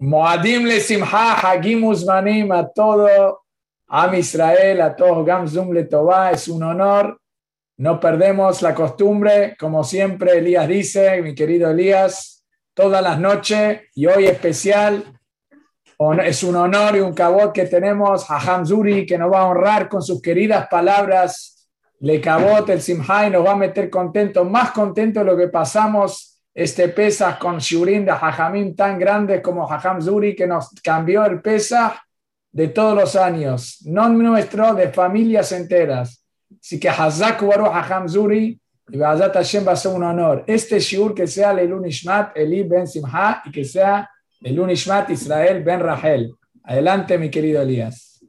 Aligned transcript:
Moadim 0.00 0.64
le 0.64 0.80
Simha, 0.80 1.34
Hagim 1.34 1.82
Uzmanim, 1.82 2.52
a 2.52 2.68
todo 2.68 3.40
Am 3.88 4.14
Israel, 4.14 4.80
a 4.80 4.94
todos 4.94 5.26
Gam 5.26 5.48
Zum 5.48 5.72
le 5.72 5.84
Tová, 5.84 6.30
es 6.30 6.46
un 6.46 6.62
honor. 6.62 7.18
No 7.78 7.98
perdemos 7.98 8.62
la 8.62 8.74
costumbre, 8.74 9.56
como 9.58 9.82
siempre 9.82 10.38
Elías 10.38 10.68
dice, 10.68 11.20
mi 11.20 11.34
querido 11.34 11.70
Elías, 11.70 12.44
todas 12.74 13.02
las 13.02 13.18
noches 13.18 13.80
y 13.94 14.06
hoy 14.06 14.26
especial. 14.26 15.04
Es 16.24 16.44
un 16.44 16.54
honor 16.54 16.94
y 16.94 17.00
un 17.00 17.12
cabot 17.12 17.52
que 17.52 17.64
tenemos 17.64 18.30
a 18.30 18.38
Hamzuri 18.38 19.04
que 19.04 19.18
nos 19.18 19.32
va 19.32 19.40
a 19.40 19.46
honrar 19.46 19.88
con 19.88 20.00
sus 20.00 20.22
queridas 20.22 20.68
palabras. 20.68 21.68
Le 22.00 22.20
cabot 22.20 22.68
el 22.68 22.80
Simha 22.80 23.28
nos 23.30 23.44
va 23.44 23.52
a 23.52 23.56
meter 23.56 23.90
contento, 23.90 24.44
más 24.44 24.70
contento 24.70 25.20
de 25.20 25.26
lo 25.26 25.36
que 25.36 25.48
pasamos 25.48 26.37
este 26.54 26.88
Pesach 26.88 27.38
con 27.38 27.58
Shurin 27.58 28.04
de 28.04 28.12
Jajamim 28.12 28.74
tan 28.74 28.98
grandes 28.98 29.40
como 29.40 29.66
Jajam 29.66 30.00
Zuri, 30.00 30.34
que 30.34 30.46
nos 30.46 30.70
cambió 30.82 31.24
el 31.24 31.40
Pesach 31.40 31.94
de 32.50 32.68
todos 32.68 32.94
los 32.94 33.14
años, 33.14 33.78
no 33.84 34.08
nuestro, 34.08 34.74
de 34.74 34.90
familias 34.90 35.52
enteras. 35.52 36.24
Así 36.60 36.80
que 36.80 36.88
Hazak 36.88 37.42
Baruch 37.42 37.72
Jajam 37.72 38.08
Zuri, 38.08 38.60
y 38.90 39.02
Hazat 39.02 39.34
Hashem 39.34 39.66
va 39.66 39.72
a 39.72 39.76
ser 39.76 39.92
un 39.92 40.02
honor. 40.02 40.44
Este 40.46 40.80
Shur 40.80 41.14
que 41.14 41.26
sea 41.26 41.52
el 41.52 41.72
Unishmat 41.72 42.36
Eli 42.36 42.62
Ben 42.62 42.86
Simha 42.86 43.42
y 43.44 43.52
que 43.52 43.64
sea 43.64 44.10
el 44.40 44.58
Unishmat 44.58 45.10
Israel 45.10 45.62
Ben 45.62 45.80
Rahel. 45.80 46.34
Adelante, 46.64 47.18
mi 47.18 47.30
querido 47.30 47.60
Elías. 47.60 48.24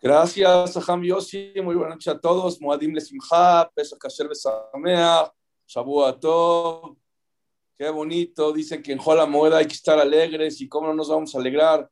Gracias, 0.00 0.72
Jajam 0.72 1.02
Yossi. 1.02 1.52
Muy 1.62 1.74
buenas 1.74 1.96
noches 1.96 2.08
a 2.08 2.18
todos. 2.18 2.60
Moadim 2.60 2.94
Le 2.94 3.00
Simha, 3.00 3.70
Pesach 3.74 3.98
Kasher 3.98 4.28
Besameach. 4.28 5.35
Shabuatov, 5.66 6.96
qué 7.76 7.90
bonito, 7.90 8.52
dicen 8.52 8.82
que 8.82 8.92
en 8.92 8.98
Jola 8.98 9.26
Moeda 9.26 9.58
hay 9.58 9.66
que 9.66 9.74
estar 9.74 9.98
alegres 9.98 10.60
y 10.60 10.68
cómo 10.68 10.88
no 10.88 10.94
nos 10.94 11.08
vamos 11.08 11.34
a 11.34 11.38
alegrar. 11.38 11.90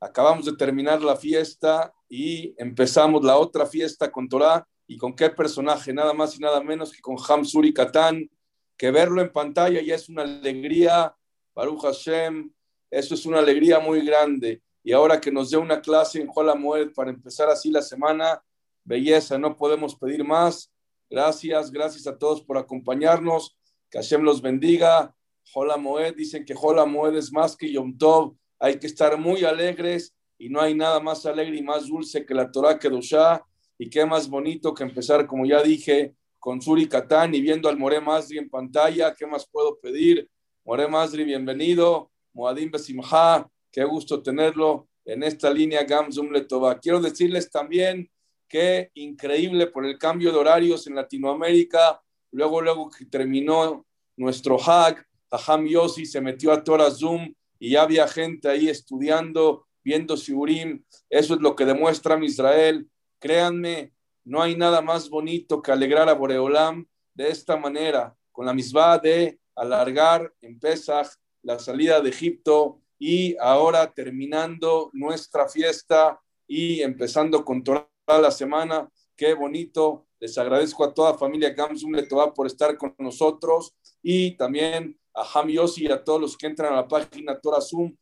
Acabamos 0.00 0.46
de 0.46 0.56
terminar 0.56 1.02
la 1.02 1.14
fiesta 1.14 1.92
y 2.08 2.54
empezamos 2.56 3.22
la 3.22 3.36
otra 3.36 3.66
fiesta 3.66 4.10
con 4.10 4.28
Torah 4.28 4.66
y 4.86 4.96
con 4.96 5.14
qué 5.14 5.30
personaje, 5.30 5.92
nada 5.92 6.12
más 6.14 6.36
y 6.36 6.40
nada 6.40 6.60
menos 6.62 6.90
que 6.90 7.00
con 7.00 7.16
Hamsuri 7.16 7.72
Katan, 7.72 8.28
que 8.76 8.90
verlo 8.90 9.20
en 9.20 9.30
pantalla 9.30 9.80
ya 9.82 9.94
es 9.94 10.08
una 10.08 10.22
alegría, 10.22 11.14
Baruch 11.54 11.82
Hashem, 11.82 12.50
eso 12.90 13.14
es 13.14 13.26
una 13.26 13.38
alegría 13.38 13.78
muy 13.78 14.04
grande. 14.04 14.62
Y 14.82 14.92
ahora 14.92 15.20
que 15.20 15.30
nos 15.30 15.50
dé 15.50 15.58
una 15.58 15.80
clase 15.80 16.20
en 16.20 16.28
Jola 16.28 16.54
Moed 16.54 16.92
para 16.94 17.10
empezar 17.10 17.48
así 17.48 17.70
la 17.70 17.82
semana, 17.82 18.42
belleza, 18.84 19.38
no 19.38 19.54
podemos 19.54 19.94
pedir 19.94 20.24
más. 20.24 20.71
Gracias, 21.12 21.70
gracias 21.70 22.06
a 22.06 22.16
todos 22.16 22.40
por 22.40 22.56
acompañarnos. 22.56 23.54
Que 23.90 23.98
Hashem 23.98 24.22
los 24.22 24.40
bendiga. 24.40 25.14
Hola 25.52 25.76
Moed, 25.76 26.14
dicen 26.16 26.42
que 26.42 26.54
Hola 26.58 26.86
Moed 26.86 27.14
es 27.16 27.30
más 27.30 27.54
que 27.54 27.70
Yom 27.70 27.98
Tov. 27.98 28.34
Hay 28.58 28.78
que 28.78 28.86
estar 28.86 29.18
muy 29.18 29.44
alegres 29.44 30.16
y 30.38 30.48
no 30.48 30.58
hay 30.58 30.74
nada 30.74 31.00
más 31.00 31.26
alegre 31.26 31.58
y 31.58 31.62
más 31.62 31.86
dulce 31.86 32.24
que 32.24 32.32
la 32.32 32.50
Torah 32.50 32.78
Kedushá. 32.78 33.44
Y 33.76 33.90
qué 33.90 34.06
más 34.06 34.26
bonito 34.26 34.72
que 34.72 34.84
empezar, 34.84 35.26
como 35.26 35.44
ya 35.44 35.62
dije, 35.62 36.14
con 36.38 36.62
Suri 36.62 36.88
Katán 36.88 37.34
y 37.34 37.42
viendo 37.42 37.68
al 37.68 37.76
More 37.76 38.00
Masri 38.00 38.38
en 38.38 38.48
pantalla. 38.48 39.14
¿Qué 39.14 39.26
más 39.26 39.46
puedo 39.46 39.78
pedir? 39.80 40.30
More 40.64 40.88
Masri, 40.88 41.24
bienvenido. 41.24 42.10
Moadim 42.32 42.70
Besimha, 42.70 43.46
qué 43.70 43.84
gusto 43.84 44.22
tenerlo 44.22 44.88
en 45.04 45.24
esta 45.24 45.52
línea 45.52 45.84
Gamzum 45.84 46.32
Letova. 46.32 46.78
Quiero 46.78 47.02
decirles 47.02 47.50
también 47.50 48.10
Qué 48.52 48.90
increíble 48.96 49.66
por 49.68 49.86
el 49.86 49.96
cambio 49.96 50.30
de 50.30 50.36
horarios 50.36 50.86
en 50.86 50.94
Latinoamérica. 50.94 52.02
Luego, 52.32 52.60
luego 52.60 52.90
que 52.90 53.06
terminó 53.06 53.86
nuestro 54.14 54.58
hack, 54.58 55.08
Taham 55.30 55.66
Yossi 55.66 56.04
se 56.04 56.20
metió 56.20 56.52
a 56.52 56.62
Torah 56.62 56.90
Zoom 56.90 57.32
y 57.58 57.70
ya 57.70 57.80
había 57.80 58.06
gente 58.06 58.50
ahí 58.50 58.68
estudiando, 58.68 59.66
viendo 59.82 60.18
Sigurim. 60.18 60.84
Eso 61.08 61.32
es 61.32 61.40
lo 61.40 61.56
que 61.56 61.64
demuestra 61.64 62.22
Israel. 62.22 62.86
Créanme, 63.18 63.94
no 64.22 64.42
hay 64.42 64.54
nada 64.54 64.82
más 64.82 65.08
bonito 65.08 65.62
que 65.62 65.72
alegrar 65.72 66.10
a 66.10 66.12
Boreolam 66.12 66.86
de 67.14 67.30
esta 67.30 67.56
manera, 67.56 68.14
con 68.32 68.44
la 68.44 68.52
misma 68.52 68.98
de 68.98 69.38
alargar 69.56 70.30
en 70.42 70.60
Pesach 70.60 71.08
la 71.40 71.58
salida 71.58 72.02
de 72.02 72.10
Egipto 72.10 72.82
y 72.98 73.34
ahora 73.38 73.90
terminando 73.94 74.90
nuestra 74.92 75.48
fiesta 75.48 76.20
y 76.46 76.82
empezando 76.82 77.46
con 77.46 77.64
Torah 77.64 77.88
la 78.20 78.30
semana. 78.30 78.88
Qué 79.16 79.34
bonito. 79.34 80.06
Les 80.18 80.36
agradezco 80.38 80.84
a 80.84 80.92
toda 80.92 81.14
familia 81.14 81.50
Gamsum 81.50 81.92
Letová 81.92 82.32
por 82.32 82.46
estar 82.46 82.76
con 82.76 82.94
nosotros 82.98 83.74
y 84.02 84.36
también 84.36 84.98
a 85.14 85.24
Ham 85.34 85.48
Yossi 85.48 85.84
y 85.84 85.90
a 85.90 86.02
todos 86.02 86.20
los 86.20 86.36
que 86.36 86.46
entran 86.46 86.72
a 86.72 86.76
la 86.76 86.88
página 86.88 87.38
Torah 87.40 87.60
Zoom. 87.60 87.94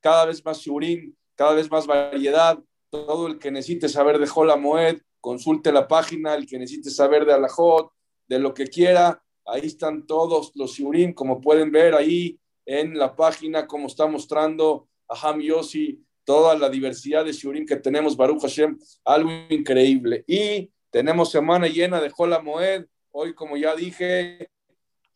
Cada 0.00 0.26
vez 0.26 0.44
más 0.44 0.58
shurim, 0.58 1.14
cada 1.34 1.54
vez 1.54 1.70
más 1.70 1.86
variedad. 1.86 2.58
Todo 2.90 3.26
el 3.26 3.38
que 3.38 3.50
necesite 3.50 3.88
saber 3.88 4.18
de 4.18 4.26
Jola 4.26 4.56
Moed, 4.56 5.00
consulte 5.20 5.72
la 5.72 5.86
página. 5.86 6.34
El 6.34 6.46
que 6.46 6.58
necesite 6.58 6.90
saber 6.90 7.24
de 7.26 7.34
Alajot, 7.34 7.90
de 8.28 8.38
lo 8.38 8.54
que 8.54 8.66
quiera, 8.66 9.22
ahí 9.46 9.62
están 9.66 10.06
todos 10.06 10.52
los 10.54 10.72
shurim, 10.72 11.14
como 11.14 11.40
pueden 11.40 11.70
ver 11.70 11.94
ahí 11.94 12.38
en 12.64 12.98
la 12.98 13.14
página, 13.14 13.66
como 13.66 13.86
está 13.86 14.06
mostrando 14.06 14.88
a 15.08 15.28
Ham 15.28 15.40
Yossi 15.40 16.05
toda 16.26 16.58
la 16.58 16.68
diversidad 16.68 17.24
de 17.24 17.32
Shurim 17.32 17.64
que 17.64 17.76
tenemos, 17.76 18.16
Baruch 18.16 18.42
Hashem, 18.42 18.76
algo 19.04 19.30
increíble. 19.48 20.24
Y 20.26 20.70
tenemos 20.90 21.30
semana 21.30 21.68
llena 21.68 22.00
de 22.00 22.10
Jola 22.10 22.40
Moed. 22.40 22.84
Hoy, 23.12 23.32
como 23.32 23.56
ya 23.56 23.74
dije, 23.74 24.50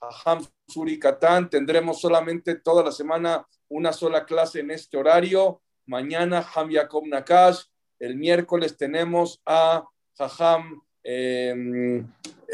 a 0.01 0.09
Ham 0.25 0.47
Katán, 1.01 1.51
tendremos 1.51 2.01
solamente 2.01 2.55
toda 2.55 2.85
la 2.85 2.93
semana 2.93 3.47
una 3.69 3.93
sola 3.93 4.25
clase 4.25 4.61
en 4.61 4.71
este 4.71 4.97
horario. 4.97 5.61
Mañana 5.85 6.47
Ham 6.55 6.71
Yaakov 6.71 7.07
Nakash. 7.07 7.65
El 7.99 8.17
miércoles 8.17 8.77
tenemos 8.77 9.43
a 9.45 9.85
Jajam 10.17 10.81
em, 11.03 12.07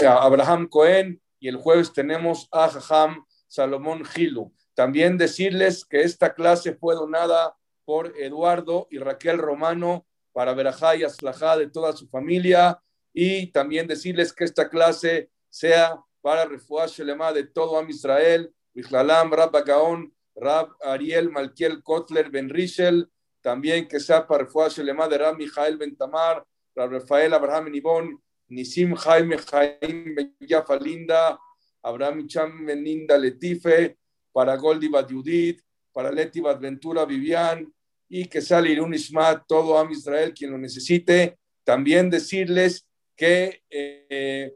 Abraham 0.04 0.66
Cohen 0.66 1.20
y 1.38 1.48
el 1.48 1.56
jueves 1.56 1.92
tenemos 1.92 2.48
a 2.50 2.68
Jajam 2.68 3.24
Salomón 3.46 4.04
Gilu. 4.04 4.52
También 4.74 5.18
decirles 5.18 5.84
que 5.84 6.00
esta 6.00 6.34
clase 6.34 6.74
fue 6.74 6.94
donada 6.94 7.54
por 7.86 8.12
Eduardo 8.18 8.88
y 8.90 8.98
Raquel 8.98 9.38
Romano 9.38 10.06
para 10.32 10.52
Verajá 10.52 10.96
y 10.96 11.04
Aslajá 11.04 11.56
de 11.56 11.70
toda 11.70 11.94
su 11.94 12.08
familia. 12.08 12.82
Y 13.14 13.46
también 13.52 13.86
decirles 13.86 14.34
que 14.34 14.44
esta 14.44 14.68
clase 14.68 15.30
sea 15.48 15.98
para 16.20 16.44
Refuah 16.44 16.86
Shelema 16.86 17.32
de 17.32 17.44
todo 17.44 17.78
Am 17.78 17.88
Israel, 17.88 18.52
Mihlalam, 18.74 19.32
Rab 19.32 19.52
Bagaón, 19.52 20.12
Rab 20.34 20.70
Ariel, 20.82 21.30
Malkiel 21.30 21.82
Kotler, 21.82 22.28
Ben 22.30 22.50
Rishel, 22.50 23.08
también 23.40 23.88
que 23.88 24.00
sea 24.00 24.26
para 24.26 24.44
Refuah 24.44 24.68
Shelema 24.68 25.08
de 25.08 25.18
Rab 25.18 25.38
Mijael 25.38 25.78
Ben 25.78 25.96
Tamar, 25.96 26.44
Rab 26.74 26.90
Rafael 26.90 27.32
Abraham 27.32 27.70
Nibón, 27.70 28.22
Nisim 28.48 28.94
Jaime 28.96 29.38
Jaime 29.38 30.14
Ben 30.14 30.36
Linda, 30.80 31.38
Abraham 31.82 32.26
Cham 32.26 32.66
Beninda 32.66 33.16
Letife, 33.16 33.96
para 34.32 34.56
Goldi 34.56 34.90
Judith, 35.08 35.62
para 35.92 36.10
Leti 36.12 36.42
Ventura 36.60 37.06
Vivian, 37.06 37.72
y 38.08 38.26
que 38.26 38.40
sale 38.40 38.80
un 38.80 38.94
Isma, 38.94 39.44
todo 39.46 39.78
a 39.78 39.90
Israel, 39.90 40.32
quien 40.34 40.52
lo 40.52 40.58
necesite. 40.58 41.38
También 41.64 42.10
decirles 42.10 42.86
que 43.16 43.62
eh, 43.70 44.54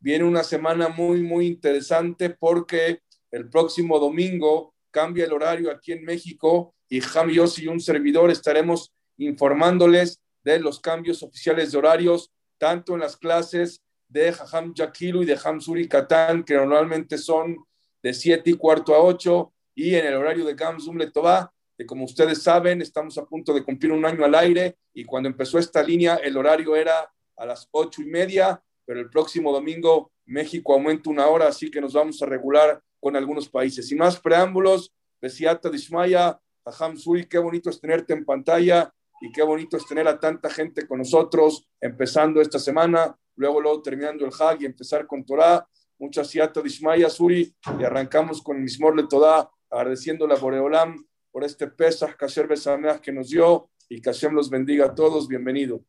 viene 0.00 0.24
una 0.24 0.44
semana 0.44 0.88
muy, 0.88 1.22
muy 1.22 1.46
interesante 1.46 2.30
porque 2.30 3.00
el 3.30 3.48
próximo 3.48 3.98
domingo 3.98 4.74
cambia 4.90 5.24
el 5.24 5.32
horario 5.32 5.70
aquí 5.70 5.92
en 5.92 6.04
México 6.04 6.74
y 6.88 7.00
Jam 7.00 7.30
y 7.30 7.66
un 7.68 7.80
servidor 7.80 8.30
estaremos 8.30 8.92
informándoles 9.16 10.20
de 10.42 10.58
los 10.58 10.80
cambios 10.80 11.22
oficiales 11.22 11.70
de 11.70 11.78
horarios, 11.78 12.32
tanto 12.58 12.94
en 12.94 13.00
las 13.00 13.16
clases 13.16 13.82
de 14.08 14.32
Jajam 14.32 14.74
Yakilu 14.74 15.22
y 15.22 15.26
de 15.26 15.38
Suri 15.60 15.86
Katán, 15.86 16.42
que 16.42 16.54
normalmente 16.54 17.16
son 17.16 17.56
de 18.02 18.12
7 18.12 18.50
y 18.50 18.54
cuarto 18.54 18.94
a 18.94 19.02
8, 19.02 19.52
y 19.74 19.94
en 19.94 20.06
el 20.06 20.14
horario 20.14 20.44
de 20.44 20.54
Gamzum 20.54 20.96
Letová, 20.96 21.52
que 21.80 21.86
como 21.86 22.04
ustedes 22.04 22.42
saben, 22.42 22.82
estamos 22.82 23.16
a 23.16 23.24
punto 23.24 23.54
de 23.54 23.64
cumplir 23.64 23.90
un 23.90 24.04
año 24.04 24.22
al 24.22 24.34
aire 24.34 24.76
y 24.92 25.06
cuando 25.06 25.30
empezó 25.30 25.58
esta 25.58 25.82
línea 25.82 26.16
el 26.16 26.36
horario 26.36 26.76
era 26.76 27.10
a 27.38 27.46
las 27.46 27.70
ocho 27.70 28.02
y 28.02 28.04
media, 28.04 28.62
pero 28.84 29.00
el 29.00 29.08
próximo 29.08 29.50
domingo 29.50 30.12
México 30.26 30.74
aumenta 30.74 31.08
una 31.08 31.26
hora, 31.28 31.48
así 31.48 31.70
que 31.70 31.80
nos 31.80 31.94
vamos 31.94 32.20
a 32.20 32.26
regular 32.26 32.82
con 33.00 33.16
algunos 33.16 33.48
países. 33.48 33.88
Sin 33.88 33.96
más 33.96 34.20
preámbulos, 34.20 34.92
Besiata 35.22 35.70
Dishmaya, 35.70 36.38
Aham 36.66 36.98
Suri, 36.98 37.24
qué 37.24 37.38
bonito 37.38 37.70
es 37.70 37.80
tenerte 37.80 38.12
en 38.12 38.26
pantalla 38.26 38.92
y 39.22 39.32
qué 39.32 39.42
bonito 39.42 39.78
es 39.78 39.86
tener 39.86 40.06
a 40.06 40.20
tanta 40.20 40.50
gente 40.50 40.86
con 40.86 40.98
nosotros 40.98 41.66
empezando 41.80 42.42
esta 42.42 42.58
semana, 42.58 43.16
luego 43.36 43.58
luego 43.58 43.80
terminando 43.80 44.26
el 44.26 44.32
Hag 44.38 44.60
y 44.60 44.66
empezar 44.66 45.06
con 45.06 45.24
Torah. 45.24 45.66
Muchas 45.98 46.28
Siata 46.28 46.60
Dishmaya 46.60 47.08
Suri 47.08 47.54
y 47.78 47.84
arrancamos 47.84 48.42
con 48.42 48.62
Mismor 48.62 48.94
Le 48.94 49.06
Toda, 49.06 49.50
agradeciendo 49.70 50.26
la 50.26 50.34
Boreolam 50.34 51.06
por 51.30 51.44
este 51.44 51.66
Pesach 51.68 52.16
Kasher 52.16 52.46
Besameach 52.46 53.00
que 53.00 53.12
nos 53.12 53.28
dio 53.28 53.70
y 53.88 54.00
que 54.00 54.10
Hashem 54.10 54.34
los 54.34 54.50
bendiga 54.50 54.86
a 54.86 54.94
todos. 54.94 55.28
Bienvenido. 55.28 55.84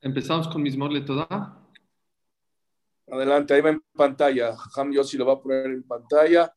Empezamos 0.00 0.48
con 0.48 0.62
Mismor 0.62 0.92
Toda. 1.04 1.58
Adelante, 3.10 3.54
ahí 3.54 3.60
va 3.60 3.70
en 3.70 3.80
pantalla. 3.92 4.56
Ham 4.74 4.92
Yossi 4.92 5.16
lo 5.16 5.26
va 5.26 5.34
a 5.34 5.40
poner 5.40 5.66
en 5.66 5.82
pantalla 5.82 6.52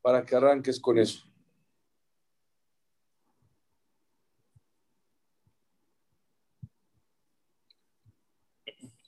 para 0.00 0.24
que 0.24 0.36
arranques 0.36 0.80
con 0.80 0.98
eso. 0.98 1.24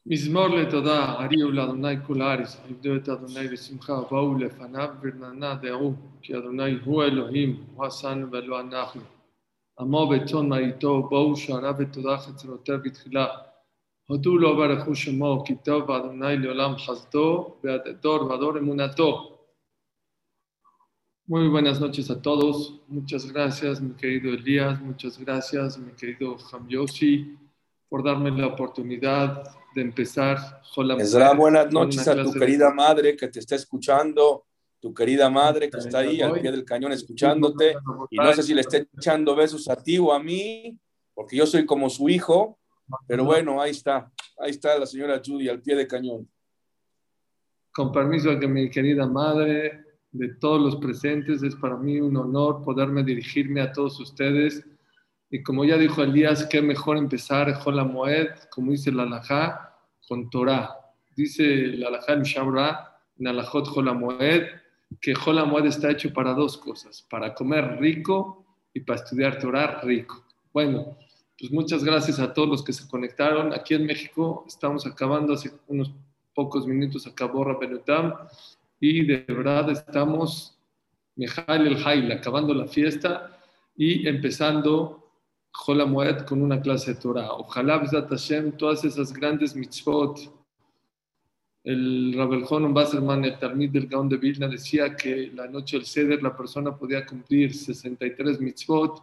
מזמור 0.08 0.48
לתודה, 0.48 1.06
הריעו 1.06 1.52
לאדוני 1.52 1.96
כל 2.08 2.22
הארץ, 2.22 2.58
עבדו 2.70 2.96
את 2.96 3.10
אדוני 3.10 3.48
בשמחה, 3.48 4.02
באו 4.12 4.38
לפניו 4.38 4.90
ורננה 5.02 5.56
דעו, 5.56 5.94
כי 6.22 6.38
אדוני 6.38 6.72
הוא 6.86 7.04
אלוהים, 7.04 7.64
הוא 7.76 7.86
עשנו 7.86 8.32
ולא 8.32 8.60
אנחנו. 8.60 9.02
עמו 9.80 10.10
בצאן 10.10 10.50
מאיתו, 10.50 11.04
בואו 11.10 11.36
שעריו 11.36 11.76
ותודה 11.80 12.18
חצרותיו 12.18 12.80
בתחילה. 12.84 13.28
הודו 14.08 14.38
לו 14.38 14.56
ברכו 14.56 14.96
שמו, 14.96 15.44
כי 15.46 15.56
טוב 15.56 15.92
אדוני 15.92 16.38
לעולם 16.38 16.78
חסדו, 16.78 17.56
ועד 17.64 17.82
דור 18.02 18.22
ודור 18.24 18.58
אמונתו. 18.58 19.30
Muy 21.26 21.48
buenas 21.48 21.80
noches 21.80 22.12
a 22.12 22.22
todos. 22.22 22.82
Muchas 22.90 23.32
gracias, 23.32 23.80
mi 23.80 23.94
querido 23.96 24.34
Elías. 24.34 24.82
Muchas 24.82 25.18
gracias, 25.18 25.78
mi 25.78 25.94
querido 25.94 26.36
Hamyoshi, 26.52 27.38
por 27.88 28.04
darme 28.04 28.30
la 28.32 28.48
oportunidad 28.48 29.42
de 29.79 29.83
empezar. 29.83 30.61
Esra, 30.99 31.33
buenas 31.35 31.73
noches 31.73 32.07
a 32.09 32.21
tu 32.21 32.33
querida 32.33 32.73
madre 32.75 33.17
que 33.17 33.29
te 33.29 33.39
está 33.39 33.55
escuchando, 33.55 34.45
tu 34.81 34.93
querida 34.93 35.31
madre 35.31 35.71
que 35.71 35.79
está 35.79 35.99
ahí 36.01 36.21
al 36.21 36.41
pie 36.41 36.51
del 36.51 36.65
cañón 36.65 36.91
escuchándote. 36.91 37.77
Y 38.11 38.17
no 38.17 38.33
sé 38.33 38.43
si 38.43 38.55
le 38.55 38.63
está 38.63 38.79
echando 38.79 39.37
besos 39.37 39.69
a 39.69 39.77
ti 39.77 39.97
o 39.99 40.13
a 40.13 40.19
mí, 40.19 40.77
porque 41.15 41.37
yo 41.37 41.47
soy 41.47 41.65
como 41.65 41.89
su 41.89 42.09
hijo. 42.09 42.59
Pero 43.07 43.25
bueno, 43.25 43.63
ahí 43.63 43.71
está. 43.71 44.11
Ahí 44.39 44.51
está 44.51 44.77
la 44.77 44.87
señora 44.87 45.23
Judy 45.25 45.49
al 45.49 45.63
pie 45.63 45.77
del 45.77 45.87
cañón. 45.87 46.29
Con 47.73 47.93
permiso 47.93 48.35
de 48.35 48.49
mi 48.49 48.69
querida 48.71 49.07
madre, 49.07 49.85
de 50.11 50.35
todos 50.41 50.61
los 50.61 50.77
presentes. 50.77 51.45
Es 51.45 51.55
para 51.55 51.77
mí 51.77 52.01
un 52.01 52.17
honor 52.17 52.65
poderme 52.65 53.05
dirigirme 53.05 53.61
a 53.61 53.73
todos 53.73 54.01
ustedes. 54.01 54.65
Y 55.31 55.43
como 55.43 55.65
ya 55.65 55.77
dijo 55.77 56.03
Elías, 56.03 56.47
qué 56.47 56.63
mejor 56.63 56.97
empezar 56.97 57.53
Jola 57.55 57.85
Moed, 57.85 58.29
como 58.51 58.73
dice 58.73 58.91
la 58.91 59.03
Alajá, 59.03 59.68
con 60.09 60.31
Torah. 60.31 60.75
Dice 61.15 61.75
Alajá 61.87 62.15
en 62.15 62.23
Shabra, 62.23 63.01
en 63.19 63.29
Alajot 63.29 63.69
Jola 63.69 63.93
Moed, 63.93 64.47
que 65.01 65.15
Jola 65.15 65.45
Moed 65.45 65.67
está 65.67 65.91
hecho 65.91 66.13
para 66.13 66.33
dos 66.33 66.57
cosas: 66.57 67.07
para 67.11 67.35
comer 67.35 67.79
rico 67.79 68.45
y 68.73 68.81
para 68.81 69.01
estudiar 69.01 69.39
Torah 69.39 69.81
rico. 69.83 70.25
Bueno, 70.53 70.97
pues 71.39 71.53
muchas 71.53 71.85
gracias 71.85 72.19
a 72.19 72.33
todos 72.33 72.49
los 72.49 72.65
que 72.65 72.73
se 72.73 72.89
conectaron. 72.89 73.53
Aquí 73.53 73.75
en 73.75 73.87
México 73.87 74.45
estamos 74.49 74.87
acabando 74.87 75.35
hace 75.35 75.53
unos 75.69 75.93
pocos 76.35 76.67
minutos, 76.67 77.07
acabó 77.07 77.45
Rabenutam 77.45 78.15
y 78.81 79.05
de 79.05 79.25
verdad 79.29 79.71
estamos 79.71 80.57
Mejal 81.17 81.67
el 81.67 81.85
Hail, 81.85 82.13
acabando 82.13 82.55
la 82.55 82.67
fiesta 82.67 83.37
y 83.77 84.07
empezando 84.07 85.08
Jola 85.61 85.85
Moed 85.85 86.25
con 86.25 86.41
una 86.41 86.61
clase 86.61 86.95
de 86.95 87.01
Torah. 87.01 87.33
Ojalá, 87.33 87.79
Besat 87.79 88.09
Hashem, 88.09 88.53
todas 88.53 88.85
esas 88.85 89.13
grandes 89.13 89.57
mitzvot. 89.57 90.33
El 91.65 92.15
Rabel 92.17 92.45
Jonon 92.45 92.73
Basserman, 92.73 93.25
el 93.25 93.39
Talmid 93.39 93.71
del 93.71 93.89
Gaon 93.89 94.09
de 94.09 94.17
Vilna, 94.17 94.47
decía 94.47 94.95
que 94.95 95.33
la 95.35 95.49
noche 95.49 95.77
del 95.77 95.85
Seder 95.85 96.23
la 96.23 96.35
persona 96.35 96.77
podía 96.77 97.05
cumplir 97.05 97.53
63 97.53 98.41
mitzvot. 98.41 99.03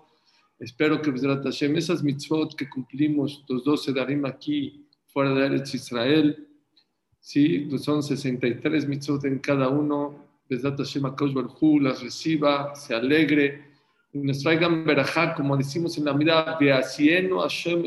Espero 0.57 1.01
que 1.01 1.11
Besat 1.11 1.43
Hashem, 1.43 1.75
esas 1.75 2.01
mitzvot 2.01 2.55
que 2.55 2.69
cumplimos 2.69 3.43
los 3.49 3.65
dos 3.65 3.83
Sedarim 3.83 4.25
aquí, 4.25 4.87
fuera 5.07 5.33
de 5.33 5.45
Eretz 5.47 5.75
Israel, 5.75 6.47
¿sí? 7.19 7.67
Pues 7.69 7.83
son 7.83 8.01
63 8.01 8.87
mitzvot 8.87 9.25
en 9.25 9.39
cada 9.39 9.67
uno. 9.67 10.23
Besat 10.49 10.77
Hashem 10.77 11.03
Barhu 11.03 11.79
las 11.81 12.01
reciba, 12.01 12.73
se 12.75 12.95
alegre 12.95 13.74
y 14.15 14.19
nos 14.19 14.39
traigan 14.39 14.85
verajá, 14.85 15.35
como 15.35 15.57
decimos 15.57 15.97
en 15.97 16.05
la 16.05 16.13
mirada, 16.13 16.57
Hashem 16.57 17.83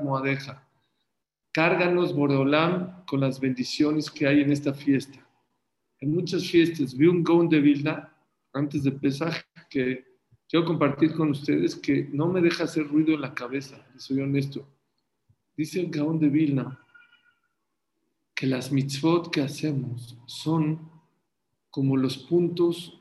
Moadeja. 0.00 0.64
Cárganos, 1.50 2.14
Boreolam, 2.14 3.04
con 3.04 3.18
las 3.18 3.40
bendiciones 3.40 4.12
que 4.12 4.28
hay 4.28 4.42
en 4.42 4.52
esta 4.52 4.72
fiesta. 4.72 5.18
En 5.98 6.14
muchas 6.14 6.46
fiestas, 6.46 6.96
vi 6.96 7.08
un 7.08 7.24
Gaon 7.24 7.48
de 7.48 7.58
Vilna, 7.58 8.14
antes 8.52 8.84
de 8.84 8.92
Pesaj, 8.92 9.34
que 9.68 10.06
quiero 10.48 10.64
compartir 10.64 11.12
con 11.16 11.30
ustedes 11.30 11.74
que 11.74 12.08
no 12.12 12.28
me 12.28 12.40
deja 12.40 12.62
hacer 12.62 12.86
ruido 12.86 13.12
en 13.14 13.22
la 13.22 13.34
cabeza, 13.34 13.84
soy 13.96 14.20
honesto. 14.20 14.68
Dice 15.56 15.80
el 15.80 15.90
Gaon 15.90 16.20
de 16.20 16.28
Vilna, 16.28 16.78
que 18.36 18.46
las 18.46 18.70
mitzvot 18.70 19.32
que 19.32 19.40
hacemos 19.40 20.16
son 20.26 20.88
como 21.70 21.96
los 21.96 22.18
puntos 22.18 22.97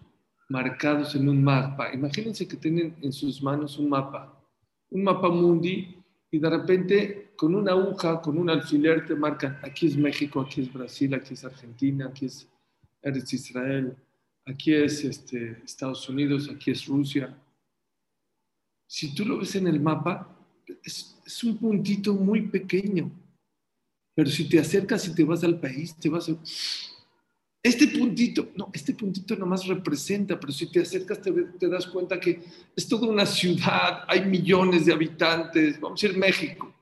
marcados 0.50 1.16
en 1.16 1.28
un 1.28 1.44
mapa. 1.44 1.94
Imagínense 1.94 2.48
que 2.48 2.58
tienen 2.58 2.96
en 3.02 3.12
sus 3.12 3.42
manos 3.42 3.78
un 3.78 3.90
mapa, 3.90 4.34
un 4.90 5.04
mapa 5.04 5.30
mundi, 5.30 5.96
y 6.30 6.40
de 6.40 6.50
repente 6.50 7.34
con 7.36 7.56
una 7.56 7.72
aguja, 7.72 8.22
con 8.22 8.38
un 8.38 8.50
alfiler 8.50 9.06
te 9.06 9.16
marcan, 9.16 9.60
aquí 9.62 9.88
es 9.88 9.98
México, 9.98 10.42
aquí 10.42 10.62
es 10.62 10.74
Brasil, 10.74 11.14
aquí 11.14 11.34
es 11.34 11.44
Argentina, 11.46 12.08
aquí 12.08 12.26
es 12.26 12.48
Eretz 13.02 13.34
Israel, 13.34 13.96
aquí 14.46 14.74
es 14.74 15.04
este, 15.04 15.62
Estados 15.64 16.08
Unidos, 16.10 16.50
aquí 16.50 16.72
es 16.72 16.86
Rusia. 16.86 17.38
Si 18.88 19.14
tú 19.14 19.26
lo 19.26 19.38
ves 19.38 19.56
en 19.56 19.68
el 19.68 19.80
mapa, 19.80 20.36
es, 20.84 21.22
es 21.26 21.44
un 21.44 21.58
puntito 21.58 22.14
muy 22.14 22.42
pequeño 22.48 23.12
pero 24.18 24.32
si 24.32 24.50
te 24.50 24.60
acercas 24.60 25.08
y 25.08 25.14
te 25.14 25.24
vas 25.24 25.44
al 25.44 25.60
país, 25.60 25.96
te 25.96 26.10
vas 26.10 26.28
a... 26.28 26.36
Este 27.62 27.88
puntito, 27.88 28.50
no, 28.56 28.70
este 28.72 28.94
puntito 28.94 29.36
nomás 29.36 29.66
representa, 29.66 30.40
pero 30.40 30.54
si 30.54 30.72
te 30.72 30.82
acercas 30.82 31.22
te, 31.22 31.32
te, 31.32 31.68
das 31.68 31.88
cuenta 31.88 32.20
que 32.20 32.42
es 32.76 32.88
toda 32.88 33.08
una 33.08 33.26
ciudad, 33.26 34.04
hay 34.08 34.26
millones 34.26 34.86
de 34.86 34.94
habitantes, 34.94 35.80
vamos 35.80 36.02
a 36.02 36.06
ir 36.06 36.18
México. 36.18 36.74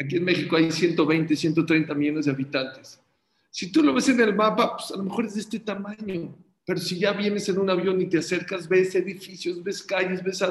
Aquí 0.00 0.16
en 0.16 0.24
México 0.24 0.56
hay 0.56 0.70
120, 0.72 1.36
130 1.36 1.94
millones 1.94 2.24
de 2.24 2.30
habitantes. 2.30 3.00
Si 3.50 3.70
tú 3.72 3.82
lo 3.82 3.92
ves 3.92 4.08
en 4.08 4.20
el 4.20 4.34
mapa, 4.34 4.76
pues 4.76 4.90
a 4.92 4.96
lo 4.96 5.04
mejor 5.04 5.26
es 5.26 5.34
de 5.34 5.40
este 5.40 5.60
tamaño, 5.60 6.34
pero 6.64 6.80
si 6.80 6.98
ya 6.98 7.12
vienes 7.12 7.48
en 7.48 7.58
un 7.58 7.70
avión 7.70 8.00
y 8.00 8.06
te 8.06 8.18
acercas, 8.18 8.68
ves 8.68 8.94
edificios, 8.94 9.62
ves 9.62 9.82
calles, 9.82 10.22
ves 10.22 10.42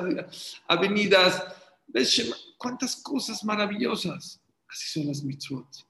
avenidas, 0.68 1.44
ves 1.88 2.54
cuántas 2.58 2.96
cosas 2.98 3.44
maravillosas. 3.44 4.42
Así 4.68 5.00
son 5.00 5.08
las 5.08 5.24
mitzvot. 5.24 5.87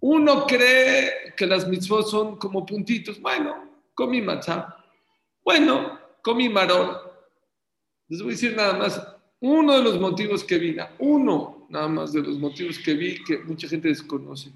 Uno 0.00 0.46
cree 0.46 1.34
que 1.36 1.46
las 1.46 1.68
mitzvot 1.68 2.06
son 2.06 2.36
como 2.36 2.64
puntitos. 2.64 3.20
Bueno, 3.20 3.70
comí 3.94 4.22
matzah. 4.22 4.76
Bueno, 5.44 5.98
comí 6.22 6.48
maror. 6.48 7.28
Les 8.08 8.20
voy 8.20 8.30
a 8.30 8.32
decir 8.32 8.56
nada 8.56 8.78
más 8.78 9.00
uno 9.40 9.76
de 9.76 9.82
los 9.82 10.00
motivos 10.00 10.44
que 10.44 10.58
vi, 10.58 10.76
uno 10.98 11.66
nada 11.70 11.88
más 11.88 12.12
de 12.12 12.22
los 12.22 12.38
motivos 12.38 12.78
que 12.78 12.94
vi 12.94 13.22
que 13.24 13.38
mucha 13.38 13.68
gente 13.68 13.88
desconoce. 13.88 14.52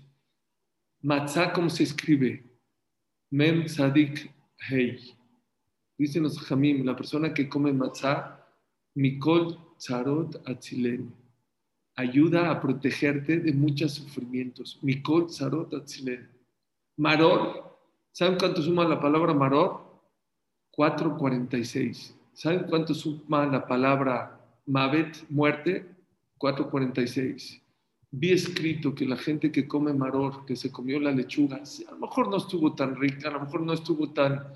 Matzah, 1.03 1.53
¿cómo 1.53 1.71
se 1.71 1.85
escribe? 1.85 2.43
Mem 3.31 3.69
Sadik 3.69 4.31
Hei. 4.69 5.15
Dicen 5.97 6.23
los 6.23 6.39
Jamim, 6.41 6.85
la 6.85 6.97
persona 6.97 7.33
que 7.33 7.49
come 7.49 7.73
matzah, 7.73 8.41
Mikol 8.95 9.59
Tzarot 9.79 10.49
Atzilen 10.49 11.24
ayuda 11.97 12.51
a 12.51 12.61
protegerte 12.61 13.39
de 13.39 13.53
muchos 13.53 13.93
sufrimientos. 13.93 14.79
Mikol 14.83 15.31
Sarot. 15.31 15.73
Maror, 16.97 17.79
¿saben 18.13 18.39
cuánto 18.39 18.63
suma 18.63 18.85
la 18.89 19.01
palabra 19.01 19.35
maror? 19.35 19.85
446. 20.73 22.17
¿Saben 22.33 22.65
cuánto 22.69 22.95
suma 22.95 23.47
la 23.47 23.67
palabra 23.67 24.41
Mavet, 24.67 25.25
muerte? 25.31 25.87
446. 26.39 27.61
Vi 28.11 28.33
escrito 28.33 28.95
que 28.95 29.07
la 29.07 29.17
gente 29.17 29.51
que 29.51 29.67
come 29.67 29.93
maror, 29.93 30.45
que 30.47 30.57
se 30.57 30.71
comió 30.71 31.01
la 31.01 31.11
lechuga, 31.11 31.57
a 31.57 31.91
lo 31.91 31.99
mejor 31.99 32.29
no 32.29 32.37
estuvo 32.37 32.75
tan 32.75 32.95
rica, 32.97 33.29
a 33.29 33.33
lo 33.33 33.41
mejor 33.41 33.63
no 33.63 33.73
estuvo 33.73 34.13
tan, 34.13 34.47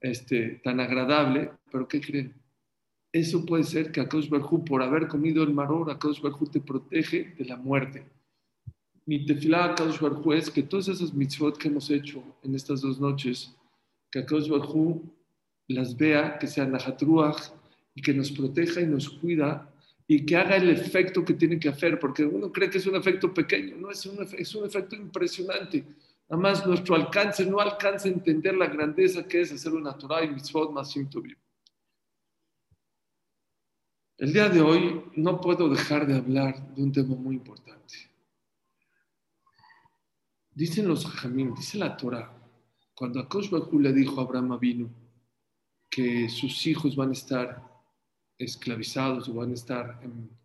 este, 0.00 0.60
tan 0.62 0.78
agradable, 0.80 1.50
pero 1.70 1.88
¿qué 1.88 2.00
creen? 2.00 2.34
Eso 3.18 3.44
puede 3.44 3.64
ser 3.64 3.90
que 3.90 4.00
Akadosh 4.00 4.28
Barjú, 4.28 4.64
por 4.64 4.80
haber 4.80 5.08
comido 5.08 5.42
el 5.42 5.52
maror, 5.52 5.90
Akadosh 5.90 6.20
Barjú 6.20 6.46
te 6.46 6.60
protege 6.60 7.34
de 7.36 7.44
la 7.46 7.56
muerte. 7.56 8.04
Mi 9.06 9.26
tefilá 9.26 9.64
Akadosh 9.64 9.98
Barjú 9.98 10.34
es 10.34 10.48
que 10.48 10.62
todas 10.62 10.86
esas 10.86 11.12
mitzvot 11.12 11.58
que 11.58 11.66
hemos 11.66 11.90
hecho 11.90 12.22
en 12.44 12.54
estas 12.54 12.80
dos 12.80 13.00
noches, 13.00 13.52
que 14.12 14.20
Akadosh 14.20 14.48
Barjú 14.48 15.02
las 15.66 15.96
vea, 15.96 16.38
que 16.38 16.46
sean 16.46 16.70
nahatruach 16.70 17.50
y 17.92 18.02
que 18.02 18.14
nos 18.14 18.30
proteja 18.30 18.82
y 18.82 18.86
nos 18.86 19.08
cuida 19.08 19.68
y 20.06 20.24
que 20.24 20.36
haga 20.36 20.54
el 20.54 20.70
efecto 20.70 21.24
que 21.24 21.34
tiene 21.34 21.58
que 21.58 21.70
hacer, 21.70 21.98
porque 21.98 22.24
uno 22.24 22.52
cree 22.52 22.70
que 22.70 22.78
es 22.78 22.86
un 22.86 22.94
efecto 22.94 23.34
pequeño, 23.34 23.76
no 23.78 23.90
es 23.90 24.06
un, 24.06 24.22
es 24.22 24.54
un 24.54 24.64
efecto 24.64 24.94
impresionante. 24.94 25.84
Nada 26.28 26.40
más 26.40 26.64
nuestro 26.64 26.94
alcance 26.94 27.44
no 27.44 27.58
alcanza 27.58 28.06
a 28.06 28.12
entender 28.12 28.54
la 28.54 28.68
grandeza 28.68 29.26
que 29.26 29.40
es 29.40 29.50
hacer 29.50 29.72
una 29.72 29.98
Torah 29.98 30.22
y 30.22 30.30
mitzvot 30.30 30.70
más 30.70 30.92
simple. 30.92 31.36
El 34.18 34.32
día 34.32 34.48
de 34.48 34.60
hoy 34.60 35.04
no 35.14 35.40
puedo 35.40 35.68
dejar 35.68 36.04
de 36.04 36.16
hablar 36.16 36.74
de 36.74 36.82
un 36.82 36.90
tema 36.90 37.14
muy 37.14 37.36
importante. 37.36 37.94
Dicen 40.50 40.88
los 40.88 41.06
Jamín, 41.06 41.54
dice 41.54 41.78
la 41.78 41.96
Torah, 41.96 42.36
cuando 42.96 43.20
Akosh 43.20 43.48
Bajú 43.48 43.78
le 43.78 43.92
dijo 43.92 44.20
a 44.20 44.24
Abraham 44.24 44.58
vino 44.58 44.90
que 45.88 46.28
sus 46.28 46.66
hijos 46.66 46.96
van 46.96 47.10
a 47.10 47.12
estar 47.12 47.62
esclavizados 48.36 49.28
o 49.28 49.34
van 49.34 49.52
a 49.52 49.54
estar 49.54 50.00
en, 50.02 50.36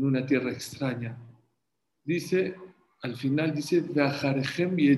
una 0.00 0.24
tierra 0.24 0.52
extraña, 0.52 1.18
dice, 2.04 2.54
al 3.02 3.16
final 3.16 3.52
dice, 3.52 3.84
y 4.78 4.88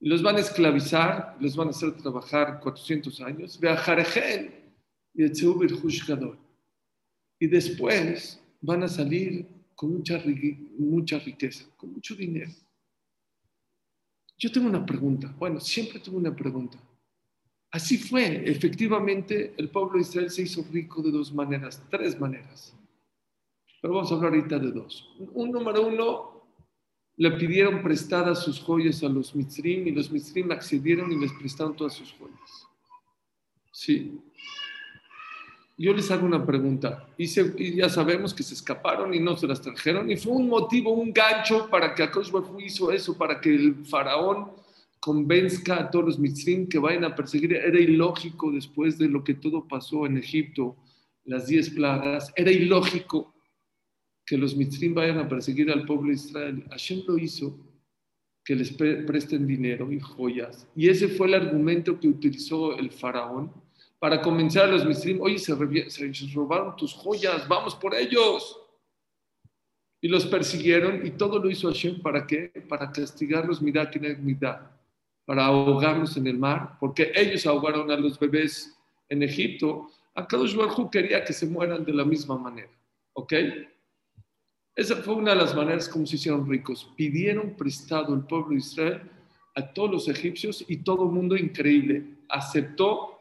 los 0.00 0.22
van 0.22 0.36
a 0.36 0.40
esclavizar, 0.40 1.36
los 1.40 1.56
van 1.56 1.68
a 1.68 1.70
hacer 1.70 1.96
trabajar 1.96 2.60
400 2.60 3.20
años, 3.20 3.58
y 7.40 7.46
después 7.46 8.40
van 8.60 8.82
a 8.82 8.88
salir 8.88 9.46
con 9.74 9.92
mucha, 9.92 10.22
mucha 10.78 11.18
riqueza, 11.18 11.64
con 11.76 11.92
mucho 11.92 12.14
dinero. 12.14 12.52
Yo 14.36 14.52
tengo 14.52 14.68
una 14.68 14.86
pregunta, 14.86 15.34
bueno, 15.38 15.58
siempre 15.60 15.98
tengo 15.98 16.18
una 16.18 16.34
pregunta. 16.34 16.78
Así 17.70 17.98
fue, 17.98 18.48
efectivamente, 18.48 19.54
el 19.56 19.68
pueblo 19.68 19.94
de 19.94 20.02
Israel 20.02 20.30
se 20.30 20.42
hizo 20.42 20.64
rico 20.72 21.02
de 21.02 21.10
dos 21.10 21.34
maneras, 21.34 21.82
tres 21.90 22.18
maneras. 22.18 22.74
Pero 23.82 23.94
vamos 23.94 24.10
a 24.10 24.14
hablar 24.14 24.32
ahorita 24.32 24.58
de 24.58 24.72
dos. 24.72 25.08
Un 25.34 25.50
número 25.50 25.86
uno, 25.86 26.37
le 27.18 27.32
pidieron 27.32 27.82
prestadas 27.82 28.44
sus 28.44 28.60
joyas 28.60 29.02
a 29.02 29.08
los 29.08 29.34
mitzrim 29.34 29.88
y 29.88 29.90
los 29.90 30.08
mitzrim 30.10 30.52
accedieron 30.52 31.10
y 31.10 31.18
les 31.18 31.32
prestaron 31.32 31.74
todas 31.74 31.94
sus 31.94 32.12
joyas. 32.12 32.68
Sí. 33.72 34.20
Yo 35.76 35.92
les 35.94 36.08
hago 36.12 36.24
una 36.24 36.46
pregunta. 36.46 37.08
Y, 37.18 37.26
ya 37.74 37.88
sabemos 37.88 38.32
que 38.32 38.44
se 38.44 38.54
escaparon 38.54 39.12
y 39.14 39.18
no 39.18 39.36
se 39.36 39.48
las 39.48 39.60
trajeron. 39.60 40.08
Y 40.08 40.16
fue 40.16 40.32
un 40.32 40.48
motivo, 40.48 40.92
un 40.92 41.12
gancho 41.12 41.68
para 41.68 41.92
que 41.92 42.04
Akash 42.04 42.30
hizo 42.60 42.92
eso, 42.92 43.18
para 43.18 43.40
que 43.40 43.52
el 43.52 43.84
faraón 43.84 44.52
convenzca 45.00 45.80
a 45.80 45.90
todos 45.90 46.04
los 46.04 46.18
mitzrim 46.20 46.68
que 46.68 46.78
vayan 46.78 47.02
a 47.02 47.16
perseguir. 47.16 47.52
Era 47.52 47.80
ilógico 47.80 48.52
después 48.52 48.96
de 48.96 49.08
lo 49.08 49.24
que 49.24 49.34
todo 49.34 49.66
pasó 49.66 50.06
en 50.06 50.18
Egipto, 50.18 50.76
las 51.24 51.48
diez 51.48 51.70
plagas. 51.70 52.32
Era 52.36 52.52
ilógico 52.52 53.34
que 54.28 54.36
los 54.36 54.54
mitzrim 54.54 54.92
vayan 54.92 55.18
a 55.18 55.28
perseguir 55.28 55.70
al 55.70 55.86
pueblo 55.86 56.08
de 56.08 56.14
Israel. 56.14 56.64
Hashem 56.68 57.02
lo 57.06 57.16
hizo, 57.16 57.58
que 58.44 58.54
les 58.54 58.70
presten 58.72 59.46
dinero 59.46 59.90
y 59.90 60.00
joyas. 60.00 60.68
Y 60.76 60.90
ese 60.90 61.08
fue 61.08 61.28
el 61.28 61.34
argumento 61.34 61.98
que 61.98 62.08
utilizó 62.08 62.76
el 62.76 62.90
faraón 62.90 63.50
para 63.98 64.20
convencer 64.20 64.62
a 64.62 64.66
los 64.66 64.84
mitzrim, 64.84 65.20
oye, 65.22 65.38
se, 65.38 65.54
robaron 66.34 66.76
tus 66.76 66.92
joyas, 66.92 67.48
vamos 67.48 67.74
por 67.74 67.94
ellos. 67.94 68.60
Y 70.00 70.08
los 70.08 70.26
persiguieron 70.26 71.04
y 71.06 71.10
todo 71.10 71.38
lo 71.38 71.50
hizo 71.50 71.68
Hashem 71.68 72.02
para 72.02 72.26
qué? 72.26 72.52
Para 72.68 72.92
castigarlos, 72.92 73.62
mirá, 73.62 73.90
mirá 74.20 74.78
para 75.24 75.46
ahogarlos 75.46 76.16
en 76.16 76.26
el 76.26 76.38
mar, 76.38 76.76
porque 76.78 77.12
ellos 77.14 77.46
ahogaron 77.46 77.90
a 77.90 77.96
los 77.96 78.18
bebés 78.18 78.78
en 79.08 79.22
Egipto. 79.22 79.90
A 80.14 80.26
Kadosh 80.26 80.54
Baruj 80.54 80.90
quería 80.90 81.24
que 81.24 81.32
se 81.32 81.46
mueran 81.46 81.84
de 81.84 81.92
la 81.92 82.04
misma 82.04 82.38
manera. 82.38 82.70
¿Ok? 83.14 83.32
Esa 84.78 84.94
fue 84.94 85.16
una 85.16 85.32
de 85.32 85.38
las 85.38 85.56
maneras 85.56 85.88
como 85.88 86.06
se 86.06 86.14
hicieron 86.14 86.48
ricos. 86.48 86.88
Pidieron 86.94 87.56
prestado 87.56 88.14
el 88.14 88.20
pueblo 88.22 88.50
de 88.50 88.58
Israel 88.58 89.02
a 89.56 89.72
todos 89.72 89.90
los 89.90 90.08
egipcios 90.08 90.64
y 90.68 90.76
todo 90.76 91.06
el 91.06 91.10
mundo 91.10 91.36
increíble 91.36 92.04
aceptó 92.28 93.18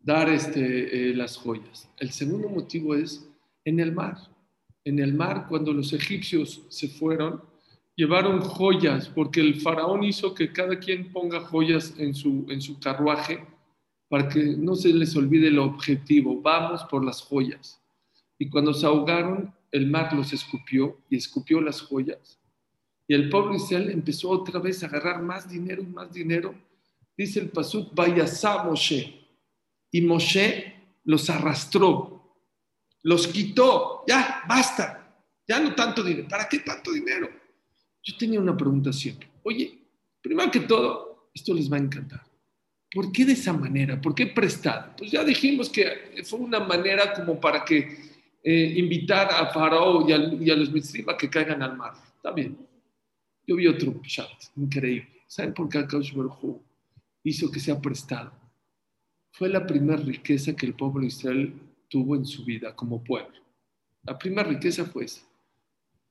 dar 0.00 0.30
este, 0.30 1.10
eh, 1.10 1.14
las 1.14 1.36
joyas. 1.36 1.90
El 1.98 2.12
segundo 2.12 2.48
motivo 2.48 2.94
es 2.94 3.28
en 3.66 3.78
el 3.78 3.92
mar. 3.92 4.16
En 4.86 5.00
el 5.00 5.12
mar, 5.12 5.48
cuando 5.50 5.74
los 5.74 5.92
egipcios 5.92 6.62
se 6.70 6.88
fueron, 6.88 7.42
llevaron 7.94 8.40
joyas, 8.40 9.10
porque 9.10 9.42
el 9.42 9.60
faraón 9.60 10.02
hizo 10.02 10.34
que 10.34 10.50
cada 10.50 10.78
quien 10.78 11.12
ponga 11.12 11.40
joyas 11.40 11.92
en 11.98 12.14
su, 12.14 12.46
en 12.48 12.62
su 12.62 12.80
carruaje 12.80 13.44
para 14.08 14.30
que 14.30 14.42
no 14.42 14.76
se 14.76 14.94
les 14.94 15.14
olvide 15.14 15.48
el 15.48 15.58
objetivo, 15.58 16.40
vamos 16.40 16.84
por 16.84 17.04
las 17.04 17.20
joyas. 17.20 17.82
Y 18.38 18.48
cuando 18.48 18.72
se 18.72 18.86
ahogaron, 18.86 19.54
el 19.72 19.86
mar 19.86 20.12
los 20.12 20.32
escupió 20.32 21.00
y 21.10 21.16
escupió 21.16 21.60
las 21.60 21.80
joyas. 21.80 22.38
Y 23.08 23.14
el 23.14 23.28
pueblo 23.28 23.54
Israel 23.54 23.90
empezó 23.90 24.30
otra 24.30 24.58
vez 24.60 24.82
a 24.82 24.86
agarrar 24.86 25.22
más 25.22 25.48
dinero 25.48 25.82
y 25.82 25.86
más 25.86 26.12
dinero. 26.12 26.54
Dice 27.16 27.40
el 27.40 27.50
Pasuk, 27.50 27.94
Vayasá 27.94 28.64
Moshe. 28.64 29.26
Y 29.90 30.00
Moshe 30.00 30.74
los 31.04 31.30
arrastró, 31.30 32.16
los 33.02 33.28
quitó. 33.28 34.04
Ya, 34.08 34.42
basta. 34.48 35.24
Ya 35.46 35.60
no 35.60 35.74
tanto 35.74 36.02
dinero. 36.02 36.26
¿Para 36.28 36.48
qué 36.48 36.58
tanto 36.58 36.92
dinero? 36.92 37.28
Yo 38.02 38.16
tenía 38.16 38.40
una 38.40 38.56
pregunta 38.56 38.92
siempre. 38.92 39.28
Oye, 39.44 39.78
primero 40.20 40.50
que 40.50 40.60
todo, 40.60 41.30
esto 41.32 41.54
les 41.54 41.70
va 41.70 41.76
a 41.76 41.80
encantar. 41.80 42.26
¿Por 42.90 43.12
qué 43.12 43.24
de 43.24 43.32
esa 43.32 43.52
manera? 43.52 44.00
¿Por 44.00 44.14
qué 44.14 44.26
prestado? 44.26 44.94
Pues 44.96 45.10
ya 45.10 45.22
dijimos 45.22 45.68
que 45.68 46.22
fue 46.24 46.40
una 46.40 46.60
manera 46.60 47.12
como 47.12 47.40
para 47.40 47.64
que 47.64 48.15
eh, 48.48 48.74
invitar 48.76 49.28
a 49.32 49.52
Faraón 49.52 50.08
y 50.08 50.50
a, 50.50 50.56
los 50.56 50.70
mitzvah 50.70 51.14
a 51.14 51.16
que 51.16 51.28
caigan 51.28 51.62
al 51.62 51.76
mar. 51.76 51.94
Está 52.16 52.30
bien. 52.30 52.56
Yo 53.46 53.56
vi 53.56 53.66
otro 53.66 54.00
chat 54.06 54.30
increíble. 54.56 55.08
¿Saben 55.26 55.52
por 55.52 55.68
qué 55.68 55.78
Akash 55.78 56.14
Baruj 56.14 56.60
hizo 57.24 57.50
que 57.50 57.58
sea 57.58 57.80
prestado? 57.80 58.32
Fue 59.32 59.48
la 59.48 59.66
primera 59.66 60.00
riqueza 60.00 60.54
que 60.54 60.66
el 60.66 60.74
pueblo 60.74 61.00
de 61.00 61.08
Israel 61.08 61.54
tuvo 61.88 62.14
en 62.14 62.24
su 62.24 62.44
vida 62.44 62.74
como 62.74 63.02
pueblo. 63.02 63.40
La 64.04 64.16
primera 64.16 64.48
riqueza 64.48 64.84
fue 64.84 65.06
esa 65.06 65.26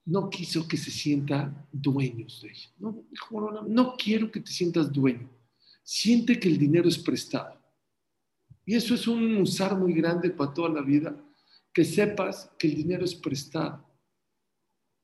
no 0.05 0.29
quiso 0.29 0.67
que 0.67 0.77
se 0.77 0.91
sienta 0.91 1.67
dueños 1.71 2.41
de 2.41 2.49
ella. 2.49 2.69
No, 2.77 3.03
no 3.67 3.95
quiero 3.97 4.31
que 4.31 4.39
te 4.39 4.51
sientas 4.51 4.91
dueño. 4.93 5.27
Siente 5.83 6.39
que 6.39 6.47
el 6.47 6.57
dinero 6.57 6.87
es 6.87 6.97
prestado. 6.97 7.59
Y 8.65 8.75
eso 8.75 8.93
es 8.93 9.07
un 9.07 9.37
usar 9.37 9.77
muy 9.77 9.93
grande 9.93 10.29
para 10.29 10.53
toda 10.53 10.69
la 10.69 10.81
vida, 10.81 11.15
que 11.75 11.85
sepas 11.85 12.49
que 12.57 12.67
el 12.67 12.75
dinero 12.75 13.05
es 13.05 13.13
prestado. 13.13 13.85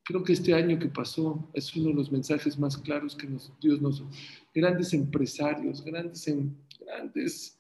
Creo 0.03 0.23
que 0.23 0.33
este 0.33 0.53
año 0.55 0.79
que 0.79 0.87
pasó 0.87 1.51
es 1.53 1.75
uno 1.75 1.89
de 1.89 1.95
los 1.95 2.11
mensajes 2.11 2.57
más 2.57 2.75
claros 2.75 3.15
que 3.15 3.27
Dios 3.61 3.79
nos 3.79 4.03
Grandes 4.53 4.93
empresarios, 4.93 5.83
grandes, 5.83 6.27
em, 6.27 6.51
grandes 6.79 7.59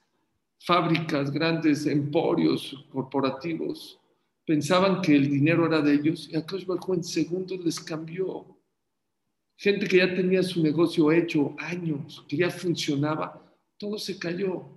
fábricas, 0.57 1.29
grandes 1.29 1.85
emporios 1.85 2.85
corporativos 2.89 4.01
pensaban 4.45 5.01
que 5.01 5.15
el 5.15 5.29
dinero 5.29 5.65
era 5.65 5.81
de 5.81 5.93
ellos 5.93 6.27
y 6.29 6.35
Akash 6.35 6.65
Bajo 6.65 6.93
en 6.93 7.03
segundos 7.03 7.63
les 7.63 7.79
cambió. 7.79 8.45
Gente 9.55 9.87
que 9.87 9.97
ya 9.97 10.13
tenía 10.13 10.43
su 10.43 10.61
negocio 10.61 11.11
hecho 11.11 11.55
años, 11.59 12.25
que 12.27 12.37
ya 12.37 12.49
funcionaba, 12.49 13.41
todo 13.77 13.97
se 13.97 14.17
cayó. 14.17 14.67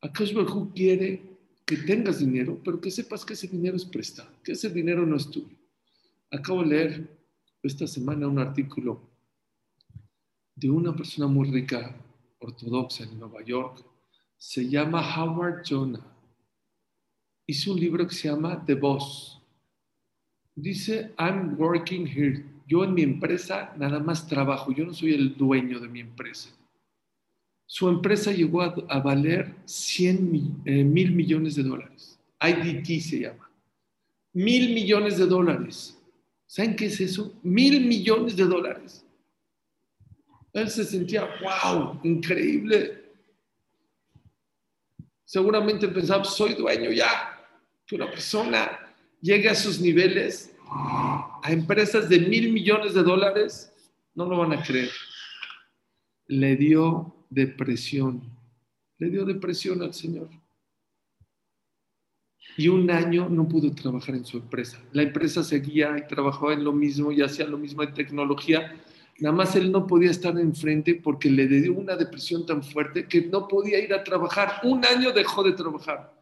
Akash 0.00 0.32
Bajo 0.32 0.70
quiere 0.72 1.29
que 1.70 1.76
tengas 1.76 2.18
dinero, 2.18 2.60
pero 2.64 2.80
que 2.80 2.90
sepas 2.90 3.24
que 3.24 3.34
ese 3.34 3.46
dinero 3.46 3.76
es 3.76 3.84
prestado, 3.84 4.28
que 4.42 4.50
ese 4.50 4.68
dinero 4.70 5.06
no 5.06 5.14
es 5.14 5.30
tuyo. 5.30 5.56
Acabo 6.28 6.64
de 6.64 6.68
leer 6.68 7.18
esta 7.62 7.86
semana 7.86 8.26
un 8.26 8.40
artículo 8.40 9.08
de 10.56 10.68
una 10.68 10.96
persona 10.96 11.28
muy 11.28 11.48
rica, 11.48 11.94
ortodoxa 12.40 13.04
en 13.04 13.20
Nueva 13.20 13.44
York, 13.44 13.84
se 14.36 14.68
llama 14.68 15.00
Howard 15.16 15.62
Jonah 15.64 16.04
hizo 17.46 17.72
un 17.72 17.78
libro 17.78 18.04
que 18.04 18.14
se 18.16 18.28
llama 18.28 18.64
The 18.66 18.74
Boss. 18.74 19.40
Dice, 20.56 21.12
I'm 21.20 21.56
working 21.56 22.04
here. 22.04 22.44
Yo 22.66 22.82
en 22.82 22.94
mi 22.94 23.02
empresa 23.02 23.72
nada 23.78 24.00
más 24.00 24.26
trabajo, 24.26 24.72
yo 24.72 24.84
no 24.84 24.92
soy 24.92 25.14
el 25.14 25.36
dueño 25.36 25.78
de 25.78 25.88
mi 25.88 26.00
empresa. 26.00 26.50
Su 27.72 27.88
empresa 27.88 28.32
llegó 28.32 28.62
a, 28.62 28.98
valer 28.98 29.54
100 29.64 30.62
eh, 30.64 30.82
mil 30.82 31.12
millones 31.12 31.54
de 31.54 31.62
dólares. 31.62 32.18
IDT 32.40 33.00
se 33.00 33.20
llama. 33.20 33.48
Mil 34.32 34.74
millones 34.74 35.18
de 35.18 35.26
dólares. 35.26 35.96
¿Saben 36.46 36.74
qué 36.74 36.86
es 36.86 37.00
eso? 37.00 37.32
Mil 37.44 37.86
millones 37.86 38.34
de 38.34 38.44
dólares. 38.44 39.06
Él 40.52 40.68
se 40.68 40.82
sentía, 40.84 41.28
wow, 41.40 42.00
increíble. 42.02 43.04
Seguramente 45.24 45.86
pensaba, 45.86 46.24
soy 46.24 46.54
dueño 46.54 46.90
ya 46.90 47.38
que 47.86 47.94
una 47.94 48.10
persona 48.10 48.80
llegue 49.20 49.48
a 49.48 49.54
sus 49.54 49.80
niveles, 49.80 50.56
a 50.68 51.40
empresas 51.46 52.08
de 52.08 52.18
mil 52.18 52.52
millones 52.52 52.94
de 52.94 53.04
dólares, 53.04 53.72
no 54.16 54.24
lo 54.24 54.38
van 54.38 54.54
a 54.54 54.60
creer. 54.60 54.90
Le 56.26 56.56
dio 56.56 57.14
depresión, 57.30 58.22
le 58.98 59.08
dio 59.08 59.24
depresión 59.24 59.80
al 59.82 59.94
Señor. 59.94 60.28
Y 62.56 62.68
un 62.68 62.90
año 62.90 63.28
no 63.28 63.48
pudo 63.48 63.72
trabajar 63.72 64.14
en 64.16 64.26
su 64.26 64.36
empresa. 64.36 64.78
La 64.92 65.02
empresa 65.02 65.42
seguía 65.42 65.96
y 65.96 66.06
trabajaba 66.06 66.52
en 66.52 66.64
lo 66.64 66.72
mismo 66.72 67.12
y 67.12 67.22
hacía 67.22 67.46
lo 67.46 67.56
mismo 67.56 67.82
en 67.82 67.94
tecnología. 67.94 68.74
Nada 69.20 69.34
más 69.34 69.56
él 69.56 69.70
no 69.70 69.86
podía 69.86 70.10
estar 70.10 70.38
enfrente 70.38 70.96
porque 70.96 71.30
le 71.30 71.46
dio 71.46 71.72
una 71.72 71.96
depresión 71.96 72.44
tan 72.44 72.62
fuerte 72.62 73.06
que 73.06 73.22
no 73.22 73.48
podía 73.48 73.78
ir 73.78 73.94
a 73.94 74.04
trabajar. 74.04 74.60
Un 74.64 74.84
año 74.84 75.12
dejó 75.12 75.42
de 75.42 75.52
trabajar. 75.52 76.12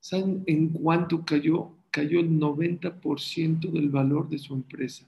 ¿Saben 0.00 0.42
en 0.46 0.70
cuánto 0.70 1.24
cayó? 1.24 1.76
cayó 1.96 2.20
el 2.20 2.38
90% 2.38 3.70
del 3.70 3.88
valor 3.88 4.28
de 4.28 4.38
su 4.38 4.52
empresa. 4.52 5.06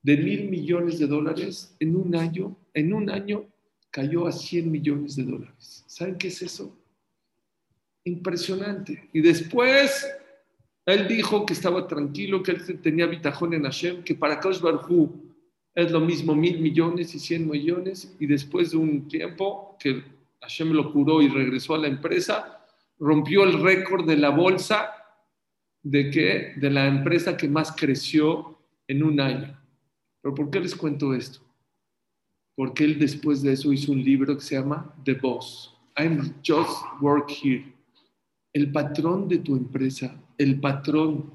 De 0.00 0.16
mil 0.16 0.48
millones 0.48 1.00
de 1.00 1.08
dólares 1.08 1.74
en 1.80 1.96
un 1.96 2.14
año, 2.14 2.56
en 2.72 2.92
un 2.94 3.10
año 3.10 3.46
cayó 3.90 4.26
a 4.26 4.32
100 4.32 4.70
millones 4.70 5.16
de 5.16 5.24
dólares. 5.24 5.84
¿Saben 5.86 6.16
qué 6.16 6.28
es 6.28 6.42
eso? 6.42 6.76
Impresionante. 8.04 9.08
Y 9.12 9.20
después 9.20 10.06
él 10.86 11.08
dijo 11.08 11.44
que 11.44 11.52
estaba 11.52 11.86
tranquilo, 11.86 12.42
que 12.42 12.52
él 12.52 12.80
tenía 12.80 13.06
bitajón 13.06 13.54
en 13.54 13.64
Hashem, 13.64 14.02
que 14.02 14.14
para 14.14 14.40
Kaush 14.40 14.60
Barhu 14.60 15.34
es 15.74 15.90
lo 15.90 16.00
mismo 16.00 16.34
mil 16.34 16.60
millones 16.60 17.14
y 17.14 17.18
cien 17.18 17.48
millones. 17.48 18.14
Y 18.18 18.26
después 18.26 18.70
de 18.70 18.76
un 18.76 19.08
tiempo 19.08 19.76
que 19.78 20.02
Hashem 20.40 20.70
lo 20.72 20.92
curó 20.92 21.20
y 21.22 21.28
regresó 21.28 21.74
a 21.74 21.78
la 21.78 21.88
empresa, 21.88 22.66
rompió 22.98 23.44
el 23.44 23.60
récord 23.60 24.06
de 24.06 24.16
la 24.16 24.30
bolsa 24.30 24.92
de 25.82 26.10
que 26.10 26.54
de 26.56 26.70
la 26.70 26.86
empresa 26.86 27.36
que 27.36 27.48
más 27.48 27.72
creció 27.72 28.58
en 28.86 29.02
un 29.02 29.20
año. 29.20 29.58
Pero 30.20 30.34
¿por 30.34 30.50
qué 30.50 30.60
les 30.60 30.74
cuento 30.74 31.14
esto? 31.14 31.40
Porque 32.60 32.84
él 32.84 32.98
después 32.98 33.40
de 33.40 33.54
eso 33.54 33.72
hizo 33.72 33.90
un 33.90 34.04
libro 34.04 34.36
que 34.36 34.44
se 34.44 34.54
llama 34.54 34.94
The 35.06 35.14
Boss. 35.14 35.74
I'm 35.96 36.34
just 36.46 36.70
work 37.00 37.30
here. 37.42 37.72
El 38.52 38.70
patrón 38.70 39.28
de 39.28 39.38
tu 39.38 39.56
empresa, 39.56 40.14
el 40.36 40.60
patrón 40.60 41.32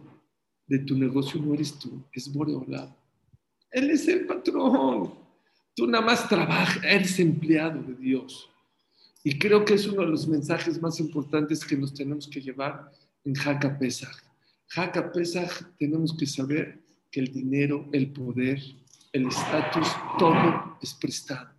de 0.68 0.78
tu 0.78 0.96
negocio 0.96 1.42
no 1.42 1.56
eres 1.56 1.80
tú, 1.80 2.04
es 2.14 2.32
Boreolado. 2.32 2.96
Él 3.72 3.90
es 3.90 4.08
el 4.08 4.28
patrón. 4.28 5.16
Tú 5.76 5.88
nada 5.88 6.06
más 6.06 6.30
trabajas, 6.30 6.84
eres 6.84 7.20
empleado 7.20 7.82
de 7.82 7.96
Dios. 7.96 8.48
Y 9.24 9.40
creo 9.40 9.66
que 9.66 9.74
es 9.74 9.88
uno 9.88 10.04
de 10.04 10.10
los 10.10 10.28
mensajes 10.28 10.80
más 10.80 11.00
importantes 11.00 11.66
que 11.66 11.76
nos 11.76 11.92
tenemos 11.92 12.28
que 12.28 12.40
llevar 12.40 12.92
en 13.24 13.36
Haka 13.36 13.80
Pesach. 13.80 14.16
Haka 14.76 15.12
Pesach 15.12 15.50
tenemos 15.80 16.16
que 16.16 16.28
saber 16.28 16.84
que 17.10 17.22
el 17.22 17.34
dinero, 17.34 17.90
el 17.94 18.12
poder, 18.12 18.62
el 19.16 19.28
estatus, 19.28 19.88
todo 20.20 20.78
es 20.82 20.94
prestado. 20.94 21.50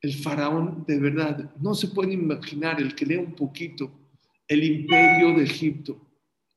El 0.00 0.14
faraón, 0.14 0.84
de 0.86 1.00
verdad, 1.00 1.50
no 1.56 1.74
se 1.74 1.88
puede 1.88 2.12
imaginar 2.12 2.80
el 2.80 2.94
que 2.94 3.04
lea 3.04 3.18
un 3.18 3.34
poquito 3.34 3.90
el 4.46 4.62
imperio 4.62 5.34
de 5.34 5.42
Egipto, 5.42 6.00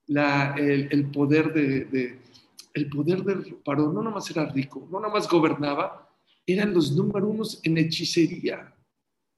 el, 0.08 1.10
poder 1.12 1.51
de, 1.53 2.19
el 2.75 2.89
poder 2.89 3.24
del 3.24 3.58
faraón, 3.65 3.96
no 3.96 4.03
nomás 4.03 4.29
era 4.29 4.46
rico, 4.46 4.88
no 4.91 5.00
nomás 5.00 5.27
gobernaba, 5.27 6.08
eran 6.46 6.72
los 6.72 6.91
número 6.91 7.27
unos 7.27 7.60
en 7.63 7.79
hechicería, 7.79 8.72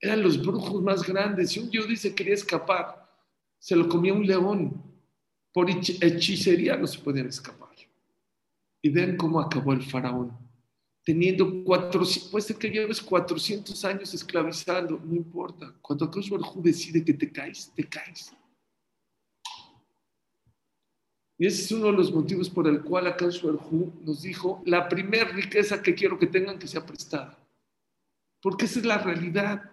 eran 0.02 0.22
los 0.22 0.46
brujos 0.46 0.82
más 0.84 1.08
grandes. 1.08 1.52
Si 1.52 1.62
un 1.62 1.70
dios 1.70 1.88
dice 1.88 2.14
quería 2.14 2.34
escapar, 2.34 3.10
se 3.58 3.78
lo 3.78 3.88
comía 3.88 4.14
un 4.14 4.28
león. 4.28 4.84
Por 5.54 5.70
hechicería 5.70 6.76
no 6.76 6.88
se 6.88 7.00
podían 7.00 7.28
escapar. 7.28 7.61
Y 8.82 8.90
vean 8.90 9.18
cómo 9.18 9.40
acabó 9.40 9.74
el 9.74 9.84
faraón. 9.84 10.38
Teniendo 11.04 11.64
400, 11.64 12.32
puede 12.32 12.46
ser 12.46 12.58
que 12.58 12.70
lleves 12.70 13.02
400 13.02 13.86
años 13.86 14.14
esclavizando, 14.14 15.00
no 15.04 15.16
importa. 15.16 15.74
Cuando 15.82 16.06
Akash 16.06 16.30
Barjú 16.30 16.62
decide 16.62 17.04
que 17.04 17.14
te 17.14 17.32
caes, 17.32 17.72
te 17.76 17.84
caes. 17.88 18.36
Y 21.40 21.48
ese 21.48 21.64
es 21.64 21.72
uno 21.72 21.88
de 21.88 21.94
los 21.94 22.14
motivos 22.14 22.50
por 22.52 22.68
el 22.68 22.84
cual 22.84 23.08
Akash 23.08 23.42
Barjú 23.42 23.92
nos 24.02 24.22
dijo, 24.22 24.62
la 24.66 24.88
primera 24.88 25.26
riqueza 25.32 25.82
que 25.82 25.96
quiero 25.96 26.20
que 26.20 26.28
tengan 26.28 26.60
que 26.60 26.68
sea 26.68 26.86
prestada. 26.86 27.36
Porque 28.42 28.66
esa 28.66 28.80
es 28.80 28.86
la 28.86 29.00
realidad. 29.00 29.72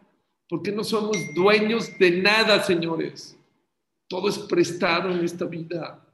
Porque 0.49 0.73
no 0.73 0.83
somos 0.83 1.17
dueños 1.35 1.99
de 1.99 2.23
nada, 2.23 2.63
señores. 2.63 3.37
Todo 4.09 4.31
es 4.31 4.39
prestado 4.39 5.11
en 5.11 5.23
esta 5.23 5.45
vida. 5.45 6.08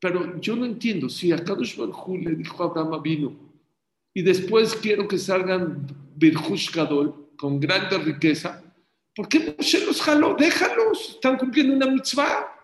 Pero 0.00 0.40
yo 0.40 0.54
no 0.54 0.64
entiendo, 0.64 1.08
si 1.08 1.32
a 1.32 1.42
Kadosh 1.42 1.76
Baruj 1.76 2.08
le 2.20 2.36
dijo 2.36 2.62
a 2.62 2.66
Abraham 2.66 3.02
vino 3.02 3.36
y 4.14 4.22
después 4.22 4.74
quiero 4.76 5.08
que 5.08 5.18
salgan 5.18 5.86
Birhush 6.16 6.72
Gadol 6.72 7.30
con 7.36 7.58
grande 7.58 7.98
riqueza, 7.98 8.62
¿por 9.14 9.28
qué 9.28 9.54
Moshe 9.56 9.84
los 9.84 10.00
jaló? 10.00 10.34
Déjalos, 10.34 11.10
están 11.10 11.36
cumpliendo 11.36 11.74
una 11.74 11.86
mitzvah. 11.86 12.54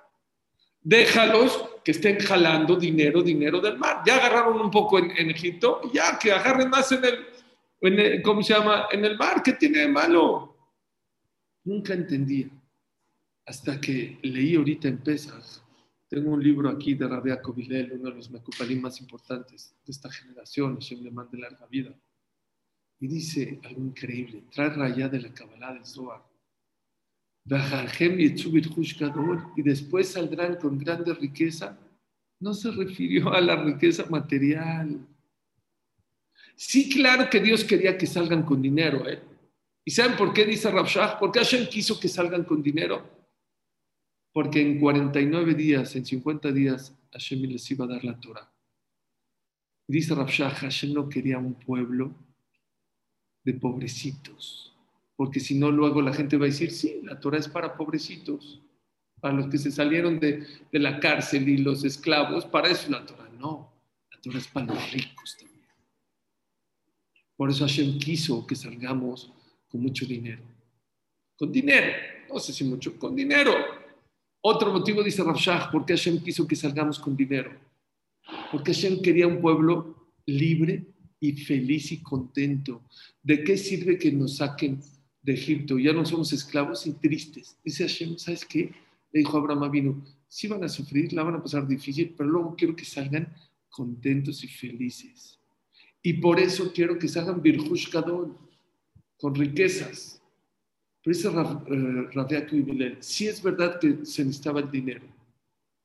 Déjalos 0.80 1.70
que 1.85 1.90
estén 1.90 2.18
jalando 2.18 2.76
dinero, 2.76 3.22
dinero 3.22 3.61
del 3.61 3.78
mar. 3.78 4.02
Ya 4.06 4.16
agarraron 4.16 4.61
un 4.61 4.70
poco 4.70 4.98
en, 4.98 5.30
Egipto, 5.30 5.80
ya 5.92 6.18
que 6.18 6.30
agarren 6.32 6.70
más 6.70 6.92
en 6.92 7.04
el, 7.04 7.26
en 7.80 7.98
el, 7.98 8.22
¿cómo 8.22 8.42
se 8.42 8.54
llama? 8.54 8.87
En 8.90 9.04
el 9.04 9.16
mar, 9.16 9.42
¿qué 9.42 9.52
tiene 9.54 9.80
de 9.80 9.88
malo? 9.88 10.56
Nunca 11.64 11.94
entendía 11.94 12.48
hasta 13.46 13.80
que 13.80 14.18
leí 14.22 14.56
ahorita 14.56 14.88
en 14.88 14.98
Pesas, 14.98 15.63
tengo 16.14 16.31
un 16.31 16.42
libro 16.42 16.68
aquí 16.68 16.94
de 16.94 17.09
Rabia 17.09 17.42
Kovilel, 17.42 17.92
uno 17.94 18.11
de 18.11 18.16
los 18.16 18.31
mecupalim 18.31 18.81
más 18.81 19.00
importantes 19.00 19.74
de 19.85 19.90
esta 19.90 20.09
generación, 20.09 20.74
Hashem 20.74 21.03
le 21.03 21.11
mande 21.11 21.37
larga 21.38 21.66
vida. 21.66 21.92
Y 23.00 23.09
dice 23.09 23.59
algo 23.64 23.83
increíble, 23.83 24.44
trae 24.55 24.68
raya 24.70 25.09
de 25.09 25.20
la 25.20 25.35
Kabbalah 25.35 25.74
del 25.74 25.85
Zohar. 25.85 26.22
Y 29.57 29.62
después 29.62 30.09
saldrán 30.09 30.57
con 30.57 30.79
grande 30.79 31.12
riqueza. 31.14 31.77
No 32.38 32.55
se 32.55 32.70
refirió 32.70 33.33
a 33.33 33.40
la 33.40 33.57
riqueza 33.57 34.07
material. 34.09 35.05
Sí, 36.55 36.88
claro 36.88 37.29
que 37.29 37.40
Dios 37.40 37.64
quería 37.64 37.98
que 37.98 38.07
salgan 38.07 38.44
con 38.44 38.62
dinero. 38.62 39.09
¿eh? 39.09 39.20
¿Y 39.85 39.90
saben 39.90 40.16
por 40.16 40.33
qué 40.33 40.44
dice 40.44 40.70
Rabshah? 40.70 41.18
Porque 41.18 41.40
Hashem 41.40 41.66
quiso 41.66 41.98
que 41.98 42.09
salgan 42.09 42.44
con 42.44 42.62
dinero 42.62 43.23
porque 44.35 44.61
en 44.61 44.81
49 44.81 45.55
días, 45.55 45.94
en 45.94 46.05
50 46.05 46.51
días, 46.51 46.92
Hashem 47.12 47.42
les 47.42 47.70
iba 47.70 47.85
a 47.85 47.88
dar 47.88 48.05
la 48.05 48.18
Torah. 48.18 48.53
Dice 49.87 50.12
Rabshah, 50.12 50.51
Hashem 50.51 50.92
no 50.92 51.09
quería 51.09 51.38
un 51.38 51.55
pueblo 51.55 52.12
de 53.44 53.55
pobrecitos, 53.55 54.77
porque 55.14 55.38
si 55.38 55.55
no, 55.55 55.70
luego 55.70 56.03
la 56.03 56.12
gente 56.12 56.37
va 56.37 56.47
a 56.47 56.49
decir, 56.49 56.73
sí, 56.73 57.01
la 57.05 57.20
Torah 57.20 57.38
es 57.38 57.47
para 57.47 57.77
pobrecitos, 57.77 58.61
para 59.20 59.35
los 59.35 59.47
que 59.47 59.57
se 59.57 59.70
salieron 59.70 60.18
de, 60.18 60.44
de 60.73 60.79
la 60.81 60.99
cárcel 60.99 61.49
y 61.49 61.59
los 61.59 61.85
esclavos, 61.85 62.44
para 62.44 62.68
eso 62.68 62.90
la 62.90 63.07
Torah. 63.07 63.31
No, 63.38 63.73
la 64.11 64.20
Torah 64.20 64.38
es 64.38 64.49
para 64.49 64.66
los 64.66 64.92
ricos 64.92 65.37
también. 65.38 65.68
Por 67.37 67.51
eso 67.51 67.64
Hashem 67.64 68.01
quiso 68.01 68.44
que 68.44 68.57
salgamos 68.57 69.33
con 69.68 69.81
mucho 69.81 70.05
dinero. 70.05 70.42
Con 71.37 71.53
dinero, 71.53 71.92
no 72.29 72.40
sé 72.40 72.53
si 72.53 72.64
mucho, 72.64 72.99
con 72.99 73.14
dinero 73.14 73.84
otro 74.46 74.70
motivo, 74.70 75.02
dice 75.02 75.24
Rafshah, 75.24 75.70
¿por 75.70 75.87
qué 75.87 75.94
Hashem 75.94 76.22
quiso 76.22 76.46
que 76.46 76.54
salgamos 76.54 76.98
con 76.98 77.16
dinero? 77.16 77.50
Porque 78.52 78.74
Hashem 78.74 79.00
quería 79.00 79.26
un 79.26 79.40
pueblo 79.40 80.11
libre 80.26 80.85
y 81.18 81.33
feliz 81.33 81.92
y 81.92 82.02
contento. 82.02 82.83
¿De 83.22 83.42
qué 83.42 83.57
sirve 83.57 83.96
que 83.96 84.12
nos 84.12 84.37
saquen 84.37 84.83
de 85.22 85.33
Egipto? 85.33 85.78
Ya 85.78 85.94
no 85.94 86.04
somos 86.04 86.30
esclavos 86.35 86.87
y 86.87 86.92
tristes. 86.92 87.57
Dice 87.64 87.85
Hashem, 87.85 88.18
¿sabes 88.18 88.44
qué? 88.44 88.70
Le 89.12 89.20
dijo 89.20 89.38
Abraham 89.38 89.70
vino, 89.70 90.04
sí 90.28 90.46
van 90.46 90.62
a 90.62 90.68
sufrir, 90.68 91.14
la 91.14 91.22
van 91.22 91.37
a 91.37 91.42
pasar 91.42 91.66
difícil, 91.66 92.14
pero 92.14 92.28
luego 92.28 92.54
quiero 92.54 92.76
que 92.76 92.85
salgan 92.85 93.33
contentos 93.70 94.44
y 94.44 94.48
felices. 94.48 95.40
Y 96.02 96.12
por 96.12 96.38
eso 96.38 96.70
quiero 96.70 96.98
que 96.98 97.09
salgan 97.09 97.40
Birhush 97.40 97.90
con 97.90 99.35
riquezas. 99.35 100.20
Pero 101.04 101.16
dice 101.16 101.28
Rabia 101.28 102.46
y 102.50 102.96
sí 103.00 103.28
es 103.28 103.42
verdad 103.42 103.78
que 103.78 104.06
se 104.06 104.24
necesitaba 104.24 104.60
el 104.60 104.70
dinero, 104.70 105.06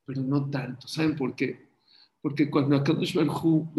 pero 0.06 0.22
no 0.22 0.50
tanto. 0.50 0.88
¿Saben 0.88 1.18
por 1.18 1.36
qué? 1.36 1.68
Porque 2.22 2.50
cuando 2.50 2.78
Akadosh 2.78 3.16
Barhu 3.16 3.70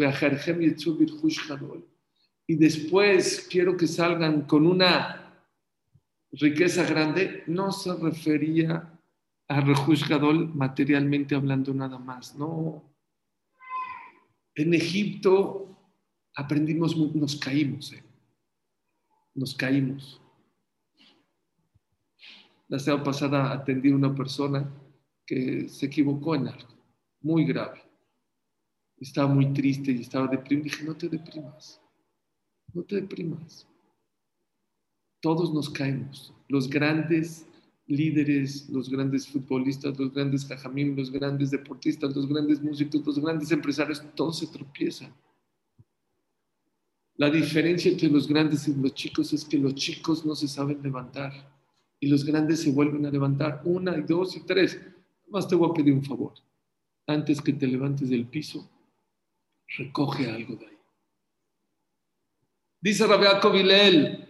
y 2.45 2.55
después 2.55 3.47
quiero 3.49 3.75
que 3.75 3.87
salgan 3.87 4.43
con 4.43 4.67
una 4.67 5.35
riqueza 6.31 6.85
grande, 6.85 7.43
no 7.47 7.71
se 7.71 7.95
refería 7.95 8.99
a 9.47 9.61
Rehush 9.61 10.07
materialmente 10.53 11.33
hablando 11.33 11.73
nada 11.73 11.97
más, 11.97 12.35
no. 12.35 12.83
En 14.53 14.75
Egipto 14.75 15.75
aprendimos, 16.35 16.95
nos 17.15 17.35
caímos, 17.35 17.93
¿eh? 17.93 18.03
nos 19.33 19.55
caímos 19.55 20.20
la 22.71 22.79
semana 22.79 23.03
pasada 23.03 23.51
atendí 23.51 23.91
a 23.91 23.95
una 23.97 24.15
persona 24.15 24.65
que 25.25 25.67
se 25.67 25.87
equivocó 25.87 26.35
en 26.35 26.47
algo 26.47 26.69
muy 27.19 27.43
grave. 27.43 27.81
Estaba 28.97 29.27
muy 29.27 29.51
triste 29.51 29.91
y 29.91 29.99
estaba 29.99 30.27
deprimido. 30.27 30.69
Dije, 30.69 30.85
no 30.85 30.95
te 30.95 31.09
deprimas, 31.09 31.81
no 32.73 32.81
te 32.83 32.95
deprimas. 32.95 33.67
Todos 35.19 35.53
nos 35.53 35.69
caemos. 35.69 36.33
Los 36.47 36.69
grandes 36.69 37.45
líderes, 37.87 38.69
los 38.69 38.89
grandes 38.89 39.27
futbolistas, 39.27 39.99
los 39.99 40.13
grandes 40.13 40.45
jajamim, 40.45 40.95
los 40.95 41.11
grandes 41.11 41.51
deportistas, 41.51 42.15
los 42.15 42.25
grandes 42.25 42.61
músicos, 42.61 43.05
los 43.05 43.19
grandes 43.19 43.51
empresarios, 43.51 44.01
todos 44.15 44.39
se 44.39 44.47
tropiezan. 44.47 45.13
La 47.15 47.29
diferencia 47.29 47.91
entre 47.91 48.07
los 48.07 48.29
grandes 48.29 48.65
y 48.69 48.73
los 48.73 48.93
chicos 48.93 49.33
es 49.33 49.43
que 49.43 49.57
los 49.57 49.75
chicos 49.75 50.25
no 50.25 50.35
se 50.35 50.47
saben 50.47 50.81
levantar 50.81 51.51
y 52.01 52.07
los 52.07 52.25
grandes 52.25 52.61
se 52.61 52.71
vuelven 52.71 53.05
a 53.05 53.11
levantar, 53.11 53.61
una 53.63 53.95
y 53.95 54.01
dos 54.01 54.35
y 54.35 54.41
tres. 54.41 54.77
Más 55.29 55.47
te 55.47 55.55
voy 55.55 55.69
a 55.69 55.73
pedir 55.73 55.93
un 55.93 56.03
favor. 56.03 56.33
antes 57.07 57.41
que 57.41 57.53
te 57.53 57.67
levantes 57.67 58.09
del 58.09 58.25
piso, 58.25 58.69
recoge 59.77 60.29
algo 60.29 60.55
de 60.55 60.65
ahí. 60.65 60.77
Dice 62.79 63.05
Rabbi 63.05 63.57
Vilel, 63.57 64.27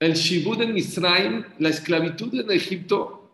el 0.00 0.14
Shibud 0.14 0.60
en 0.62 0.76
Israel, 0.76 1.46
la 1.58 1.68
esclavitud 1.68 2.34
en 2.34 2.50
Egipto, 2.50 3.30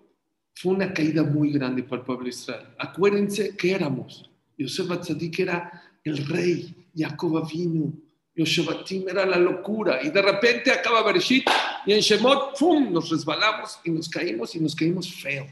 fue 0.55 0.74
una 0.74 0.92
caída 0.92 1.22
muy 1.22 1.50
grande 1.50 1.83
para 1.83 2.00
el 2.00 2.07
pueblo 2.07 2.24
de 2.24 2.31
Israel. 2.31 2.66
Acuérdense 2.79 3.57
que 3.57 3.72
éramos. 3.72 4.31
Yosef 4.59 4.90
Atzadik 4.90 5.38
era 5.40 5.83
el 6.05 6.26
rey, 6.26 6.88
Jacob 6.94 7.48
vino, 7.50 7.92
Yoshevatim 8.37 9.09
era 9.09 9.25
la 9.25 9.38
locura. 9.38 10.01
Y 10.03 10.11
de 10.11 10.20
repente 10.20 10.70
acaba 10.70 11.03
Bereshit 11.03 11.49
y 11.87 11.92
en 11.92 12.01
Shemot, 12.01 12.59
¡pum! 12.59 12.92
Nos 12.92 13.09
resbalamos 13.09 13.81
y 13.85 13.90
nos 13.90 14.09
caímos 14.09 14.55
y 14.55 14.61
nos 14.61 14.77
caímos 14.77 15.12
feo 15.12 15.46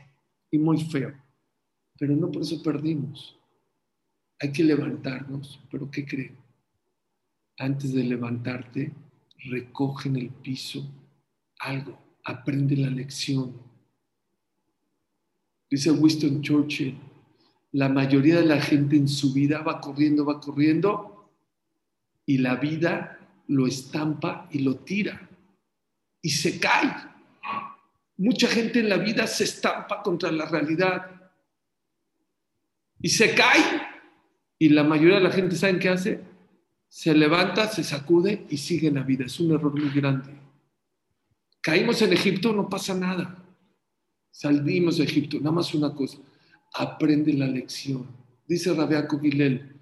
y 0.51 0.59
muy 0.59 0.81
feo. 0.85 1.13
Pero 1.99 2.15
no 2.15 2.31
por 2.31 2.43
eso 2.43 2.63
perdimos. 2.63 3.37
Hay 4.39 4.53
que 4.53 4.63
levantarnos. 4.63 5.61
¿Pero 5.71 5.91
qué 5.91 6.05
creen? 6.05 6.37
Antes 7.57 7.95
de 7.95 8.05
levantarte, 8.05 8.93
recoge 9.47 10.09
en 10.09 10.17
el 10.17 10.29
piso 10.29 10.87
algo. 11.61 11.99
Aprende 12.25 12.77
la 12.77 12.91
lección. 12.91 13.55
Dice 15.71 15.91
Winston 15.91 16.43
Churchill, 16.43 16.99
la 17.73 17.89
mayoría 17.89 18.37
de 18.37 18.47
la 18.47 18.61
gente 18.61 18.97
en 18.97 19.09
su 19.09 19.33
vida 19.33 19.63
va 19.63 19.81
corriendo, 19.81 20.25
va 20.25 20.41
corriendo 20.41 21.14
y 22.27 22.39
la 22.39 22.57
vida 22.57 23.19
lo 23.49 23.67
estampa 23.67 24.49
y 24.51 24.61
lo 24.61 24.77
tira 24.77 25.29
y 26.23 26.31
se 26.31 26.59
cae. 26.59 26.91
Mucha 28.17 28.49
gente 28.49 28.81
en 28.81 28.89
la 28.89 28.97
vida 28.97 29.27
se 29.27 29.45
estampa 29.45 30.03
contra 30.03 30.31
la 30.33 30.47
realidad 30.47 31.11
y 33.01 33.09
se 33.09 33.35
cae. 33.35 33.83
Y 34.59 34.71
la 34.71 34.85
mayoría 34.85 35.17
de 35.17 35.25
la 35.25 35.31
gente, 35.31 35.57
¿saben 35.57 35.79
qué 35.79 35.91
hace? 35.91 36.21
Se 36.89 37.13
levanta, 37.13 37.69
se 37.69 37.85
sacude 37.85 38.47
y 38.49 38.57
sigue 38.57 38.91
la 38.91 39.03
vida. 39.03 39.27
Es 39.27 39.39
un 39.41 39.53
error 39.53 39.79
muy 39.79 39.91
grande. 39.91 40.31
Caímos 41.61 42.01
en 42.03 42.13
Egipto, 42.13 42.53
no 42.53 42.69
pasa 42.69 42.95
nada. 42.95 43.43
Salimos 44.31 44.99
de 44.99 45.05
Egipto, 45.05 45.39
nada 45.39 45.53
más 45.53 45.75
una 45.75 45.93
cosa. 45.95 46.19
Aprende 46.73 47.33
la 47.33 47.47
lección. 47.47 48.07
Dice 48.47 48.73
Rabiaco 48.73 49.21
Gilel. 49.21 49.74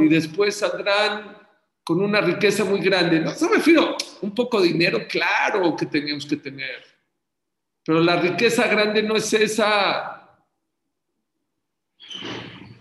Y 0.00 0.08
después 0.08 0.56
saldrán 0.56 1.36
con 1.84 2.00
una 2.00 2.20
riqueza 2.20 2.64
muy 2.64 2.80
grande. 2.80 3.20
No 3.20 3.30
se 3.30 3.48
refiero 3.48 3.96
un 4.20 4.34
poco 4.34 4.60
de 4.60 4.68
dinero, 4.68 5.06
claro 5.08 5.76
que 5.76 5.86
teníamos 5.86 6.26
que 6.26 6.36
tener. 6.36 6.84
Pero 7.84 8.00
la 8.00 8.16
riqueza 8.16 8.66
grande 8.66 9.02
no 9.02 9.16
es 9.16 9.32
esa. 9.32 10.16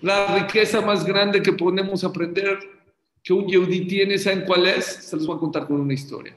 La 0.01 0.39
riqueza 0.39 0.81
más 0.81 1.05
grande 1.05 1.41
que 1.41 1.53
podemos 1.53 2.03
aprender 2.03 2.59
que 3.23 3.33
un 3.33 3.47
Yehudi 3.47 3.85
tiene, 3.85 4.17
¿saben 4.17 4.45
cuál 4.45 4.65
es? 4.67 4.85
Se 4.85 5.15
los 5.15 5.27
voy 5.27 5.37
a 5.37 5.39
contar 5.39 5.67
con 5.67 5.79
una 5.79 5.93
historia. 5.93 6.35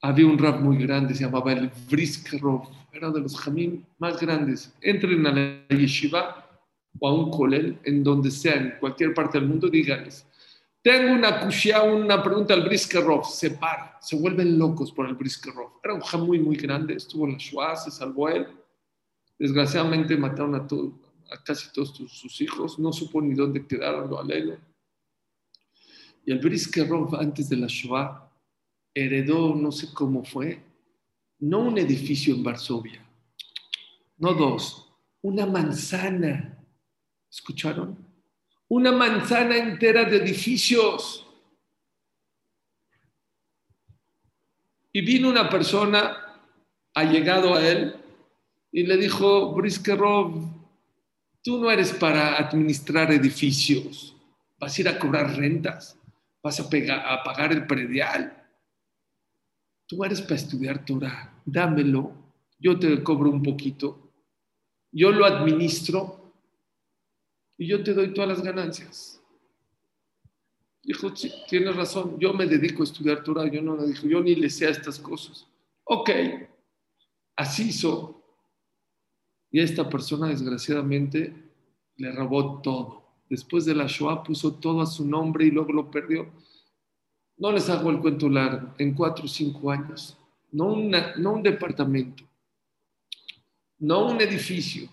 Había 0.00 0.26
un 0.26 0.38
rap 0.38 0.60
muy 0.60 0.78
grande, 0.78 1.14
se 1.14 1.24
llamaba 1.24 1.52
el 1.52 1.70
Briskerov, 1.90 2.68
era 2.92 3.10
de 3.10 3.20
los 3.20 3.38
jamín 3.38 3.84
más 3.98 4.18
grandes. 4.20 4.74
Entren 4.80 5.26
a 5.26 5.32
la 5.32 5.66
yeshiva 5.68 6.45
o 6.98 7.08
a 7.08 7.14
un 7.14 7.30
kolel, 7.30 7.78
en 7.84 8.02
donde 8.02 8.30
sea, 8.30 8.54
en 8.54 8.74
cualquier 8.80 9.14
parte 9.14 9.38
del 9.38 9.48
mundo, 9.48 9.68
díganles, 9.68 10.26
tengo 10.86 11.14
una 11.14 11.40
kushia, 11.40 11.82
una 11.82 12.22
pregunta 12.22 12.54
al 12.54 12.62
Briskerov, 12.62 13.24
se 13.24 13.50
para, 13.50 13.98
se 14.00 14.14
vuelven 14.14 14.56
locos 14.56 14.92
por 14.92 15.08
el 15.08 15.16
Briskerov. 15.16 15.80
Era 15.82 15.94
un 15.94 16.00
jam 16.00 16.24
muy, 16.24 16.38
muy 16.38 16.54
grande, 16.56 16.94
estuvo 16.94 17.26
en 17.26 17.32
la 17.32 17.38
Shoah, 17.38 17.74
se 17.74 17.90
salvó 17.90 18.28
él. 18.28 18.46
Desgraciadamente 19.36 20.16
mataron 20.16 20.54
a, 20.54 20.58
a 20.58 21.42
casi 21.44 21.72
todos 21.72 21.92
sus 22.08 22.40
hijos, 22.40 22.78
no 22.78 22.92
supo 22.92 23.20
ni 23.20 23.34
dónde 23.34 23.66
quedaron, 23.66 24.08
lo 24.08 24.20
alelo. 24.20 24.58
Y 26.24 26.30
el 26.30 26.38
Briskerov, 26.38 27.16
antes 27.16 27.48
de 27.48 27.56
la 27.56 27.66
Shoah, 27.66 28.30
heredó, 28.94 29.56
no 29.56 29.72
sé 29.72 29.92
cómo 29.92 30.22
fue, 30.22 30.62
no 31.40 31.62
un 31.62 31.78
edificio 31.78 32.32
en 32.32 32.44
Varsovia, 32.44 33.04
no 34.18 34.34
dos, 34.34 34.92
una 35.20 35.46
manzana. 35.46 36.55
¿Escucharon? 37.36 38.06
una 38.68 38.92
manzana 38.92 39.56
entera 39.56 40.04
de 40.04 40.16
edificios. 40.16 41.24
Y 44.92 45.02
vino 45.02 45.28
una 45.28 45.48
persona, 45.48 46.40
ha 46.94 47.04
llegado 47.04 47.54
a 47.54 47.66
él, 47.66 47.94
y 48.72 48.84
le 48.84 48.96
dijo, 48.96 49.52
Briskerov, 49.54 50.32
tú 51.42 51.58
no 51.58 51.70
eres 51.70 51.92
para 51.92 52.36
administrar 52.38 53.12
edificios, 53.12 54.16
vas 54.58 54.76
a 54.76 54.80
ir 54.80 54.88
a 54.88 54.98
cobrar 54.98 55.36
rentas, 55.36 55.98
vas 56.42 56.58
a, 56.60 56.64
a 56.64 57.22
pagar 57.22 57.52
el 57.52 57.66
predial. 57.66 58.42
Tú 59.86 60.02
eres 60.02 60.22
para 60.22 60.36
estudiar 60.36 60.84
Torah, 60.84 61.40
dámelo, 61.44 62.12
yo 62.58 62.78
te 62.78 63.02
cobro 63.02 63.30
un 63.30 63.42
poquito, 63.42 64.12
yo 64.90 65.12
lo 65.12 65.26
administro 65.26 66.25
y 67.58 67.66
yo 67.66 67.82
te 67.82 67.94
doy 67.94 68.12
todas 68.12 68.28
las 68.28 68.42
ganancias. 68.42 69.20
Dijo, 70.82 71.14
sí, 71.16 71.32
tienes 71.48 71.74
razón, 71.74 72.18
yo 72.18 72.32
me 72.32 72.46
dedico 72.46 72.82
a 72.82 72.84
estudiar 72.84 73.24
Torah, 73.24 73.50
yo 73.50 73.60
no, 73.60 73.76
dijo, 73.84 74.06
yo 74.06 74.20
ni 74.20 74.34
le 74.36 74.48
sé 74.48 74.66
a 74.66 74.70
estas 74.70 74.98
cosas. 74.98 75.46
Ok, 75.84 76.10
así 77.34 77.68
hizo. 77.70 78.22
Y 79.50 79.60
esta 79.60 79.88
persona, 79.88 80.28
desgraciadamente, 80.28 81.34
le 81.96 82.12
robó 82.12 82.60
todo. 82.60 83.04
Después 83.28 83.64
de 83.64 83.74
la 83.74 83.86
Shoah 83.86 84.22
puso 84.22 84.54
todo 84.54 84.80
a 84.80 84.86
su 84.86 85.04
nombre 85.04 85.46
y 85.46 85.50
luego 85.50 85.72
lo 85.72 85.90
perdió. 85.90 86.30
No 87.36 87.50
les 87.52 87.68
hago 87.68 87.90
el 87.90 88.00
cuento 88.00 88.28
largo, 88.28 88.74
en 88.78 88.94
cuatro 88.94 89.24
o 89.24 89.28
cinco 89.28 89.70
años, 89.70 90.16
no, 90.52 90.74
no 90.74 91.32
un 91.32 91.42
departamento, 91.42 92.24
no 93.78 94.06
un 94.06 94.20
edificio, 94.22 94.88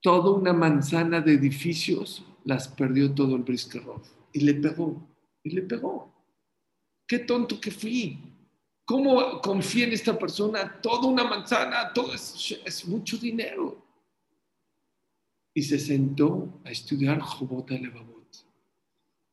toda 0.00 0.30
una 0.30 0.52
manzana 0.52 1.20
de 1.20 1.34
edificios 1.34 2.24
las 2.44 2.68
perdió 2.68 3.12
todo 3.14 3.36
el 3.36 3.42
Briskerov. 3.42 4.02
Y 4.32 4.40
le 4.40 4.54
pegó, 4.54 5.06
y 5.42 5.50
le 5.50 5.62
pegó. 5.62 6.12
Qué 7.06 7.20
tonto 7.20 7.60
que 7.60 7.70
fui. 7.70 8.18
¿Cómo 8.84 9.40
confié 9.40 9.84
en 9.84 9.92
esta 9.92 10.18
persona? 10.18 10.80
Toda 10.80 11.08
una 11.08 11.24
manzana, 11.24 11.92
todo 11.92 12.14
es, 12.14 12.84
mucho 12.86 13.18
dinero. 13.18 13.84
Y 15.54 15.62
se 15.62 15.78
sentó 15.78 16.60
a 16.64 16.70
estudiar 16.70 17.20
Jobot 17.20 17.70
Levavot. 17.70 18.46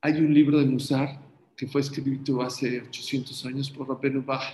Hay 0.01 0.13
un 0.13 0.33
libro 0.33 0.59
de 0.59 0.65
Musar 0.65 1.21
que 1.55 1.67
fue 1.67 1.81
escrito 1.81 2.41
hace 2.41 2.81
800 2.81 3.45
años 3.45 3.69
por 3.69 3.87
Rabbeinu 3.87 4.23
Bach. 4.23 4.53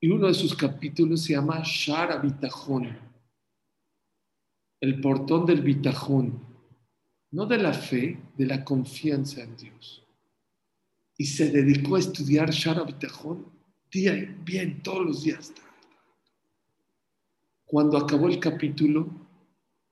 Y 0.00 0.08
uno 0.08 0.28
de 0.28 0.34
sus 0.34 0.54
capítulos 0.54 1.22
se 1.22 1.32
llama 1.32 1.62
Shara 1.64 2.18
Bitajón 2.18 3.07
el 4.80 5.00
portón 5.00 5.46
del 5.46 5.62
bitajón, 5.62 6.40
no 7.30 7.46
de 7.46 7.58
la 7.58 7.72
fe, 7.72 8.18
de 8.36 8.46
la 8.46 8.64
confianza 8.64 9.42
en 9.42 9.56
Dios. 9.56 10.04
Y 11.16 11.26
se 11.26 11.50
dedicó 11.50 11.96
a 11.96 12.00
estudiar 12.00 12.50
Shara 12.50 12.84
Bitajón 12.84 13.46
día 13.90 14.14
y 14.14 14.26
bien, 14.44 14.82
todos 14.82 15.04
los 15.04 15.22
días. 15.24 15.52
Cuando 17.64 17.98
acabó 17.98 18.28
el 18.28 18.38
capítulo, 18.38 19.08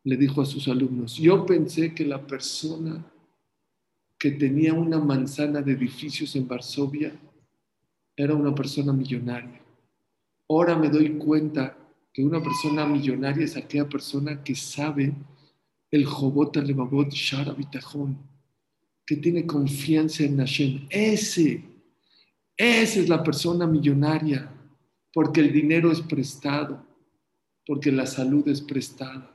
le 0.05 0.16
dijo 0.16 0.40
a 0.40 0.46
sus 0.46 0.68
alumnos, 0.68 1.16
yo 1.16 1.44
pensé 1.44 1.94
que 1.94 2.05
la 2.05 2.25
persona 2.25 3.05
que 4.18 4.31
tenía 4.31 4.72
una 4.72 4.99
manzana 4.99 5.61
de 5.61 5.72
edificios 5.72 6.37
en 6.37 6.49
Varsovia 6.49 7.12
era 8.16 8.35
una 8.35 8.55
persona 8.55 8.92
millonaria. 8.92 9.61
Ahora 10.49 10.77
me 10.77 10.88
doy 10.88 11.18
cuenta 11.18 11.77
que 12.16 12.24
una 12.24 12.42
persona 12.42 12.87
millonaria 12.87 13.44
es 13.44 13.59
aquella 13.59 13.87
persona 13.87 14.42
que 14.42 14.55
sabe 14.55 15.12
el 15.90 16.07
Jobot 16.07 16.57
Alevabot 16.57 17.11
Shara 17.12 17.55
que 19.05 19.16
tiene 19.16 19.44
confianza 19.44 20.22
en 20.22 20.38
Hashem. 20.38 20.87
Ese, 20.88 21.62
esa 22.57 23.00
es 23.00 23.11
la 23.11 23.22
persona 23.22 23.66
millonaria, 23.66 24.50
porque 25.12 25.42
el 25.42 25.52
dinero 25.52 25.92
es 25.92 26.00
prestado, 26.00 26.87
porque 27.66 27.92
la 27.92 28.07
salud 28.07 28.48
es 28.48 28.62
prestada, 28.62 29.31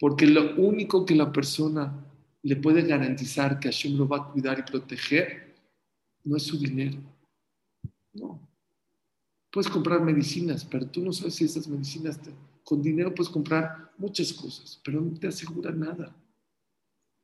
porque 0.00 0.26
lo 0.26 0.56
único 0.56 1.06
que 1.06 1.14
la 1.14 1.30
persona 1.30 2.04
le 2.42 2.56
puede 2.56 2.82
garantizar 2.82 3.60
que 3.60 3.68
Hashem 3.68 3.96
lo 3.96 4.08
va 4.08 4.16
a 4.16 4.32
cuidar 4.32 4.58
y 4.58 4.68
proteger 4.68 5.54
no 6.24 6.36
es 6.36 6.42
su 6.42 6.58
dinero. 6.58 6.98
No, 8.12 8.53
Puedes 9.54 9.70
comprar 9.70 10.02
medicinas, 10.02 10.64
pero 10.64 10.84
tú 10.84 11.00
no 11.00 11.12
sabes 11.12 11.36
si 11.36 11.44
esas 11.44 11.68
medicinas 11.68 12.18
con 12.64 12.82
dinero 12.82 13.14
puedes 13.14 13.30
comprar 13.30 13.92
muchas 13.96 14.32
cosas, 14.32 14.80
pero 14.84 15.00
no 15.00 15.16
te 15.16 15.28
asegura 15.28 15.70
nada. 15.70 16.12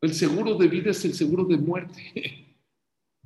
El 0.01 0.15
seguro 0.15 0.55
de 0.55 0.69
vida 0.69 0.93
es 0.93 1.05
el 1.05 1.15
seguro 1.15 1.45
de 1.45 1.57
muerte. 1.57 2.47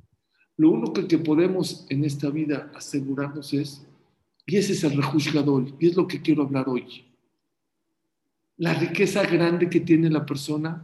Lo 0.57 0.71
único 0.71 1.07
que 1.07 1.19
podemos 1.19 1.85
en 1.87 2.03
esta 2.03 2.31
vida 2.31 2.71
asegurarnos 2.73 3.53
es 3.53 3.85
Y 4.47 4.57
ese 4.57 4.73
es 4.73 4.83
el 4.83 4.97
rejuzgador, 4.97 5.67
y 5.79 5.87
es 5.87 5.95
lo 5.95 6.07
que 6.07 6.23
quiero 6.23 6.41
hablar 6.41 6.67
hoy. 6.67 7.05
La 8.57 8.73
riqueza 8.73 9.23
grande 9.23 9.69
que 9.69 9.81
tiene 9.81 10.09
la 10.09 10.25
persona, 10.25 10.83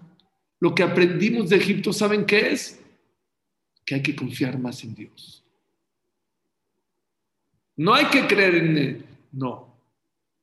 lo 0.59 0.75
que 0.75 0.83
aprendimos 0.83 1.49
de 1.49 1.55
Egipto, 1.55 1.91
¿saben 1.91 2.27
qué 2.27 2.51
es? 2.51 2.79
Que 3.83 3.95
hay 3.95 4.03
que 4.03 4.15
confiar 4.15 4.59
más 4.59 4.83
en 4.83 4.93
Dios. 4.93 5.40
No 7.81 7.95
hay 7.95 8.05
que 8.11 8.27
creer 8.27 8.55
en 8.55 8.77
Él, 8.77 9.05
no. 9.31 9.75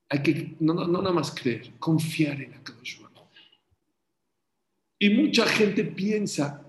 Hay 0.09 0.25
que, 0.25 0.57
no, 0.59 0.75
no, 0.75 1.01
nada 1.01 1.13
más 1.13 1.31
creer, 1.31 1.71
confiar 1.79 2.43
en 2.43 2.53
Akadosh 2.53 2.99
Y 4.99 5.11
mucha 5.11 5.47
gente 5.47 5.85
piensa 5.85 6.67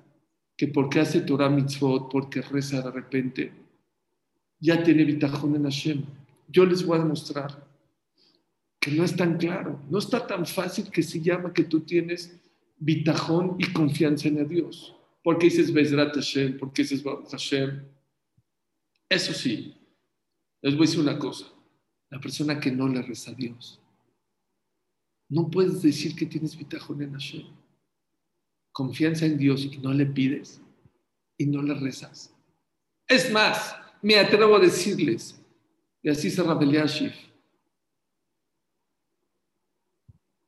que 0.55 0.67
porque 0.67 0.99
hace 0.99 1.21
Torah 1.21 1.49
mitzvot, 1.49 2.12
porque 2.12 2.43
reza 2.43 2.84
de 2.84 2.91
repente, 2.91 3.51
ya 4.60 4.84
tiene 4.84 5.05
bitajón 5.05 5.55
en 5.55 5.63
Hashem. 5.63 6.03
Yo 6.47 6.67
les 6.67 6.86
voy 6.86 6.97
a 6.99 7.01
demostrar 7.01 7.65
que 8.79 8.91
no 8.91 9.03
es 9.03 9.15
tan 9.15 9.39
claro, 9.39 9.82
no 9.89 9.97
está 9.97 10.27
tan 10.27 10.45
fácil 10.45 10.91
que 10.91 11.01
se 11.01 11.19
llama 11.19 11.51
que 11.51 11.63
tú 11.63 11.79
tienes 11.79 12.39
bitajón 12.77 13.55
y 13.58 13.73
confianza 13.73 14.27
en 14.27 14.47
Dios. 14.47 14.95
Porque 15.23 15.47
dices 15.47 15.73
Bezrat 15.73 16.13
Hashem, 16.13 16.60
porque 16.60 16.84
dices 16.84 17.01
Baruch 17.01 17.32
Hashem. 17.32 17.82
Eso 19.10 19.34
sí, 19.34 19.78
les 20.62 20.76
voy 20.76 20.86
a 20.86 20.89
decir 20.89 21.02
una 21.02 21.19
cosa, 21.19 21.45
la 22.10 22.19
persona 22.19 22.60
que 22.60 22.72
no 22.72 22.88
le 22.88 23.02
reza 23.02 23.32
a 23.32 23.36
Dios, 23.36 23.80
no 25.30 25.50
puedes 25.50 25.82
decir 25.82 26.15
que 26.15 26.26
tienes 26.26 26.58
bitajón 26.58 27.02
en 27.02 27.13
Hashem 27.13 27.60
confianza 28.80 29.26
en 29.26 29.38
Dios 29.38 29.65
y 29.65 29.78
no 29.80 29.91
le 29.93 30.06
pides 30.06 30.62
y 31.38 31.45
no 31.45 31.62
le 31.62 31.74
rezas. 31.74 32.34
Es 33.08 33.30
más, 33.30 33.76
me 34.02 34.17
atrevo 34.17 34.56
a 34.56 34.60
decirles, 34.60 35.41
y 36.02 36.10
así 36.10 36.30
se 36.30 36.41
Shif, 36.88 37.13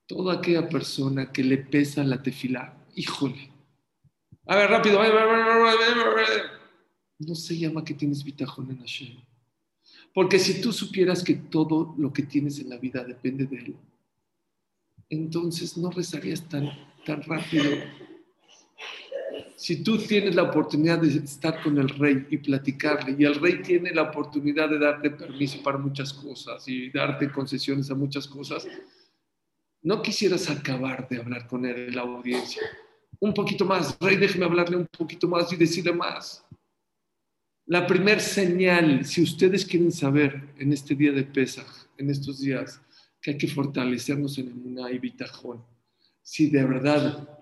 toda 0.07 0.35
aquella 0.35 0.69
persona 0.69 1.31
que 1.31 1.43
le 1.43 1.57
pesa 1.57 2.05
la 2.05 2.23
tefila, 2.23 2.73
híjole, 2.95 3.51
a 4.45 4.55
ver, 4.55 4.69
rápido, 4.69 5.01
no 7.19 7.35
se 7.35 7.57
llama 7.57 7.83
que 7.83 7.93
tienes 7.93 8.23
bitajón 8.23 8.71
en 8.71 8.79
Hashem. 8.79 9.30
Porque 10.13 10.39
si 10.39 10.61
tú 10.61 10.73
supieras 10.73 11.23
que 11.23 11.35
todo 11.35 11.95
lo 11.97 12.11
que 12.11 12.23
tienes 12.23 12.59
en 12.59 12.69
la 12.69 12.77
vida 12.77 13.03
depende 13.03 13.45
de 13.45 13.57
Él, 13.57 13.75
entonces 15.09 15.77
no 15.77 15.89
rezarías 15.89 16.47
tan, 16.47 16.69
tan 17.05 17.21
rápido 17.23 17.69
si 19.61 19.83
tú 19.83 19.99
tienes 19.99 20.33
la 20.33 20.41
oportunidad 20.41 20.97
de 20.97 21.19
estar 21.23 21.61
con 21.61 21.77
el 21.77 21.87
rey 21.87 22.25
y 22.31 22.37
platicarle, 22.37 23.15
y 23.15 23.25
el 23.25 23.35
rey 23.35 23.61
tiene 23.61 23.93
la 23.93 24.01
oportunidad 24.01 24.67
de 24.67 24.79
darte 24.79 25.11
permiso 25.11 25.61
para 25.61 25.77
muchas 25.77 26.11
cosas 26.11 26.67
y 26.67 26.89
darte 26.89 27.31
concesiones 27.31 27.91
a 27.91 27.93
muchas 27.93 28.27
cosas, 28.27 28.67
no 29.83 30.01
quisieras 30.01 30.49
acabar 30.49 31.07
de 31.07 31.17
hablar 31.17 31.45
con 31.45 31.63
él 31.63 31.89
en 31.89 31.95
la 31.95 32.01
audiencia. 32.01 32.63
Un 33.19 33.35
poquito 33.35 33.63
más, 33.63 33.95
rey, 33.99 34.17
déjeme 34.17 34.45
hablarle 34.45 34.77
un 34.77 34.87
poquito 34.87 35.27
más 35.27 35.53
y 35.53 35.55
decirle 35.55 35.93
más. 35.93 36.43
La 37.67 37.85
primer 37.87 38.19
señal, 38.19 39.05
si 39.05 39.21
ustedes 39.21 39.65
quieren 39.65 39.91
saber 39.91 40.53
en 40.57 40.73
este 40.73 40.95
día 40.95 41.11
de 41.11 41.23
Pesaj, 41.23 41.67
en 41.97 42.09
estos 42.09 42.39
días, 42.39 42.81
que 43.21 43.31
hay 43.31 43.37
que 43.37 43.47
fortalecernos 43.47 44.37
en 44.39 44.51
una 44.65 44.91
y 44.91 44.97
bitajón, 44.97 45.63
si 46.21 46.49
de 46.49 46.63
verdad 46.65 47.39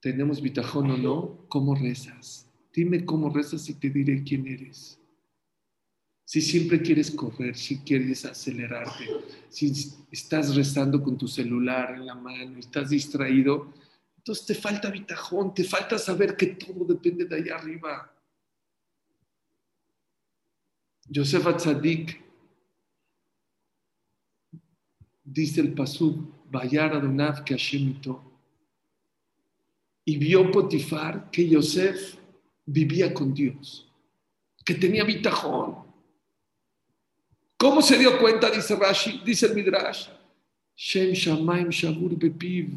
tenemos 0.00 0.42
bitajón 0.42 0.90
o 0.90 0.96
no, 0.96 1.46
¿cómo 1.48 1.74
rezas? 1.74 2.50
Dime 2.72 3.04
cómo 3.04 3.30
rezas 3.30 3.68
y 3.68 3.74
te 3.74 3.88
diré 3.88 4.22
quién 4.22 4.46
eres. 4.46 4.98
Si 6.24 6.40
siempre 6.40 6.80
quieres 6.80 7.10
correr, 7.10 7.56
si 7.56 7.78
quieres 7.78 8.24
acelerarte, 8.24 9.06
si 9.48 9.72
estás 10.10 10.54
rezando 10.54 11.02
con 11.02 11.18
tu 11.18 11.28
celular 11.28 11.94
en 11.94 12.06
la 12.06 12.14
mano, 12.14 12.58
estás 12.58 12.90
distraído, 12.90 13.72
entonces 14.16 14.46
te 14.46 14.54
falta 14.54 14.90
bitajón, 14.90 15.52
te 15.52 15.64
falta 15.64 15.98
saber 15.98 16.36
que 16.36 16.46
todo 16.46 16.84
depende 16.84 17.24
de 17.24 17.36
allá 17.36 17.56
arriba. 17.56 18.12
Yosef 21.08 21.46
Atzadik 21.46 22.20
dice 25.24 25.60
el 25.60 25.74
pasú, 25.74 26.32
Bayar 26.50 26.94
Adonav 26.94 27.44
que 27.44 27.54
Hashem 27.54 27.94
y 30.04 30.16
vio 30.16 30.50
Potifar 30.50 31.30
que 31.30 31.48
Yosef 31.48 32.16
vivía 32.66 33.14
con 33.14 33.32
Dios, 33.32 33.88
que 34.64 34.74
tenía 34.74 35.04
bitajón. 35.04 35.76
¿Cómo 37.56 37.80
se 37.80 37.96
dio 37.96 38.18
cuenta? 38.18 38.50
Dice 38.50 38.74
Rashi, 38.74 39.22
dice 39.24 39.46
el 39.46 39.54
Midrash. 39.54 40.08
Shem 40.74 41.12
Shamaim 41.12 41.68
Shabur 41.68 42.16
Bepiv. 42.16 42.70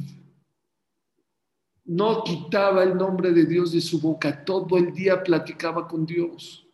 No 1.86 2.24
quitaba 2.24 2.84
el 2.84 2.96
nombre 2.96 3.32
de 3.32 3.46
Dios 3.46 3.72
de 3.72 3.82
su 3.82 4.00
boca, 4.00 4.44
todo 4.44 4.78
el 4.78 4.94
día 4.94 5.24
platicaba 5.24 5.88
con 5.88 6.06
Dios, 6.06 6.65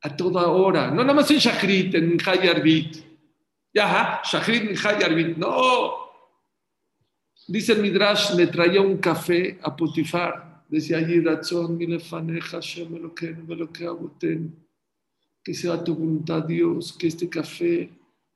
a 0.00 0.16
toda 0.16 0.48
hora. 0.48 0.90
No 0.90 1.02
nada 1.02 1.14
más 1.14 1.30
en 1.30 1.38
Shachrit, 1.38 1.94
en 1.94 2.18
Hayarbit. 2.24 2.96
Ya, 3.72 4.20
Shachrit, 4.24 4.70
en 4.70 4.76
Hayarbit. 4.76 5.36
No, 5.36 6.08
Dice 7.48 7.72
el 7.72 7.80
Midrash, 7.80 8.34
le 8.34 8.48
traía 8.48 8.82
un 8.82 8.98
café 8.98 9.58
a 9.62 9.74
Potifar. 9.74 10.66
Decía 10.68 10.98
allí, 10.98 11.18
Razón, 11.20 11.78
milefaneja, 11.78 12.60
me 12.90 12.98
lo 12.98 13.14
que 13.14 13.34
Que 15.42 15.54
sea 15.54 15.82
tu 15.82 15.94
voluntad, 15.94 16.44
Dios, 16.44 16.92
que 16.92 17.06
este 17.06 17.26
café 17.30 17.90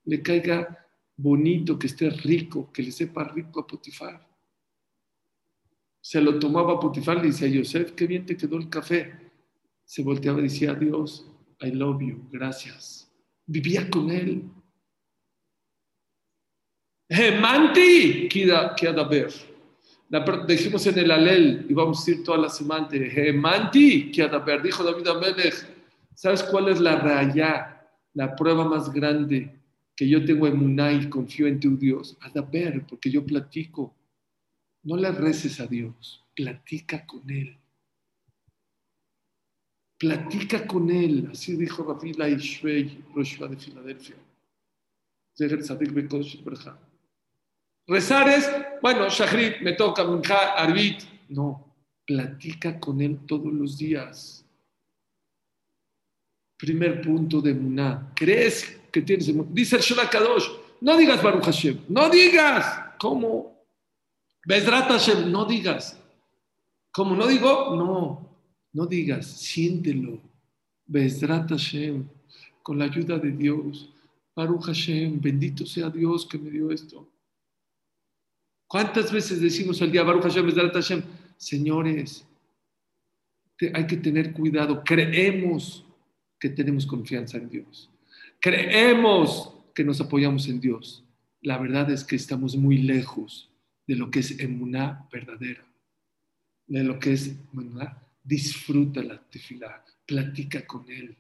le 0.07 0.23
caiga 0.23 0.89
bonito, 1.15 1.79
que 1.79 1.89
esté 1.89 2.09
rico, 2.09 2.73
que 2.73 2.83
le 2.83 2.91
sepa 2.91 3.25
rico 3.25 3.61
a 3.61 3.67
Potifar. 3.67 4.27
Se 6.01 6.19
lo 6.19 6.39
tomaba 6.39 6.73
a 6.73 6.81
Potifar, 6.81 7.19
le 7.19 7.25
decía 7.25 7.49
a 7.49 7.51
Yosef, 7.51 7.93
qué 7.93 8.07
bien 8.07 8.25
te 8.25 8.35
quedó 8.35 8.57
el 8.57 8.71
café. 8.71 9.13
Se 9.85 10.03
volteaba 10.03 10.41
y 10.41 10.45
decía, 10.45 10.75
Dios, 10.75 11.27
I 11.63 11.71
love 11.71 12.03
you, 12.03 12.29
gracias. 12.31 13.09
Vivía 13.47 13.89
con 13.89 14.11
él. 14.11 14.43
Hemanti, 17.09 18.29
queda 18.29 18.75
ver. 19.09 19.31
Dijimos 20.47 20.87
en 20.87 20.99
el 20.99 21.11
Alel, 21.11 21.67
y 21.69 21.75
vamos 21.75 21.99
a 21.99 22.05
decir 22.05 22.25
toda 22.25 22.39
la 22.39 22.49
semana, 22.49 22.89
Hemanti, 22.93 24.11
ver. 24.45 24.63
Dijo 24.63 24.83
David 24.83 25.07
Amelech, 25.07 25.55
¿sabes 26.15 26.43
cuál 26.43 26.69
es 26.69 26.81
la 26.81 26.97
raya, 26.97 27.89
la 28.15 28.35
prueba 28.35 28.67
más 28.69 28.93
grande 28.93 29.59
que 29.95 30.09
yo 30.09 30.25
tengo 30.25 30.47
en 30.47 30.59
Munay, 30.59 31.09
confío 31.09 31.47
en 31.47 31.61
tu 31.61 31.77
Dios? 31.77 32.17
ver, 32.43 32.85
porque 32.87 33.11
yo 33.11 33.25
platico. 33.25 33.95
No 34.83 34.97
le 34.97 35.13
reces 35.13 35.61
a 35.61 35.67
Dios, 35.67 36.25
platica 36.35 37.07
con 37.07 37.31
Él. 37.31 37.57
Platica 40.03 40.67
con 40.67 40.91
Él, 40.91 41.29
así 41.31 41.55
dijo 41.55 41.85
Rafi 41.85 42.13
Laishvei, 42.15 43.05
Roshua 43.15 43.47
de 43.47 43.57
Filadelfia. 43.57 44.17
Rezar 47.87 48.29
es, 48.29 48.51
bueno, 48.83 49.09
Shahrit, 49.09 49.61
me 49.61 49.75
toca, 49.75 50.03
Minja, 50.03 50.55
Arbit. 50.55 51.03
No, 51.29 51.73
platica 52.05 52.81
con 52.81 53.01
él 53.01 53.21
todos 53.29 53.53
los 53.53 53.79
días. 53.79 54.45
Primer 56.59 57.01
punto 57.01 57.41
de 57.41 57.55
Muná. 57.55 58.13
¿Crees 58.17 58.81
que 58.91 59.03
tienes? 59.03 59.31
Dice 59.55 59.77
el 59.77 60.09
Kadosh, 60.11 60.49
no 60.81 60.97
digas 60.97 61.23
Baruch 61.23 61.45
Hashem, 61.45 61.79
no 61.89 62.11
digas. 62.11 62.97
¿Cómo? 62.99 63.65
Hashem, 64.49 65.31
no 65.31 65.45
digas. 65.45 65.97
¿Cómo 66.91 67.15
no 67.15 67.29
digo? 67.29 67.77
No, 67.77 68.32
no 68.73 68.87
digas, 68.87 69.27
siéntelo. 69.27 70.21
Bezrat 70.87 71.49
Hashem, 71.51 72.09
con 72.63 72.79
la 72.79 72.87
ayuda 72.87 73.19
de 73.19 73.31
Dios. 73.31 73.93
Baruch 74.35 74.65
Hashem, 74.65 75.21
bendito 75.21 75.67
sea 75.67 75.91
Dios 75.91 76.27
que 76.27 76.39
me 76.39 76.51
dio 76.51 76.71
esto. 76.71 77.09
¿Cuántas 78.67 79.13
veces 79.13 79.41
decimos 79.41 79.83
al 79.83 79.93
día, 79.93 80.03
Baruch 80.03 80.23
Hashem, 80.23 80.51
Hashem, 80.51 81.03
señores, 81.37 82.27
hay 83.75 83.87
que 83.87 83.97
tener 83.97 84.33
cuidado, 84.33 84.83
creemos 84.85 85.85
que 86.41 86.49
tenemos 86.49 86.87
confianza 86.87 87.37
en 87.37 87.49
Dios, 87.49 87.91
creemos 88.41 89.55
que 89.75 89.85
nos 89.85 90.01
apoyamos 90.01 90.49
en 90.49 90.61
Dios. 90.61 91.05
La 91.41 91.59
verdad 91.59 91.91
es 91.91 92.05
que 92.05 92.17
estamos 92.17 92.57
muy 92.57 92.79
lejos 92.79 93.51
de 93.87 93.97
lo 93.97 94.11
que 94.11 94.21
es 94.21 94.39
emuná 94.41 95.09
verdadera, 95.13 95.65
de 96.67 96.85
lo 96.85 96.99
que 96.99 97.13
es 97.13 97.37
emuná. 97.53 98.02
Disfruta 98.23 99.03
la 99.03 99.21
tefilá, 99.21 99.85
platica 100.07 100.67
con 100.67 100.89
Él. 100.91 101.17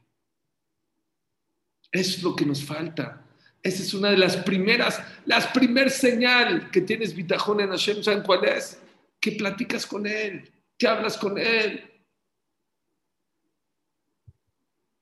Es 1.90 2.22
lo 2.22 2.34
que 2.34 2.46
nos 2.46 2.64
falta. 2.64 3.26
Esa 3.62 3.82
es 3.82 3.94
una 3.94 4.10
de 4.10 4.18
las 4.18 4.36
primeras, 4.38 5.02
las 5.26 5.46
primer 5.48 5.90
señal 5.90 6.70
que 6.70 6.80
tienes 6.80 7.14
bitajón 7.14 7.60
en 7.60 7.70
Hashem. 7.70 8.02
¿Saben 8.02 8.22
cuál 8.22 8.44
es? 8.44 8.80
Que 9.20 9.32
platicas 9.32 9.86
con 9.86 10.06
Él, 10.06 10.50
que 10.78 10.88
hablas 10.88 11.16
con 11.16 11.38
Él. 11.38 11.92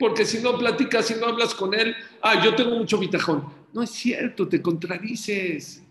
Porque 0.01 0.25
si 0.25 0.39
no 0.39 0.57
platicas, 0.57 1.09
si 1.09 1.15
no 1.17 1.27
hablas 1.27 1.55
con 1.55 1.75
él, 1.75 1.95
ah, 2.23 2.43
yo 2.43 2.55
tengo 2.55 2.75
mucho 2.75 2.97
bitajón. 2.97 3.53
No 3.75 3.83
es 3.83 3.91
cierto, 3.91 4.49
te 4.49 4.63
contradices. 4.63 5.83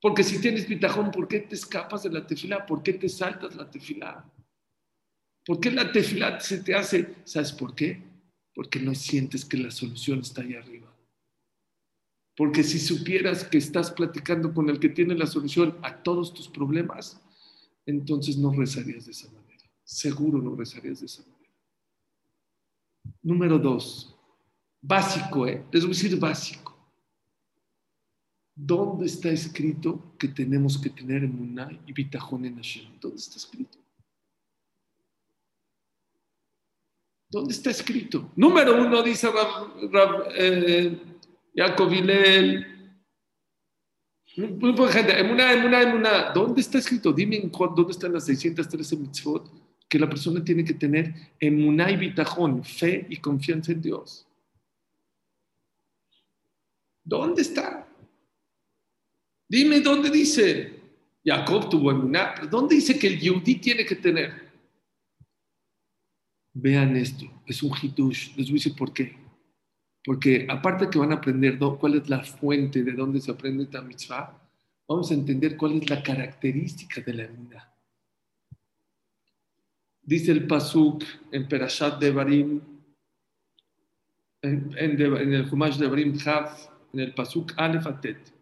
Porque 0.00 0.24
si 0.24 0.40
tienes 0.40 0.66
bitajón, 0.66 1.10
¿por 1.10 1.28
qué 1.28 1.40
te 1.40 1.54
escapas 1.54 2.02
de 2.02 2.10
la 2.10 2.26
tefila? 2.26 2.64
¿Por 2.64 2.82
qué 2.82 2.94
te 2.94 3.10
saltas 3.10 3.56
la 3.56 3.70
tefila? 3.70 4.24
¿Por 5.44 5.60
qué 5.60 5.70
la 5.70 5.92
tefila 5.92 6.40
se 6.40 6.58
te 6.58 6.74
hace? 6.74 7.16
¿Sabes 7.24 7.52
por 7.52 7.74
qué? 7.74 8.02
Porque 8.54 8.80
no 8.80 8.94
sientes 8.94 9.44
que 9.44 9.58
la 9.58 9.70
solución 9.70 10.20
está 10.20 10.42
ahí 10.42 10.54
arriba. 10.54 10.90
Porque 12.36 12.64
si 12.64 12.78
supieras 12.78 13.44
que 13.44 13.58
estás 13.58 13.90
platicando 13.90 14.52
con 14.52 14.68
el 14.68 14.80
que 14.80 14.88
tiene 14.88 15.14
la 15.14 15.26
solución 15.26 15.78
a 15.82 16.02
todos 16.02 16.32
tus 16.32 16.48
problemas, 16.48 17.20
entonces 17.86 18.36
no 18.36 18.52
rezarías 18.52 19.04
de 19.04 19.12
esa 19.12 19.30
manera. 19.30 19.70
Seguro 19.84 20.40
no 20.40 20.56
rezarías 20.56 21.00
de 21.00 21.06
esa 21.06 21.22
manera. 21.22 21.52
Número 23.22 23.58
dos, 23.58 24.16
básico, 24.80 25.46
¿eh? 25.46 25.64
les 25.70 25.82
voy 25.82 25.92
a 25.92 25.94
decir 25.94 26.18
básico. 26.18 26.74
¿Dónde 28.54 29.06
está 29.06 29.30
escrito 29.30 30.14
que 30.18 30.28
tenemos 30.28 30.78
que 30.78 30.88
tener 30.90 31.24
emuná 31.24 31.68
y 31.86 31.92
bitajón 31.92 32.44
en 32.44 32.56
Hashem? 32.56 32.86
¿Dónde 33.00 33.18
está 33.18 33.36
escrito? 33.36 33.83
¿Dónde 37.34 37.52
está 37.52 37.70
escrito? 37.70 38.30
Número 38.36 38.80
uno, 38.80 39.02
dice 39.02 39.28
Rab, 39.28 40.28
eh, 40.36 40.96
Jacob. 41.52 41.90
Muy 44.36 44.72
poca 44.72 44.92
gente, 44.92 45.18
emuná, 45.18 45.52
emuná, 45.52 45.82
emuná. 45.82 46.32
¿Dónde 46.32 46.60
está 46.60 46.78
escrito? 46.78 47.12
Dime 47.12 47.42
dónde 47.50 47.90
están 47.90 48.12
las 48.12 48.26
613 48.26 48.96
mitzvot 48.96 49.50
que 49.88 49.98
la 49.98 50.08
persona 50.08 50.44
tiene 50.44 50.64
que 50.64 50.74
tener 50.74 51.12
emuná 51.40 51.90
y 51.90 51.96
bitajón, 51.96 52.62
fe 52.62 53.04
y 53.10 53.16
confianza 53.16 53.72
en 53.72 53.82
Dios. 53.82 54.28
¿Dónde 57.02 57.42
está? 57.42 57.84
Dime 59.48 59.80
dónde 59.80 60.08
dice. 60.08 60.72
Jacob 61.24 61.68
tuvo 61.68 61.90
emuná, 61.90 62.34
¿dónde 62.48 62.76
dice 62.76 62.96
que 62.96 63.08
el 63.08 63.18
yudí 63.18 63.56
tiene 63.56 63.84
que 63.84 63.96
tener? 63.96 64.43
Vean 66.54 66.96
esto, 66.96 67.26
es 67.46 67.62
un 67.62 67.72
hitush. 67.76 68.36
Les 68.36 68.46
voy 68.46 68.54
a 68.54 68.60
decir 68.60 68.76
por 68.76 68.92
qué. 68.92 69.16
Porque 70.04 70.46
aparte 70.48 70.88
que 70.88 70.98
van 70.98 71.12
a 71.12 71.16
aprender 71.16 71.58
cuál 71.58 71.94
es 71.94 72.08
la 72.08 72.22
fuente 72.22 72.82
de 72.84 72.92
dónde 72.92 73.20
se 73.20 73.32
aprende 73.32 73.64
esta 73.64 73.82
mitzvah, 73.82 74.38
vamos 74.86 75.10
a 75.10 75.14
entender 75.14 75.56
cuál 75.56 75.72
es 75.72 75.90
la 75.90 76.02
característica 76.02 77.00
de 77.00 77.14
la 77.14 77.24
emuná. 77.24 77.70
Dice 80.02 80.32
el 80.32 80.46
Pasuk 80.46 81.02
en 81.32 81.48
Perashat 81.48 81.98
Devarim, 81.98 82.60
en, 84.42 84.74
en, 84.76 85.00
en 85.00 85.32
el 85.32 85.48
Humash 85.50 85.78
Devarim 85.78 86.16
Chav, 86.18 86.50
en 86.92 87.00
el 87.00 87.14
Pasuk 87.14 87.54
Alef 87.56 87.86
Atet, 87.86 88.32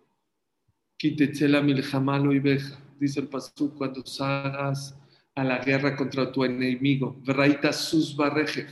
Kitetzela 0.96 1.62
milhamalo 1.62 2.32
y 2.32 2.40
beja. 2.40 2.78
Dice 2.98 3.20
el 3.20 3.28
Pasuk 3.28 3.76
cuando 3.76 4.04
salgas 4.04 4.98
a 5.34 5.44
la 5.44 5.58
guerra 5.58 5.96
contra 5.96 6.30
tu 6.30 6.44
enemigo. 6.44 7.16
Verraita 7.24 7.72
sus 7.72 8.14
barrejef. 8.16 8.70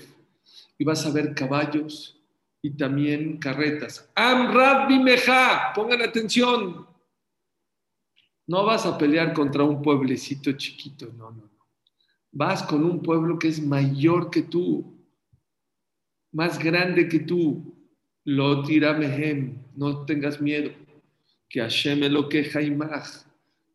Y 0.78 0.84
vas 0.84 1.04
a 1.06 1.10
ver 1.10 1.34
caballos 1.34 2.18
y 2.62 2.70
también 2.70 3.38
carretas. 3.38 4.10
Amrad 4.14 4.88
bimeja. 4.88 5.72
Pongan 5.74 6.02
atención. 6.02 6.86
No 8.46 8.64
vas 8.64 8.84
a 8.86 8.98
pelear 8.98 9.32
contra 9.32 9.64
un 9.64 9.82
pueblecito 9.82 10.52
chiquito. 10.52 11.06
No, 11.16 11.30
no, 11.30 11.42
no. 11.42 11.50
Vas 12.32 12.62
con 12.62 12.84
un 12.84 13.02
pueblo 13.02 13.38
que 13.38 13.48
es 13.48 13.62
mayor 13.62 14.30
que 14.30 14.42
tú. 14.42 14.98
Más 16.32 16.58
grande 16.58 17.08
que 17.08 17.20
tú. 17.20 17.74
Lo 18.24 18.62
tira 18.62 18.92
mehem. 18.92 19.62
No 19.74 20.04
tengas 20.04 20.40
miedo. 20.40 20.70
Que 21.48 21.60
Hashem 21.60 22.00
lo 22.12 22.28
queja 22.28 22.60
y 22.62 22.70
más. 22.70 23.26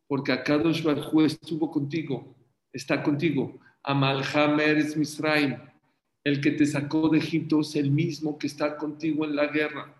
Porque 0.06 0.32
Akadosh 0.32 0.82
Barjú 0.82 1.22
estuvo 1.22 1.70
contigo 1.70 2.35
está 2.76 3.02
contigo. 3.02 3.58
Amalhamer 3.82 4.76
es 4.78 4.96
Misraim. 4.96 5.56
El 6.24 6.40
que 6.40 6.50
te 6.50 6.66
sacó 6.66 7.08
de 7.08 7.18
Egipto 7.18 7.60
es 7.60 7.76
el 7.76 7.90
mismo 7.90 8.36
que 8.38 8.48
está 8.48 8.76
contigo 8.76 9.24
en 9.24 9.36
la 9.36 9.46
guerra. 9.46 9.94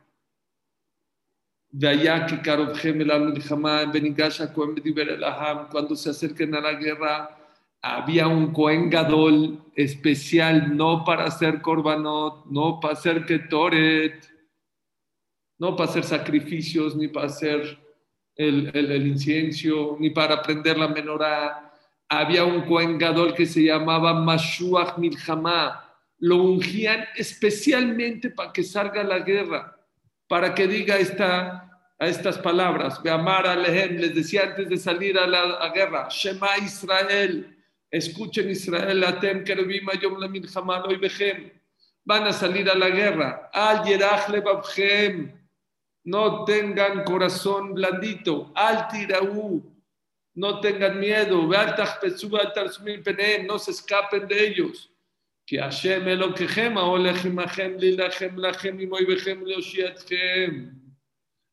Cuando 5.70 5.96
se 5.96 6.10
acerquen 6.10 6.54
a 6.54 6.60
la 6.60 6.72
guerra, 6.72 7.38
había 7.82 8.26
un 8.26 8.52
Cohen 8.52 8.90
Gadol 8.90 9.62
especial, 9.74 10.76
no 10.76 11.04
para 11.04 11.24
hacer 11.24 11.60
korbanot, 11.60 12.46
no 12.46 12.80
para 12.80 12.94
hacer 12.94 13.24
ketoret, 13.24 14.24
no 15.58 15.76
para 15.76 15.90
hacer 15.90 16.04
sacrificios, 16.04 16.96
ni 16.96 17.08
para 17.08 17.26
hacer 17.26 17.78
el, 18.34 18.70
el, 18.74 18.90
el 18.90 19.06
incienso, 19.06 19.96
ni 20.00 20.10
para 20.10 20.36
aprender 20.36 20.76
la 20.76 20.88
menorá 20.88 21.65
había 22.09 22.45
un 22.45 22.62
Cohen 22.62 22.99
que 23.37 23.47
se 23.47 23.62
llamaba 23.62 24.14
Mashuach 24.14 24.99
Milhamá. 24.99 25.83
Lo 26.19 26.37
ungían 26.37 27.05
especialmente 27.16 28.31
para 28.31 28.53
que 28.53 28.62
salga 28.62 29.03
la 29.03 29.19
guerra, 29.19 29.77
para 30.27 30.55
que 30.55 30.66
diga 30.66 30.97
esta, 30.97 31.71
a 31.99 32.07
estas 32.07 32.38
palabras. 32.38 33.03
Beamar 33.03 33.47
Alehem 33.47 33.99
les 33.99 34.14
decía 34.14 34.45
antes 34.45 34.69
de 34.69 34.79
salir 34.79 35.19
a 35.19 35.27
la 35.27 35.69
guerra: 35.75 36.09
Shema 36.09 36.57
Israel, 36.59 37.55
escuchen 37.90 38.49
Israel, 38.49 39.05
Atem 39.05 39.45
Kerubim 39.45 39.88
Ayom 39.90 40.19
la 40.19 40.29
Milhamá 40.29 40.79
Loy 40.79 40.97
Behem. 40.97 41.51
Van 42.05 42.25
a 42.25 42.33
salir 42.33 42.71
a 42.71 42.75
la 42.75 42.88
guerra. 42.88 43.51
Al 43.53 43.85
Yerach 43.85 44.29
Lebabhem. 44.29 45.33
No 46.05 46.45
tengan 46.45 47.03
corazón 47.03 47.75
blandito. 47.75 48.53
Al 48.55 48.87
Tiraú 48.88 49.75
no 50.37 50.61
tengan 50.61 51.01
miedo, 51.01 51.49
no 53.46 53.59
se 53.59 53.70
escapen 53.70 54.29
de 54.29 54.46
ellos. 54.46 54.92
Que 55.46 55.59
Hashem 55.59 56.05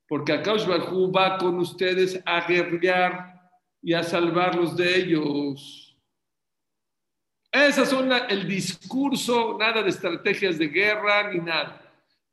Porque 0.07 0.33
Akash 0.33 0.65
Barhu 0.67 1.11
va 1.11 1.37
con 1.37 1.59
ustedes 1.59 2.21
a 2.25 2.45
guerrear 2.45 3.41
y 3.81 3.93
a 3.93 4.03
salvarlos 4.03 4.75
de 4.75 4.97
ellos. 4.97 5.97
Esas 7.51 7.89
son 7.89 8.11
el 8.11 8.47
discurso, 8.47 9.57
nada 9.57 9.81
de 9.81 9.91
estrategias 9.91 10.57
de 10.57 10.67
guerra 10.67 11.31
ni 11.31 11.39
nada. 11.39 11.79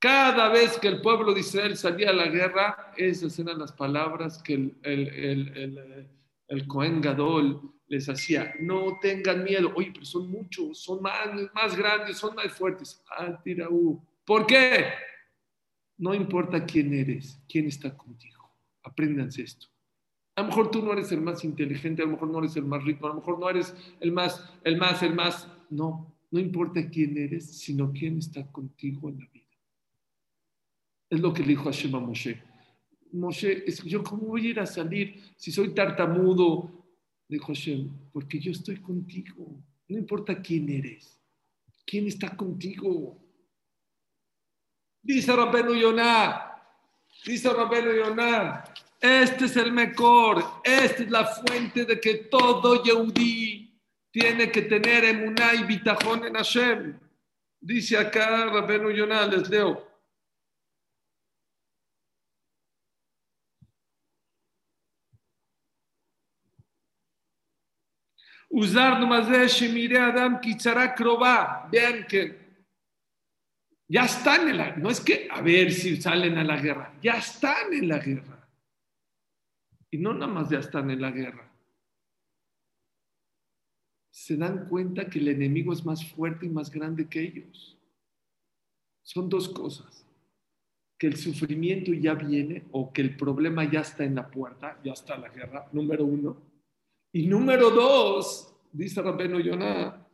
Cada 0.00 0.48
vez 0.48 0.78
que 0.78 0.88
el 0.88 1.00
pueblo 1.00 1.32
de 1.32 1.40
Israel 1.40 1.76
salía 1.76 2.10
a 2.10 2.14
la 2.14 2.26
guerra, 2.26 2.92
esas 2.96 3.38
eran 3.38 3.58
las 3.58 3.70
palabras 3.70 4.42
que 4.42 4.54
el, 4.54 4.76
el 4.82 5.56
el 5.56 6.19
Cohen 6.66 7.00
Gadol 7.00 7.60
les 7.86 8.08
hacía, 8.08 8.54
no 8.60 8.98
tengan 9.00 9.44
miedo, 9.44 9.72
oye, 9.74 9.90
pero 9.92 10.04
son 10.04 10.30
muchos, 10.30 10.78
son 10.78 11.02
más, 11.02 11.28
más 11.54 11.76
grandes, 11.76 12.16
son 12.18 12.34
más 12.34 12.52
fuertes. 12.52 13.02
Ah, 13.10 13.40
tiraú. 13.42 14.00
¿Por 14.24 14.46
qué? 14.46 14.86
No 15.98 16.14
importa 16.14 16.64
quién 16.64 16.94
eres, 16.94 17.40
quién 17.48 17.66
está 17.66 17.96
contigo. 17.96 18.50
Apréndanse 18.82 19.42
esto. 19.42 19.66
A 20.36 20.42
lo 20.42 20.48
mejor 20.48 20.70
tú 20.70 20.82
no 20.82 20.92
eres 20.92 21.12
el 21.12 21.20
más 21.20 21.44
inteligente, 21.44 22.02
a 22.02 22.06
lo 22.06 22.12
mejor 22.12 22.30
no 22.30 22.38
eres 22.38 22.56
el 22.56 22.64
más 22.64 22.82
rico, 22.84 23.06
a 23.06 23.10
lo 23.10 23.16
mejor 23.16 23.38
no 23.38 23.50
eres 23.50 23.74
el 24.00 24.12
más, 24.12 24.48
el 24.64 24.76
más, 24.76 25.02
el 25.02 25.14
más. 25.14 25.48
No, 25.68 26.14
no 26.30 26.40
importa 26.40 26.88
quién 26.88 27.18
eres, 27.18 27.58
sino 27.58 27.92
quién 27.92 28.18
está 28.18 28.50
contigo 28.50 29.08
en 29.08 29.18
la 29.18 29.26
vida. 29.26 29.44
Es 31.10 31.20
lo 31.20 31.32
que 31.32 31.42
le 31.42 31.48
dijo 31.48 31.64
Hashem 31.64 31.94
a 31.94 32.00
Moshe. 32.00 32.49
Moshe, 33.12 33.64
yo 33.84 34.02
cómo 34.02 34.28
voy 34.28 34.46
a 34.46 34.50
ir 34.50 34.60
a 34.60 34.66
salir 34.66 35.20
si 35.36 35.50
soy 35.50 35.74
tartamudo, 35.74 36.70
dijo 37.28 37.46
Hashem, 37.48 37.88
porque 38.12 38.38
yo 38.38 38.52
estoy 38.52 38.76
contigo. 38.76 39.62
No 39.88 39.98
importa 39.98 40.40
quién 40.40 40.68
eres, 40.68 41.18
quién 41.86 42.06
está 42.06 42.36
contigo. 42.36 43.18
Dice 45.02 45.34
Rabenu 45.34 45.74
Yonah, 45.74 46.62
dice 47.24 47.52
Rabenu 47.52 47.92
Yonah, 47.92 48.64
este 49.00 49.46
es 49.46 49.56
el 49.56 49.72
mejor, 49.72 50.44
esta 50.62 51.02
es 51.02 51.10
la 51.10 51.24
fuente 51.24 51.86
de 51.86 51.98
que 51.98 52.14
todo 52.30 52.84
Yehudi 52.84 53.80
tiene 54.10 54.50
que 54.50 54.62
tener 54.62 55.04
emuná 55.04 55.54
y 55.54 55.64
bitajón 55.64 56.26
en 56.26 56.34
Hashem. 56.34 56.98
Dice 57.60 57.96
acá 57.96 58.46
Rabenu 58.46 58.90
Yonah, 58.90 59.26
les 59.26 59.48
leo. 59.48 59.89
Usar 68.50 68.94
Adam. 68.94 70.40
Vean 71.70 72.06
que 72.06 72.40
ya 73.88 74.04
están 74.04 74.48
en 74.48 74.56
la 74.56 74.76
no 74.76 74.90
es 74.90 75.00
que 75.00 75.28
a 75.30 75.40
ver 75.40 75.72
si 75.72 76.00
salen 76.00 76.38
a 76.38 76.44
la 76.44 76.56
guerra, 76.60 76.94
ya 77.02 77.14
están 77.14 77.72
en 77.72 77.88
la 77.88 77.98
guerra. 77.98 78.48
Y 79.90 79.98
no 79.98 80.14
nada 80.14 80.32
más 80.32 80.48
ya 80.48 80.58
están 80.60 80.90
en 80.90 81.00
la 81.00 81.10
guerra. 81.10 81.50
Se 84.10 84.36
dan 84.36 84.68
cuenta 84.68 85.08
que 85.08 85.18
el 85.18 85.28
enemigo 85.28 85.72
es 85.72 85.84
más 85.84 86.04
fuerte 86.08 86.46
y 86.46 86.50
más 86.50 86.70
grande 86.70 87.08
que 87.08 87.20
ellos. 87.20 87.76
son 89.02 89.28
dos 89.28 89.48
cosas. 89.48 90.06
Que 90.96 91.08
el 91.08 91.16
sufrimiento 91.16 91.92
ya 91.92 92.14
viene 92.14 92.64
o 92.70 92.92
que 92.92 93.02
el 93.02 93.16
problema 93.16 93.64
ya 93.64 93.80
está 93.80 94.04
en 94.04 94.14
la 94.14 94.30
puerta, 94.30 94.78
ya 94.84 94.92
está 94.92 95.16
la 95.16 95.30
guerra, 95.30 95.68
número 95.72 96.04
uno. 96.04 96.49
Y 97.12 97.26
número 97.26 97.70
dos, 97.70 98.54
dice 98.72 99.02
Rabeno 99.02 99.40
Yonah, 99.40 100.06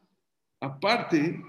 aparte, 0.61 1.43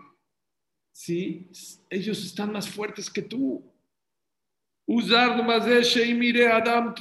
¿sí? 0.92 1.50
ellos 1.90 2.24
están 2.26 2.52
más 2.52 2.68
fuertes 2.68 3.10
que 3.10 3.22
tú. 3.22 3.64
Usar 4.86 5.38
mire 6.14 6.48
Adam 6.48 6.94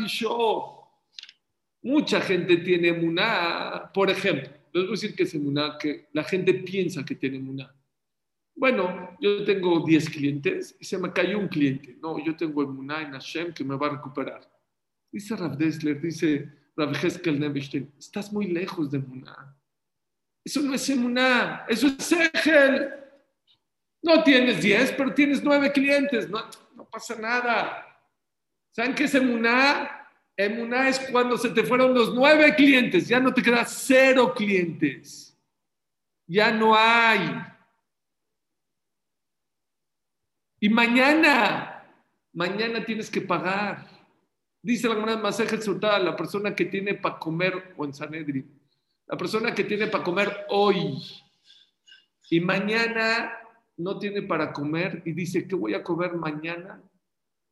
Ah. 0.00 0.90
Mucha 1.82 2.20
gente 2.20 2.56
tiene 2.58 2.88
emuná. 2.88 3.90
Por 3.92 4.10
ejemplo, 4.10 4.50
les 4.72 4.90
decir 4.90 5.14
que 5.14 5.24
es 5.24 5.34
emuná, 5.34 5.76
que 5.78 6.08
la 6.12 6.24
gente 6.24 6.54
piensa 6.54 7.04
que 7.04 7.14
tiene 7.14 7.36
emuná. 7.36 7.74
Bueno, 8.56 9.16
yo 9.20 9.44
tengo 9.44 9.84
10 9.84 10.10
clientes 10.10 10.76
y 10.78 10.84
se 10.84 10.96
me 10.98 11.12
cayó 11.12 11.38
un 11.38 11.48
cliente. 11.48 11.96
No, 12.00 12.18
yo 12.24 12.36
tengo 12.36 12.62
emuná 12.62 13.02
en 13.02 13.12
Hashem 13.12 13.52
que 13.52 13.64
me 13.64 13.76
va 13.76 13.88
a 13.88 13.90
recuperar. 13.90 14.48
Dice 15.10 15.36
Rav 15.36 15.56
Dessler, 15.56 16.00
dice 16.00 16.48
Rav 16.76 16.94
Heskel 16.94 17.38
Nebenstein, 17.38 17.92
estás 17.98 18.32
muy 18.32 18.46
lejos 18.46 18.90
de 18.90 18.98
emuná. 18.98 19.56
Eso 20.44 20.60
no 20.60 20.74
es 20.74 20.88
emuná, 20.90 21.64
eso 21.68 21.86
es 21.86 22.12
Egel. 22.12 22.90
No 24.02 24.22
tienes 24.22 24.62
10, 24.62 24.92
pero 24.92 25.14
tienes 25.14 25.42
9 25.42 25.72
clientes. 25.72 26.28
No, 26.28 26.40
no 26.76 26.84
pasa 26.84 27.18
nada. 27.18 27.84
¿Saben 28.70 28.94
qué 28.94 29.04
es 29.04 29.14
emuná? 29.14 30.04
Emuná 30.36 30.88
es 30.88 30.98
cuando 31.12 31.38
se 31.38 31.50
te 31.50 31.62
fueron 31.62 31.94
los 31.94 32.12
nueve 32.12 32.54
clientes, 32.56 33.06
ya 33.06 33.20
no 33.20 33.32
te 33.32 33.40
quedan 33.40 33.64
cero 33.68 34.34
clientes. 34.34 35.38
Ya 36.26 36.50
no 36.50 36.74
hay. 36.74 37.20
Y 40.64 40.70
mañana, 40.70 41.84
mañana 42.32 42.82
tienes 42.86 43.10
que 43.10 43.20
pagar. 43.20 43.86
Dice 44.62 44.88
la 44.88 44.94
gran 44.94 45.20
masaje 45.20 45.60
soltada, 45.60 45.98
la 45.98 46.16
persona 46.16 46.56
que 46.56 46.64
tiene 46.64 46.94
para 46.94 47.18
comer, 47.18 47.74
o 47.76 47.84
en 47.84 47.92
Sanedri, 47.92 48.46
la 49.06 49.14
persona 49.18 49.54
que 49.54 49.64
tiene 49.64 49.88
para 49.88 50.02
comer 50.02 50.46
hoy 50.48 50.96
y 52.30 52.40
mañana 52.40 53.30
no 53.76 53.98
tiene 53.98 54.22
para 54.22 54.54
comer 54.54 55.02
y 55.04 55.12
dice, 55.12 55.46
¿qué 55.46 55.54
voy 55.54 55.74
a 55.74 55.82
comer 55.82 56.14
mañana? 56.14 56.82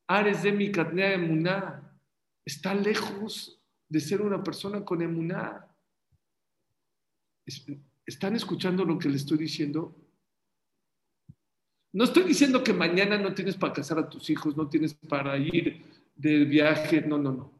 Ares 0.06 0.42
de 0.42 0.52
mi 0.52 0.72
catnea 0.72 1.12
emuná 1.12 1.94
está 2.46 2.72
lejos 2.72 3.60
de 3.90 4.00
ser 4.00 4.22
una 4.22 4.42
persona 4.42 4.86
con 4.86 5.02
emuná. 5.02 5.68
¿Están 8.06 8.36
escuchando 8.36 8.86
lo 8.86 8.98
que 8.98 9.10
le 9.10 9.16
estoy 9.16 9.36
diciendo? 9.36 10.01
No 11.92 12.04
estoy 12.04 12.22
diciendo 12.24 12.64
que 12.64 12.72
mañana 12.72 13.18
no 13.18 13.34
tienes 13.34 13.56
para 13.56 13.74
casar 13.74 13.98
a 13.98 14.08
tus 14.08 14.30
hijos, 14.30 14.56
no 14.56 14.68
tienes 14.68 14.94
para 14.94 15.36
ir 15.36 15.84
de 16.16 16.44
viaje, 16.44 17.02
no, 17.02 17.18
no, 17.18 17.32
no. 17.32 17.52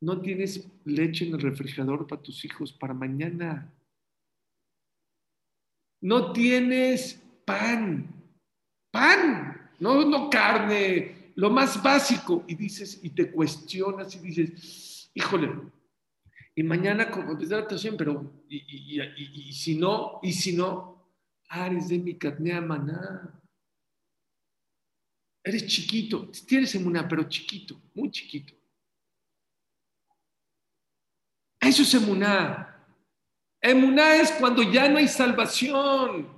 No 0.00 0.20
tienes 0.20 0.68
leche 0.84 1.26
en 1.26 1.34
el 1.34 1.40
refrigerador 1.40 2.06
para 2.06 2.22
tus 2.22 2.44
hijos 2.44 2.72
para 2.72 2.94
mañana. 2.94 3.72
No 6.00 6.32
tienes 6.32 7.20
pan, 7.44 8.06
pan, 8.92 9.70
no, 9.80 10.04
no 10.04 10.30
carne, 10.30 11.32
lo 11.34 11.50
más 11.50 11.82
básico, 11.82 12.44
y 12.46 12.54
dices, 12.54 13.00
y 13.02 13.10
te 13.10 13.32
cuestionas 13.32 14.14
y 14.14 14.18
dices, 14.20 15.10
híjole, 15.14 15.50
y 16.54 16.62
mañana 16.62 17.10
como 17.10 17.34
desde 17.34 17.56
la 17.56 17.66
pero, 17.96 18.30
y, 18.48 19.00
y, 19.00 19.52
si 19.52 19.76
no, 19.76 20.20
y 20.22 20.32
si 20.32 20.54
no, 20.54 20.98
Ares 21.48 21.88
de 21.88 21.98
mi 21.98 22.14
catnea 22.14 22.60
maná. 22.60 23.37
Eres 25.48 25.66
chiquito, 25.66 26.30
tienes 26.46 26.74
emuná, 26.74 27.08
pero 27.08 27.22
chiquito, 27.22 27.80
muy 27.94 28.10
chiquito. 28.10 28.52
Eso 31.58 31.80
es 31.84 31.94
emuná. 31.94 32.86
Emuná 33.58 34.16
es 34.16 34.30
cuando 34.32 34.62
ya 34.62 34.90
no 34.90 34.98
hay 34.98 35.08
salvación. 35.08 36.28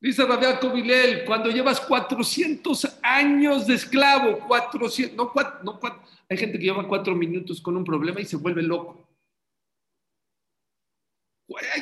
Dice 0.00 0.26
Rabiaco 0.26 0.72
Vilel, 0.72 1.24
cuando 1.24 1.50
llevas 1.50 1.80
400 1.82 2.98
años 3.00 3.68
de 3.68 3.74
esclavo, 3.74 4.40
400, 4.48 5.16
no, 5.62 5.80
hay 6.28 6.36
gente 6.36 6.58
que 6.58 6.64
lleva 6.64 6.88
cuatro 6.88 7.14
minutos 7.14 7.60
con 7.60 7.76
un 7.76 7.84
problema 7.84 8.20
y 8.20 8.24
se 8.24 8.36
vuelve 8.36 8.62
loco. 8.62 9.07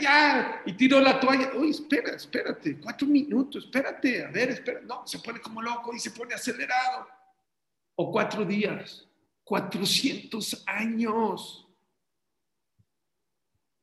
Ya, 0.00 0.62
y 0.64 0.72
tiró 0.74 1.00
la 1.00 1.18
toalla. 1.18 1.52
Uy, 1.54 1.70
espera, 1.70 2.14
espérate, 2.14 2.78
cuatro 2.78 3.06
minutos, 3.08 3.64
espérate, 3.64 4.24
a 4.24 4.30
ver, 4.30 4.50
espera. 4.50 4.80
No, 4.82 5.06
se 5.06 5.18
pone 5.18 5.40
como 5.40 5.60
loco 5.60 5.92
y 5.92 5.98
se 5.98 6.12
pone 6.12 6.34
acelerado. 6.34 7.08
O 7.96 8.12
cuatro 8.12 8.44
días, 8.44 9.08
400 9.44 10.62
años 10.66 11.66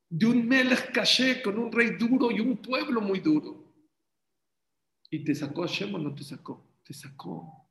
de 0.10 0.26
un 0.28 0.48
Melech 0.48 0.92
caché 0.92 1.42
con 1.42 1.58
un 1.58 1.72
rey 1.72 1.98
duro 1.98 2.32
y 2.32 2.40
un 2.40 2.58
pueblo 2.58 3.02
muy 3.02 3.20
duro. 3.20 3.64
¿Y 5.10 5.24
te 5.24 5.34
sacó 5.34 5.64
Hashem 5.64 5.94
o 5.96 5.98
no 5.98 6.14
te 6.14 6.24
sacó? 6.24 6.64
Te 6.84 6.94
sacó. 6.94 7.63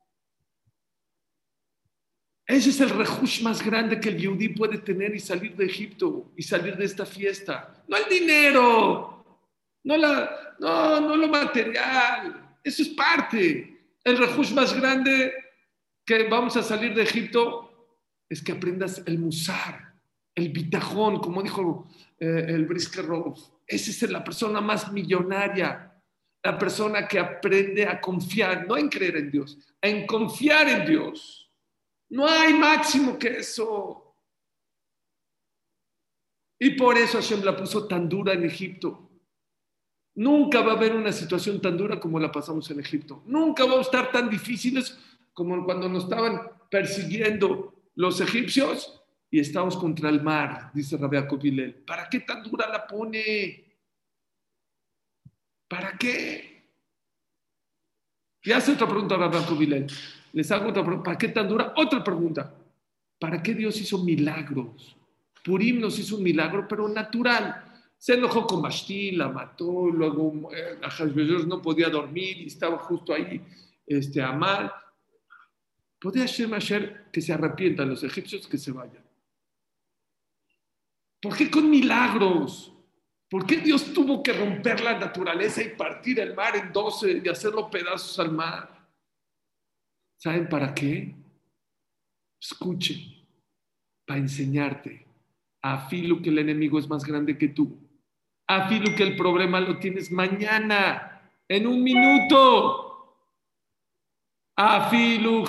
Ese 2.52 2.68
es 2.68 2.80
el 2.82 2.90
rejush 2.90 3.42
más 3.42 3.64
grande 3.64 3.98
que 3.98 4.10
el 4.10 4.18
Yehudi 4.18 4.50
puede 4.50 4.76
tener 4.76 5.14
y 5.14 5.20
salir 5.20 5.56
de 5.56 5.64
Egipto 5.64 6.32
y 6.36 6.42
salir 6.42 6.76
de 6.76 6.84
esta 6.84 7.06
fiesta. 7.06 7.82
No 7.88 7.96
el 7.96 8.04
dinero, 8.10 9.24
no, 9.84 9.96
la, 9.96 10.54
no, 10.60 11.00
no 11.00 11.16
lo 11.16 11.28
material. 11.28 12.58
Eso 12.62 12.82
es 12.82 12.90
parte. 12.90 13.94
El 14.04 14.18
rejush 14.18 14.52
más 14.52 14.78
grande 14.78 15.32
que 16.04 16.24
vamos 16.28 16.54
a 16.58 16.62
salir 16.62 16.94
de 16.94 17.04
Egipto 17.04 17.96
es 18.28 18.42
que 18.42 18.52
aprendas 18.52 19.02
el 19.06 19.18
musar, 19.18 19.94
el 20.34 20.50
bitajón, 20.50 21.20
como 21.20 21.42
dijo 21.42 21.88
eh, 22.18 22.44
el 22.48 22.66
Brisker 22.66 23.06
Esa 23.66 23.90
es 23.90 24.10
la 24.10 24.22
persona 24.22 24.60
más 24.60 24.92
millonaria 24.92 25.88
la 26.44 26.58
persona 26.58 27.06
que 27.06 27.18
aprende 27.20 27.86
a 27.86 28.00
confiar, 28.00 28.66
no 28.66 28.76
en 28.76 28.88
creer 28.88 29.16
en 29.16 29.30
Dios, 29.30 29.58
en 29.80 30.06
confiar 30.06 30.68
en 30.68 30.84
Dios. 30.84 31.41
No 32.12 32.28
hay 32.28 32.52
máximo 32.52 33.18
que 33.18 33.38
eso. 33.38 34.14
Y 36.58 36.70
por 36.70 36.98
eso 36.98 37.18
Hashem 37.18 37.42
la 37.42 37.56
puso 37.56 37.88
tan 37.88 38.06
dura 38.06 38.34
en 38.34 38.44
Egipto. 38.44 39.10
Nunca 40.16 40.60
va 40.60 40.72
a 40.72 40.76
haber 40.76 40.94
una 40.94 41.10
situación 41.10 41.60
tan 41.62 41.76
dura 41.78 41.98
como 41.98 42.20
la 42.20 42.30
pasamos 42.30 42.70
en 42.70 42.80
Egipto. 42.80 43.22
Nunca 43.26 43.64
va 43.64 43.78
a 43.78 43.80
estar 43.80 44.12
tan 44.12 44.28
difíciles 44.28 44.98
como 45.32 45.64
cuando 45.64 45.88
nos 45.88 46.04
estaban 46.04 46.38
persiguiendo 46.70 47.74
los 47.94 48.20
egipcios 48.20 49.02
y 49.30 49.40
estamos 49.40 49.78
contra 49.78 50.10
el 50.10 50.22
mar, 50.22 50.70
dice 50.74 50.98
Rabia 50.98 51.26
Kobilel. 51.26 51.76
¿Para 51.76 52.10
qué 52.10 52.20
tan 52.20 52.42
dura 52.42 52.68
la 52.68 52.86
pone? 52.86 53.78
¿Para 55.66 55.96
qué? 55.96 56.68
Y 58.42 58.52
hace 58.52 58.72
otra 58.72 58.86
pregunta 58.86 59.14
a 59.14 59.18
Rabbi 59.18 59.56
Vilén. 59.56 59.86
Les 60.32 60.50
hago 60.50 60.70
otra 60.70 60.82
pregunta. 60.82 61.04
¿Para 61.04 61.18
qué 61.18 61.28
tan 61.28 61.48
dura? 61.48 61.72
Otra 61.76 62.02
pregunta. 62.02 62.54
¿Para 63.18 63.42
qué 63.42 63.54
Dios 63.54 63.80
hizo 63.80 63.98
milagros? 63.98 64.96
Purim 65.44 65.80
nos 65.80 65.98
hizo 65.98 66.16
un 66.16 66.22
milagro, 66.22 66.66
pero 66.68 66.88
natural. 66.88 67.64
Se 67.98 68.14
enojó 68.14 68.46
con 68.46 68.62
Bashti, 68.62 69.12
la 69.12 69.28
mató, 69.28 69.88
luego 69.88 70.50
eh, 70.52 70.78
no 71.46 71.62
podía 71.62 71.88
dormir 71.88 72.38
y 72.38 72.46
estaba 72.46 72.78
justo 72.78 73.14
ahí 73.14 73.40
este, 73.86 74.20
a 74.20 74.32
mal. 74.32 74.72
Podría 76.00 76.26
ser 76.26 76.52
ayer 76.52 77.06
que 77.12 77.20
se 77.20 77.32
arrepientan 77.32 77.88
los 77.88 78.02
egipcios, 78.02 78.48
que 78.48 78.58
se 78.58 78.72
vayan. 78.72 79.04
¿Por 81.20 81.36
qué 81.36 81.48
con 81.48 81.70
milagros? 81.70 82.72
¿Por 83.30 83.46
qué 83.46 83.58
Dios 83.58 83.94
tuvo 83.94 84.20
que 84.20 84.32
romper 84.32 84.80
la 84.80 84.98
naturaleza 84.98 85.62
y 85.62 85.76
partir 85.76 86.18
el 86.18 86.34
mar 86.34 86.56
en 86.56 86.72
doce 86.72 87.22
y 87.24 87.28
hacerlo 87.28 87.70
pedazos 87.70 88.18
al 88.18 88.32
mar? 88.32 88.81
¿Saben 90.22 90.48
para 90.48 90.72
qué? 90.72 91.16
Escuchen, 92.40 93.00
para 94.06 94.20
enseñarte. 94.20 95.04
A 95.60 95.88
filo 95.88 96.22
que 96.22 96.30
el 96.30 96.38
enemigo 96.38 96.78
es 96.78 96.88
más 96.88 97.04
grande 97.04 97.36
que 97.36 97.48
tú. 97.48 97.76
A 98.46 98.68
filo 98.68 98.94
que 98.94 99.02
el 99.02 99.16
problema 99.16 99.60
lo 99.60 99.80
tienes 99.80 100.12
mañana, 100.12 101.28
en 101.48 101.66
un 101.66 101.82
minuto. 101.82 103.16
A 104.54 104.88
filo, 104.90 105.42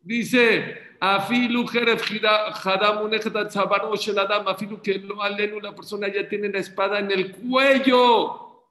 dice, 0.00 0.94
Afilu 1.00 1.64
afilu 1.64 3.10
que 4.80 4.98
lo 4.98 5.22
alenu, 5.24 5.58
la 5.58 5.74
persona 5.74 6.06
ya 6.06 6.28
tiene 6.28 6.50
la 6.50 6.60
espada 6.60 7.00
en 7.00 7.10
el 7.10 7.34
cuello. 7.34 8.62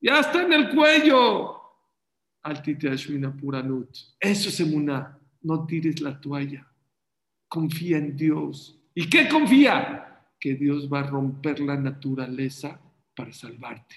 Ya 0.00 0.20
está 0.20 0.42
en 0.42 0.54
el 0.54 0.70
cuello. 0.70 1.61
Eso 4.18 4.48
es 4.48 4.60
emuná. 4.60 5.18
No 5.42 5.66
tires 5.66 6.00
la 6.00 6.20
toalla. 6.20 6.66
Confía 7.48 7.98
en 7.98 8.16
Dios. 8.16 8.78
¿Y 8.94 9.08
qué 9.08 9.28
confía? 9.28 10.08
que 10.42 10.56
Dios 10.56 10.92
va 10.92 10.98
a 10.98 11.04
romper 11.04 11.60
la 11.60 11.76
naturaleza 11.76 12.80
para 13.14 13.32
salvarte. 13.32 13.94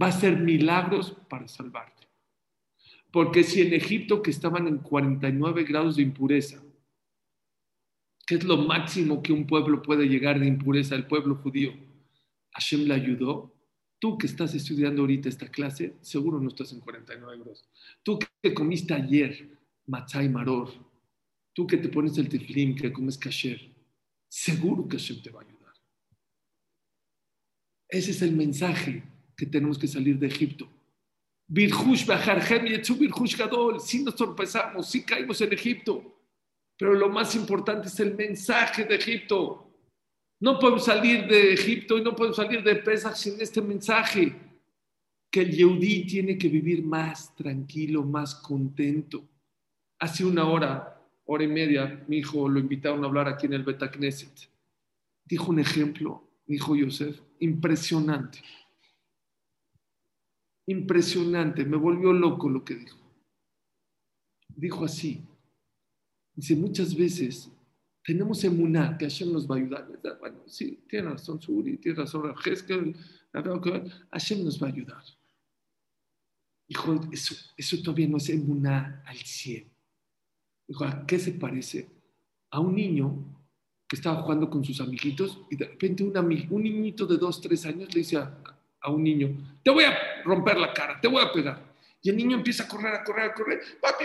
Va 0.00 0.06
a 0.06 0.08
hacer 0.08 0.36
milagros 0.36 1.16
para 1.30 1.46
salvarte. 1.46 2.08
Porque 3.12 3.44
si 3.44 3.62
en 3.62 3.72
Egipto 3.72 4.20
que 4.20 4.32
estaban 4.32 4.66
en 4.66 4.78
49 4.78 5.62
grados 5.62 5.94
de 5.94 6.02
impureza, 6.02 6.60
que 8.26 8.34
es 8.34 8.42
lo 8.42 8.56
máximo 8.56 9.22
que 9.22 9.32
un 9.32 9.46
pueblo 9.46 9.80
puede 9.80 10.06
llegar 10.06 10.40
de 10.40 10.48
impureza, 10.48 10.96
el 10.96 11.06
pueblo 11.06 11.36
judío, 11.36 11.72
Hashem 12.50 12.88
le 12.88 12.94
ayudó. 12.94 13.53
Tú 14.04 14.18
que 14.18 14.26
estás 14.26 14.54
estudiando 14.54 15.00
ahorita 15.00 15.30
esta 15.30 15.48
clase, 15.48 15.94
seguro 16.02 16.38
no 16.38 16.48
estás 16.48 16.70
en 16.72 16.80
49 16.80 17.38
grados. 17.38 17.64
Tú 18.02 18.18
que 18.18 18.52
comiste 18.52 18.92
ayer 18.92 19.58
matzah 19.86 20.22
y 20.22 20.28
maror, 20.28 20.70
tú 21.54 21.66
que 21.66 21.78
te 21.78 21.88
pones 21.88 22.18
el 22.18 22.28
teflim, 22.28 22.74
que 22.74 22.92
comes 22.92 23.16
kasher, 23.16 23.58
seguro 24.28 24.86
que 24.86 24.98
Hashem 24.98 25.22
te 25.22 25.30
va 25.30 25.40
a 25.40 25.44
ayudar. 25.44 25.72
Ese 27.88 28.10
es 28.10 28.20
el 28.20 28.32
mensaje 28.32 29.02
que 29.34 29.46
tenemos 29.46 29.78
que 29.78 29.88
salir 29.88 30.18
de 30.18 30.26
Egipto. 30.26 30.68
Virhush 31.48 32.04
Virhush 32.06 33.38
Gadol, 33.38 33.80
si 33.80 34.04
nos 34.04 34.16
sorpresamos, 34.16 34.86
si 34.86 35.02
caímos 35.02 35.40
en 35.40 35.54
Egipto, 35.54 36.20
pero 36.76 36.92
lo 36.92 37.08
más 37.08 37.34
importante 37.36 37.88
es 37.88 37.98
el 38.00 38.14
mensaje 38.14 38.84
de 38.84 38.96
Egipto. 38.96 39.63
No 40.44 40.58
podemos 40.58 40.84
salir 40.84 41.26
de 41.26 41.54
Egipto 41.54 41.96
y 41.96 42.02
no 42.02 42.14
podemos 42.14 42.36
salir 42.36 42.62
de 42.62 42.76
Pesach 42.76 43.16
sin 43.16 43.40
este 43.40 43.62
mensaje, 43.62 44.36
que 45.30 45.40
el 45.40 45.50
Yehudí 45.50 46.04
tiene 46.04 46.36
que 46.36 46.50
vivir 46.50 46.84
más 46.84 47.34
tranquilo, 47.34 48.02
más 48.02 48.34
contento. 48.34 49.26
Hace 49.98 50.22
una 50.22 50.46
hora, 50.46 51.02
hora 51.24 51.44
y 51.44 51.48
media, 51.48 52.04
mi 52.08 52.18
hijo 52.18 52.46
lo 52.46 52.60
invitaron 52.60 53.02
a 53.02 53.06
hablar 53.06 53.26
aquí 53.26 53.46
en 53.46 53.54
el 53.54 53.62
Betacneset. 53.62 54.50
Dijo 55.24 55.50
un 55.50 55.60
ejemplo, 55.60 56.22
mi 56.44 56.56
hijo 56.56 56.76
Yosef, 56.76 57.18
impresionante. 57.38 58.40
Impresionante, 60.66 61.64
me 61.64 61.78
volvió 61.78 62.12
loco 62.12 62.50
lo 62.50 62.62
que 62.62 62.74
dijo. 62.74 62.98
Dijo 64.54 64.84
así, 64.84 65.24
dice, 66.34 66.54
muchas 66.54 66.94
veces 66.94 67.50
tenemos 68.04 68.44
emuná 68.44 68.96
que 68.98 69.06
Hashem 69.06 69.32
nos 69.32 69.50
va 69.50 69.56
a 69.56 69.58
ayudar. 69.58 69.88
Bueno, 70.20 70.42
sí, 70.46 70.84
tiene 70.88 71.08
razón 71.08 71.40
Suri, 71.40 71.78
tiene 71.78 71.98
razón 71.98 72.34
Heskel, 72.44 72.94
Hashem 74.12 74.44
nos 74.44 74.62
va 74.62 74.66
a 74.66 74.70
ayudar. 74.70 75.02
Dijo, 76.68 77.00
eso, 77.12 77.34
eso 77.56 77.76
todavía 77.82 78.08
no 78.08 78.18
es 78.18 78.28
emuná 78.28 79.02
al 79.06 79.16
100. 79.16 79.70
Dijo, 80.68 80.84
¿a 80.84 81.06
qué 81.06 81.18
se 81.18 81.32
parece? 81.32 81.90
A 82.50 82.60
un 82.60 82.74
niño 82.74 83.24
que 83.88 83.96
estaba 83.96 84.22
jugando 84.22 84.48
con 84.48 84.64
sus 84.64 84.80
amiguitos 84.80 85.40
y 85.50 85.56
de 85.56 85.66
repente 85.66 86.04
un, 86.04 86.16
un 86.16 86.62
niñito 86.62 87.06
de 87.06 87.16
dos, 87.16 87.40
tres 87.40 87.64
años 87.66 87.92
le 87.94 88.00
dice 88.00 88.18
a, 88.18 88.38
a 88.80 88.90
un 88.90 89.02
niño, 89.02 89.58
te 89.62 89.70
voy 89.70 89.84
a 89.84 90.22
romper 90.24 90.58
la 90.58 90.72
cara, 90.72 91.00
te 91.00 91.08
voy 91.08 91.22
a 91.22 91.32
pegar. 91.32 91.74
Y 92.02 92.10
el 92.10 92.16
niño 92.16 92.36
empieza 92.36 92.64
a 92.64 92.68
correr, 92.68 92.94
a 92.94 93.02
correr, 93.04 93.30
a 93.30 93.34
correr, 93.34 93.60
papi, 93.80 94.04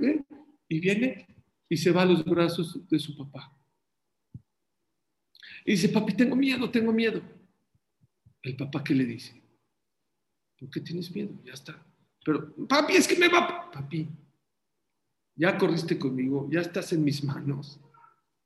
¿Eh? 0.00 0.22
Y 0.68 0.80
viene 0.80 1.26
y 1.72 1.76
se 1.78 1.90
va 1.90 2.02
a 2.02 2.04
los 2.04 2.22
brazos 2.22 2.86
de 2.86 2.98
su 2.98 3.16
papá. 3.16 3.50
Y 5.64 5.70
dice, 5.70 5.88
papi, 5.88 6.12
tengo 6.12 6.36
miedo, 6.36 6.70
tengo 6.70 6.92
miedo. 6.92 7.22
El 8.42 8.56
papá, 8.56 8.84
¿qué 8.84 8.94
le 8.94 9.06
dice? 9.06 9.42
¿Por 10.58 10.68
qué 10.68 10.82
tienes 10.82 11.10
miedo? 11.14 11.32
Ya 11.42 11.54
está. 11.54 11.82
Pero, 12.22 12.54
papi, 12.68 12.92
es 12.92 13.08
que 13.08 13.16
me 13.16 13.28
va. 13.28 13.70
Papi, 13.70 14.06
ya 15.34 15.56
corriste 15.56 15.98
conmigo, 15.98 16.46
ya 16.50 16.60
estás 16.60 16.92
en 16.92 17.04
mis 17.04 17.24
manos. 17.24 17.80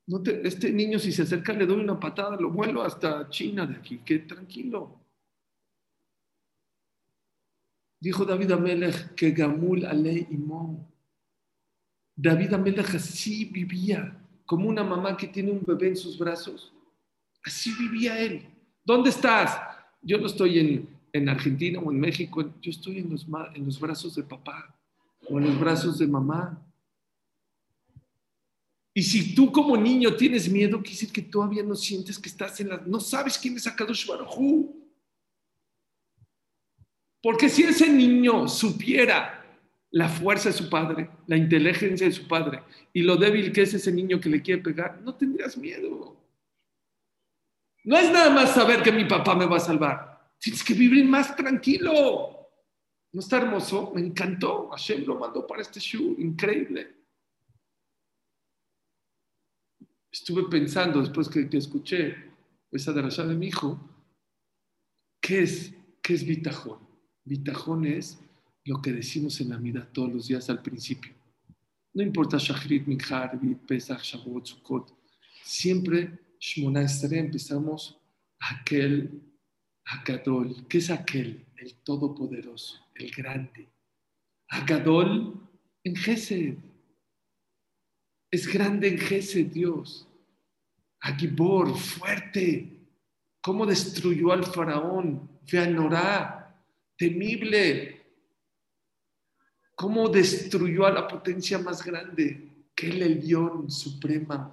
No 0.05 0.23
te, 0.23 0.47
este 0.47 0.71
niño, 0.71 0.97
si 0.97 1.11
se 1.11 1.23
acerca, 1.23 1.51
le 1.51 1.65
doy 1.65 1.81
una 1.81 1.99
patada, 1.99 2.37
lo 2.37 2.49
vuelo 2.49 2.81
hasta 2.81 3.29
China 3.29 3.65
de 3.65 3.75
aquí. 3.75 3.97
Que 4.05 4.19
tranquilo. 4.19 5.01
Dijo 7.99 8.23
David 8.23 8.51
Amelech 8.51 9.15
que 9.15 9.31
Gamul 9.31 9.83
Ale 9.85 10.13
Imón. 10.29 10.96
David 12.19 12.53
Amelech 12.53 12.95
así 12.95 13.45
vivía, 13.45 14.19
como 14.45 14.67
una 14.67 14.83
mamá 14.83 15.15
que 15.15 15.27
tiene 15.27 15.51
un 15.51 15.63
bebé 15.63 15.89
en 15.89 15.95
sus 15.95 16.17
brazos. 16.17 16.73
Así 17.43 17.71
vivía 17.79 18.19
él. 18.19 18.43
¿Dónde 18.83 19.11
estás? 19.11 19.55
Yo 20.01 20.17
no 20.17 20.25
estoy 20.25 20.59
en, 20.59 20.89
en 21.13 21.29
Argentina 21.29 21.79
o 21.79 21.91
en 21.91 21.99
México, 21.99 22.41
yo 22.59 22.71
estoy 22.71 22.97
en 22.97 23.11
los, 23.11 23.27
en 23.53 23.65
los 23.65 23.79
brazos 23.79 24.15
de 24.15 24.23
papá 24.23 24.75
o 25.29 25.37
en 25.37 25.45
los 25.45 25.59
brazos 25.59 25.99
de 25.99 26.07
mamá. 26.07 26.59
Y 28.95 29.03
si 29.03 29.35
tú 29.35 29.51
como 29.51 29.77
niño 29.77 30.15
tienes 30.15 30.49
miedo, 30.49 30.77
quiere 30.77 30.93
decir 30.93 31.11
que 31.11 31.21
todavía 31.21 31.61
no 31.61 31.75
sientes 31.75 32.17
que 32.17 32.29
estás 32.29 32.59
en 32.59 32.69
la... 32.69 32.77
No 32.77 32.99
sabes 32.99 33.37
quién 33.37 33.55
es 33.55 33.67
Akadosh 33.67 34.07
Baruj 34.07 34.73
porque 37.21 37.49
si 37.49 37.63
ese 37.63 37.89
niño 37.89 38.47
supiera 38.47 39.36
la 39.91 40.09
fuerza 40.09 40.49
de 40.49 40.55
su 40.55 40.69
padre, 40.69 41.09
la 41.27 41.37
inteligencia 41.37 42.07
de 42.07 42.13
su 42.13 42.27
padre 42.27 42.63
y 42.93 43.01
lo 43.01 43.15
débil 43.15 43.51
que 43.51 43.61
es 43.61 43.73
ese 43.73 43.91
niño 43.91 44.19
que 44.19 44.29
le 44.29 44.41
quiere 44.41 44.61
pegar, 44.61 45.01
no 45.01 45.15
tendrías 45.15 45.57
miedo. 45.57 46.15
No 47.83 47.97
es 47.97 48.11
nada 48.11 48.29
más 48.29 48.53
saber 48.53 48.83
que 48.83 48.91
mi 48.91 49.05
papá 49.05 49.33
me 49.33 49.45
va 49.45 49.57
a 49.57 49.61
salvar. 49.61 50.33
Tienes 50.39 50.63
que 50.63 50.73
vivir 50.73 51.05
más 51.05 51.35
tranquilo. 51.35 52.37
¿No 53.13 53.21
está 53.21 53.37
hermoso? 53.37 53.93
Me 53.95 54.01
encantó. 54.01 54.69
Hashem 54.69 55.05
lo 55.05 55.17
mandó 55.17 55.47
para 55.47 55.61
este 55.61 55.79
show. 55.79 56.15
Increíble. 56.19 56.97
Estuve 60.11 60.49
pensando 60.49 60.99
después 60.99 61.29
que, 61.29 61.47
escuché 61.57 62.15
esa 62.71 62.91
derrachada 62.91 63.29
de 63.29 63.35
mi 63.35 63.47
hijo, 63.47 63.79
¿qué 65.21 65.43
es, 65.43 65.73
qué 66.01 66.13
es 66.13 66.25
bitajón? 66.25 66.79
Bitajón 67.23 67.85
es 67.85 68.19
lo 68.67 68.81
que 68.81 68.91
decimos 68.91 69.39
en 69.41 69.49
la 69.49 69.57
vida 69.57 69.87
todos 69.91 70.13
los 70.13 70.27
días 70.27 70.49
al 70.49 70.61
principio. 70.61 71.13
No 71.93 72.03
importa 72.03 72.37
Shachrit, 72.37 72.85
Mikhar, 72.85 73.39
Pesach, 73.65 74.03
Shavuot, 74.03 74.45
Sukkot. 74.45 74.93
Siempre, 75.43 76.35
Shmona 76.39 76.85
empezamos 77.11 77.97
aquel 78.39 79.21
Akadol. 79.85 80.67
¿Qué 80.67 80.79
es 80.79 80.91
aquel? 80.91 81.45
El 81.55 81.75
Todopoderoso, 81.75 82.79
el 82.93 83.09
Grande. 83.11 83.69
Akadol 84.49 85.49
en 85.83 85.95
Gesed. 85.95 86.57
Es 88.29 88.45
grande 88.45 88.89
en 88.89 88.97
Gesed, 88.97 89.47
Dios. 89.47 90.07
Agibor, 90.99 91.77
fuerte. 91.77 92.89
¿Cómo 93.41 93.65
destruyó 93.65 94.33
al 94.33 94.45
faraón? 94.45 95.39
Feanorá, 95.45 96.61
temible. 96.97 97.96
¿Cómo 99.77 100.09
destruyó 100.09 100.87
a 100.87 100.91
la 100.91 101.07
potencia 101.07 101.59
más 101.59 101.85
grande? 101.85 102.65
Que 102.73 102.87
el 102.89 103.27
león 103.27 103.69
suprema. 103.69 104.51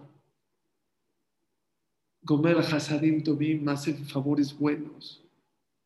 Gomer 2.20 2.58
Hasadim 2.58 3.22
Tobim 3.24 3.66
hace 3.70 3.94
favores 3.94 4.54
buenos. 4.54 5.24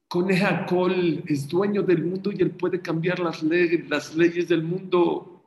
Conejacol 0.09 1.23
es 1.29 1.47
dueño 1.47 1.85
del 1.85 2.03
mundo 2.03 2.33
y 2.33 2.43
él 2.43 2.51
puede 2.51 2.83
cambiar 2.83 3.21
las 3.21 3.41
leyes 3.41 4.49
del 4.49 4.65
mundo. 4.65 5.41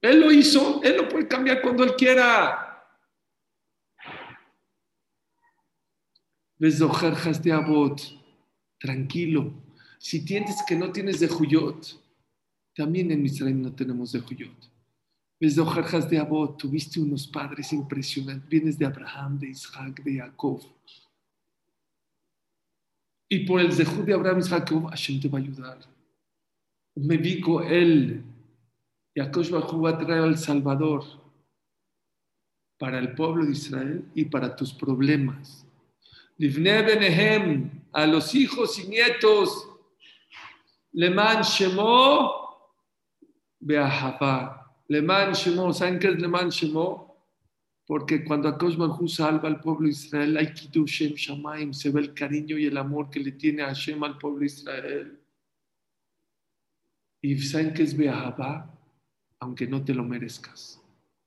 Él 0.00 0.20
lo 0.20 0.30
hizo, 0.30 0.80
él 0.84 0.98
lo 0.98 1.08
puede 1.08 1.26
cambiar 1.26 1.60
cuando 1.60 1.82
él 1.82 1.96
quiera. 1.96 2.80
Tranquilo, 8.78 9.52
si 9.98 10.24
tienes 10.24 10.62
que 10.64 10.76
no 10.76 10.92
tienes 10.92 11.18
de 11.18 11.26
Juyot, 11.26 12.07
también 12.78 13.10
en 13.10 13.26
Israel 13.26 13.60
no 13.60 13.72
tenemos 13.72 14.12
de 14.12 14.20
Juyot. 14.20 14.70
Ves 15.40 15.56
de 15.56 15.62
hojarjas 15.62 16.08
de 16.08 16.16
Abot, 16.16 16.56
tuviste 16.56 17.00
unos 17.00 17.26
padres 17.26 17.72
impresionantes, 17.72 18.48
vienes 18.48 18.78
de 18.78 18.86
Abraham, 18.86 19.36
de 19.36 19.48
Isaac, 19.48 20.00
de 20.04 20.18
Jacob. 20.18 20.62
Y 23.28 23.40
por 23.40 23.60
el 23.60 23.72
Zehud 23.72 24.04
de 24.04 24.14
Abraham 24.14 24.38
y 24.38 24.48
Jacob, 24.48 24.86
Hashem 24.90 25.20
te 25.20 25.28
va 25.28 25.38
a 25.38 25.42
ayudar. 25.42 25.78
Me 26.94 27.18
dijo 27.18 27.62
él, 27.64 28.22
Jacob 29.12 29.84
va 29.84 29.90
a 29.90 29.98
traer 29.98 30.22
al 30.22 30.38
Salvador 30.38 31.02
para 32.78 33.00
el 33.00 33.12
pueblo 33.16 33.44
de 33.44 33.52
Israel 33.52 34.04
y 34.14 34.24
para 34.24 34.54
tus 34.54 34.72
problemas. 34.72 35.66
Livne 36.36 36.82
Benehem, 36.82 37.70
a 37.90 38.06
los 38.06 38.36
hijos 38.36 38.78
y 38.78 38.86
nietos 38.86 39.68
Leman 40.92 41.42
Shemo 41.42 42.47
Beahaba. 43.60 44.74
Leman 44.88 45.32
Shemo, 45.32 45.72
¿saben 45.72 45.98
qué 45.98 46.08
es 46.08 46.20
Leman 46.20 46.48
Shemo? 46.48 47.08
Porque 47.86 48.22
cuando 48.22 48.48
Akosh 48.48 48.76
Hu 48.76 49.08
salva 49.08 49.48
al 49.48 49.60
pueblo 49.60 49.88
Israel, 49.88 50.36
hay 50.36 50.52
Shem 50.54 51.14
Shamaim, 51.14 51.72
se 51.72 51.90
ve 51.90 52.00
el 52.00 52.14
cariño 52.14 52.58
y 52.58 52.66
el 52.66 52.76
amor 52.76 53.08
que 53.08 53.18
le 53.18 53.32
tiene 53.32 53.62
a 53.62 53.68
Hashem 53.68 54.02
al 54.04 54.18
pueblo 54.18 54.44
Israel. 54.44 55.18
Y 57.22 57.38
¿saben 57.38 57.72
qué 57.72 57.82
es 57.82 57.96
Beahaba? 57.96 58.70
Aunque 59.40 59.66
no 59.66 59.82
te 59.82 59.94
lo 59.94 60.04
merezcas. 60.04 60.80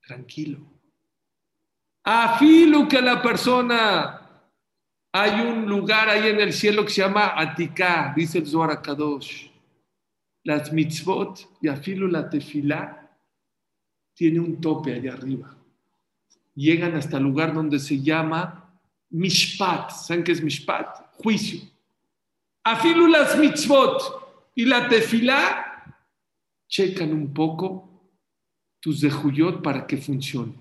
Tranquilo. 0.06 0.60
Afilo 2.04 2.88
que 2.88 3.02
la 3.02 3.22
persona, 3.22 4.22
hay 5.14 5.42
un 5.42 5.66
lugar 5.68 6.10
ahí 6.10 6.30
en 6.30 6.40
el 6.40 6.54
cielo 6.54 6.84
que 6.84 6.92
se 6.92 7.02
llama 7.02 7.34
Atika, 7.40 8.14
dice 8.16 8.40
el 8.40 8.48
Zohar 8.48 8.82
Kadosh. 8.82 9.51
Las 10.44 10.74
mitzvot 10.74 11.58
y 11.62 11.68
afilo 11.68 12.08
la 12.08 12.30
tefilá 12.30 13.18
tiene 14.14 14.39
un 14.39 14.60
tope 14.60 14.94
allá 14.94 15.14
arriba. 15.14 15.56
Llegan 16.56 16.96
hasta 16.96 17.18
el 17.18 17.24
lugar 17.24 17.54
donde 17.54 17.80
se 17.80 18.02
llama 18.02 18.80
Mishpat. 19.10 19.92
¿Saben 19.92 20.24
qué 20.24 20.32
es 20.32 20.44
Mishpat? 20.44 21.16
Juicio. 21.18 21.62
Afilo 22.64 23.08
las 23.08 23.38
mitzvot 23.38 24.52
y 24.56 24.66
la 24.66 24.88
tefilá 24.88 25.96
checan 26.68 27.14
un 27.14 27.34
poco 27.34 27.92
tus 28.80 29.02
dejuyot 29.02 29.62
para 29.62 29.86
que 29.86 29.98
funcione. 29.98 30.54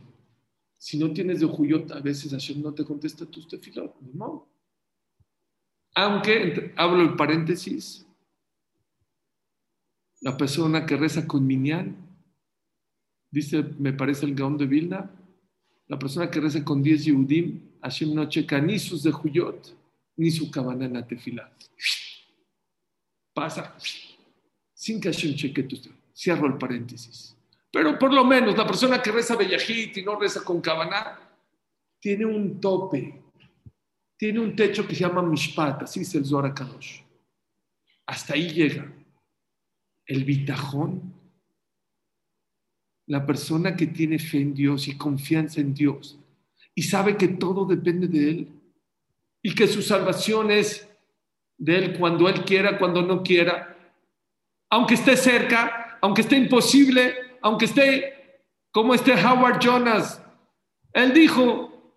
Si 0.79 0.99
no 0.99 1.13
tienes 1.13 1.41
dejuyot, 1.41 1.93
a 1.93 2.01
veces 2.01 2.33
Hashem 2.33 2.63
no 2.63 2.73
te 2.73 2.85
contesta 2.85 3.27
tus 3.27 3.47
tefilot. 3.47 4.01
No. 4.15 4.49
Aunque, 5.95 6.73
hablo 6.77 7.03
el 7.03 7.17
paréntesis, 7.17 8.07
la 10.21 10.37
persona 10.37 10.85
que 10.85 10.97
reza 10.97 11.27
con 11.27 11.47
Minyan, 11.47 11.97
dice, 13.31 13.63
me 13.79 13.93
parece 13.93 14.27
el 14.27 14.35
Gaón 14.35 14.59
de 14.59 14.67
Vilna, 14.67 15.11
la 15.87 15.99
persona 15.99 16.31
que 16.31 16.41
reza 16.41 16.65
con 16.65 16.83
10 16.83 17.05
Yehudim, 17.07 17.71
Hashem 17.83 18.15
no 18.15 18.29
checa 18.29 18.61
ni 18.61 18.79
sus 18.79 19.03
de 19.03 19.11
Juyot, 19.11 19.77
ni 20.17 20.31
su 20.31 20.51
cabana 20.51 20.85
en 20.85 20.95
la 20.95 21.07
tefila. 21.07 21.51
Pasa, 23.33 23.77
sin 24.75 25.01
que 25.01 25.11
Hashem 25.11 25.35
cheque 25.35 25.63
tu 25.63 25.77
Cierro 26.15 26.47
el 26.47 26.59
paréntesis. 26.59 27.35
Pero 27.73 27.99
por 27.99 28.13
lo 28.13 28.25
menos 28.25 28.57
la 28.57 28.67
persona 28.67 29.01
que 29.01 29.13
reza 29.13 29.37
Bellajit 29.37 29.97
y 29.97 30.03
no 30.03 30.19
reza 30.19 30.45
con 30.45 30.61
cabana, 30.61 31.19
tiene 31.99 32.27
un 32.27 32.61
tope, 32.61 33.23
tiene 34.19 34.41
un 34.41 34.55
techo 34.55 34.87
que 34.87 34.95
se 34.95 35.01
llama 35.01 35.23
Mishpat, 35.23 35.85
así 35.85 36.01
es 36.01 36.15
el 36.15 36.27
Zohar 36.27 36.53
Kadosh. 36.53 37.01
Hasta 38.07 38.35
ahí 38.35 38.51
llega 38.51 39.00
el 40.11 40.25
bitajón, 40.25 41.15
la 43.07 43.25
persona 43.25 43.77
que 43.77 43.87
tiene 43.87 44.19
fe 44.19 44.41
en 44.41 44.55
Dios 44.55 44.89
y 44.89 44.97
confianza 44.97 45.61
en 45.61 45.73
Dios 45.73 46.19
y 46.75 46.83
sabe 46.83 47.17
que 47.17 47.29
todo 47.29 47.65
depende 47.65 48.09
de 48.09 48.31
Él 48.31 48.49
y 49.41 49.55
que 49.55 49.69
su 49.69 49.83
salvación 49.83 50.51
es 50.51 50.89
de 51.57 51.77
Él 51.77 51.99
cuando 51.99 52.29
Él 52.29 52.45
quiera, 52.45 52.77
cuando 52.77 53.03
no 53.03 53.23
quiera, 53.23 53.77
aunque 54.69 54.95
esté 54.95 55.17
cerca, 55.17 55.99
aunque 56.03 56.23
esté 56.23 56.37
imposible, 56.37 57.15
aunque 57.41 57.67
esté 57.67 58.43
como 58.73 58.95
este 58.95 59.13
Howard 59.13 59.61
Jonas. 59.61 60.25
Él 60.93 61.13
dijo, 61.13 61.95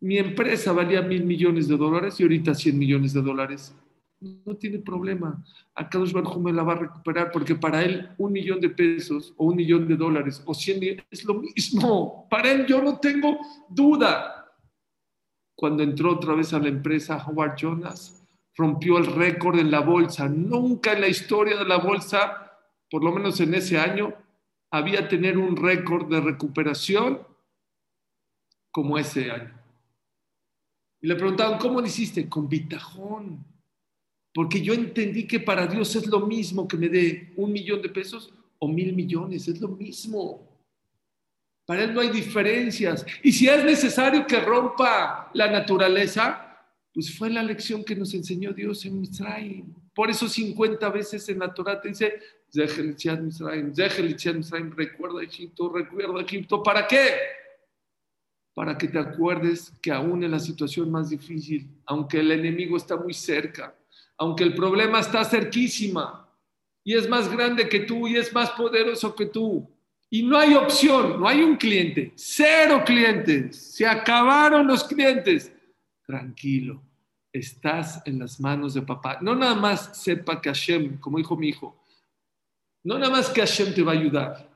mi 0.00 0.16
empresa 0.16 0.72
valía 0.72 1.02
mil 1.02 1.24
millones 1.24 1.68
de 1.68 1.76
dólares 1.76 2.18
y 2.18 2.22
ahorita 2.22 2.54
cien 2.54 2.78
millones 2.78 3.12
de 3.12 3.20
dólares 3.20 3.74
no 4.44 4.56
tiene 4.56 4.78
problema. 4.78 5.44
A 5.74 5.88
Kadosh 5.88 6.12
Baruj 6.12 6.38
me 6.38 6.52
la 6.52 6.62
va 6.62 6.72
a 6.72 6.78
recuperar 6.78 7.30
porque 7.30 7.54
para 7.54 7.82
él 7.82 8.10
un 8.18 8.32
millón 8.32 8.60
de 8.60 8.70
pesos 8.70 9.34
o 9.36 9.46
un 9.46 9.56
millón 9.56 9.86
de 9.86 9.96
dólares 9.96 10.42
o 10.46 10.54
cien 10.54 10.80
es 11.10 11.24
lo 11.24 11.34
mismo. 11.34 12.26
Para 12.28 12.52
él 12.52 12.66
yo 12.66 12.82
no 12.82 12.98
tengo 12.98 13.38
duda. 13.68 14.52
Cuando 15.54 15.82
entró 15.82 16.12
otra 16.12 16.34
vez 16.34 16.52
a 16.52 16.58
la 16.58 16.68
empresa 16.68 17.24
Howard 17.26 17.56
Jonas, 17.56 18.26
rompió 18.56 18.98
el 18.98 19.06
récord 19.06 19.58
en 19.58 19.70
la 19.70 19.80
bolsa. 19.80 20.28
Nunca 20.28 20.92
en 20.92 21.00
la 21.00 21.08
historia 21.08 21.56
de 21.56 21.64
la 21.64 21.78
bolsa, 21.78 22.52
por 22.90 23.04
lo 23.04 23.12
menos 23.12 23.40
en 23.40 23.54
ese 23.54 23.78
año, 23.78 24.14
había 24.70 25.08
tener 25.08 25.38
un 25.38 25.56
récord 25.56 26.10
de 26.10 26.20
recuperación 26.20 27.20
como 28.70 28.98
ese 28.98 29.30
año. 29.30 29.54
Y 31.00 31.06
le 31.06 31.16
preguntaban, 31.16 31.58
¿cómo 31.58 31.80
lo 31.80 31.86
hiciste? 31.86 32.28
Con 32.28 32.48
bitajón 32.48 33.53
porque 34.34 34.60
yo 34.60 34.74
entendí 34.74 35.28
que 35.28 35.38
para 35.38 35.66
Dios 35.68 35.94
es 35.94 36.08
lo 36.08 36.26
mismo 36.26 36.66
que 36.66 36.76
me 36.76 36.88
dé 36.88 37.32
un 37.36 37.52
millón 37.52 37.80
de 37.80 37.88
pesos 37.88 38.34
o 38.58 38.66
mil 38.66 38.92
millones, 38.92 39.46
es 39.46 39.60
lo 39.60 39.68
mismo. 39.68 40.44
Para 41.64 41.84
Él 41.84 41.94
no 41.94 42.00
hay 42.00 42.10
diferencias. 42.10 43.06
Y 43.22 43.30
si 43.30 43.48
es 43.48 43.64
necesario 43.64 44.26
que 44.26 44.40
rompa 44.40 45.30
la 45.34 45.48
naturaleza, 45.50 46.58
pues 46.92 47.16
fue 47.16 47.30
la 47.30 47.44
lección 47.44 47.84
que 47.84 47.94
nos 47.94 48.12
enseñó 48.12 48.52
Dios 48.52 48.84
en 48.84 49.00
Misraim. 49.00 49.72
Por 49.94 50.10
eso 50.10 50.28
50 50.28 50.90
veces 50.90 51.28
en 51.28 51.38
la 51.38 51.54
Torah 51.54 51.80
te 51.80 51.90
dice, 51.90 52.18
Misraim, 53.22 53.66
Misraim, 53.66 54.72
recuerda 54.72 55.22
Egipto, 55.22 55.72
recuerda 55.72 56.20
Egipto. 56.20 56.60
¿Para 56.60 56.88
qué? 56.88 57.06
Para 58.52 58.76
que 58.76 58.88
te 58.88 58.98
acuerdes 58.98 59.72
que 59.80 59.92
aún 59.92 60.24
en 60.24 60.32
la 60.32 60.40
situación 60.40 60.90
más 60.90 61.10
difícil, 61.10 61.68
aunque 61.86 62.18
el 62.18 62.32
enemigo 62.32 62.76
está 62.76 62.96
muy 62.96 63.14
cerca, 63.14 63.74
aunque 64.18 64.44
el 64.44 64.54
problema 64.54 65.00
está 65.00 65.24
cerquísima 65.24 66.28
y 66.84 66.94
es 66.94 67.08
más 67.08 67.30
grande 67.30 67.68
que 67.68 67.80
tú 67.80 68.06
y 68.06 68.16
es 68.16 68.32
más 68.32 68.50
poderoso 68.50 69.14
que 69.14 69.26
tú. 69.26 69.68
Y 70.10 70.22
no 70.22 70.38
hay 70.38 70.54
opción, 70.54 71.20
no 71.20 71.26
hay 71.26 71.42
un 71.42 71.56
cliente, 71.56 72.12
cero 72.14 72.82
clientes, 72.84 73.74
se 73.74 73.86
acabaron 73.86 74.66
los 74.66 74.84
clientes. 74.84 75.52
Tranquilo, 76.06 76.80
estás 77.32 78.02
en 78.04 78.18
las 78.20 78.38
manos 78.38 78.74
de 78.74 78.82
papá. 78.82 79.18
No 79.20 79.34
nada 79.34 79.54
más 79.54 80.00
sepa 80.00 80.40
que 80.40 80.50
Hashem, 80.50 80.98
como 81.00 81.18
dijo 81.18 81.36
mi 81.36 81.48
hijo, 81.48 81.76
no 82.84 82.98
nada 82.98 83.10
más 83.10 83.30
que 83.30 83.40
Hashem 83.40 83.74
te 83.74 83.82
va 83.82 83.92
a 83.92 83.96
ayudar. 83.96 84.50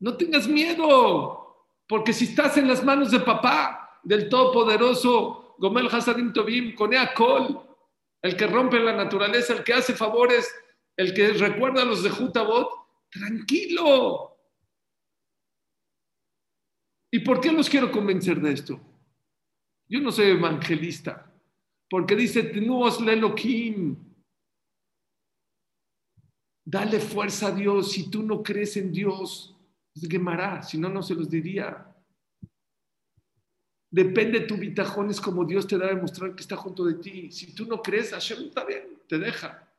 No 0.00 0.16
tengas 0.16 0.48
miedo, 0.48 1.68
porque 1.86 2.12
si 2.12 2.24
estás 2.24 2.56
en 2.58 2.68
las 2.68 2.84
manos 2.84 3.10
de 3.10 3.20
papá, 3.20 4.00
del 4.02 4.28
Todopoderoso, 4.28 5.54
Gomel 5.58 5.88
Hasadim 5.90 6.32
Tobim, 6.32 6.74
Conea 6.74 7.14
Kol, 7.14 7.60
el 8.24 8.38
que 8.38 8.46
rompe 8.46 8.80
la 8.80 8.96
naturaleza, 8.96 9.52
el 9.52 9.62
que 9.62 9.74
hace 9.74 9.94
favores, 9.94 10.50
el 10.96 11.12
que 11.12 11.28
recuerda 11.34 11.82
a 11.82 11.84
los 11.84 12.02
de 12.02 12.08
Jutabot, 12.08 12.70
tranquilo. 13.10 14.38
¿Y 17.12 17.18
por 17.20 17.38
qué 17.42 17.52
los 17.52 17.68
quiero 17.68 17.92
convencer 17.92 18.40
de 18.40 18.52
esto? 18.52 18.80
Yo 19.86 20.00
no 20.00 20.10
soy 20.10 20.30
evangelista, 20.30 21.30
porque 21.90 22.16
dice 22.16 22.44
Tenuos 22.44 22.98
Lelokim. 23.02 23.94
Dale 26.64 27.00
fuerza 27.00 27.48
a 27.48 27.52
Dios. 27.52 27.92
Si 27.92 28.10
tú 28.10 28.22
no 28.22 28.42
crees 28.42 28.78
en 28.78 28.90
Dios, 28.90 29.54
es 29.94 30.08
quemará, 30.08 30.62
si 30.62 30.78
no, 30.78 30.88
no 30.88 31.02
se 31.02 31.14
los 31.14 31.28
diría. 31.28 31.93
Depende 33.94 34.40
de 34.40 34.46
tu 34.46 34.56
bitajón, 34.56 35.08
es 35.10 35.20
como 35.20 35.44
Dios 35.44 35.68
te 35.68 35.78
da 35.78 35.86
a 35.86 35.94
demostrar 35.94 36.34
que 36.34 36.42
está 36.42 36.56
junto 36.56 36.84
de 36.84 36.94
ti. 36.94 37.30
Si 37.30 37.54
tú 37.54 37.64
no 37.64 37.80
crees, 37.80 38.10
Hashem 38.10 38.48
está 38.48 38.64
bien, 38.64 38.98
te 39.06 39.20
deja. 39.20 39.72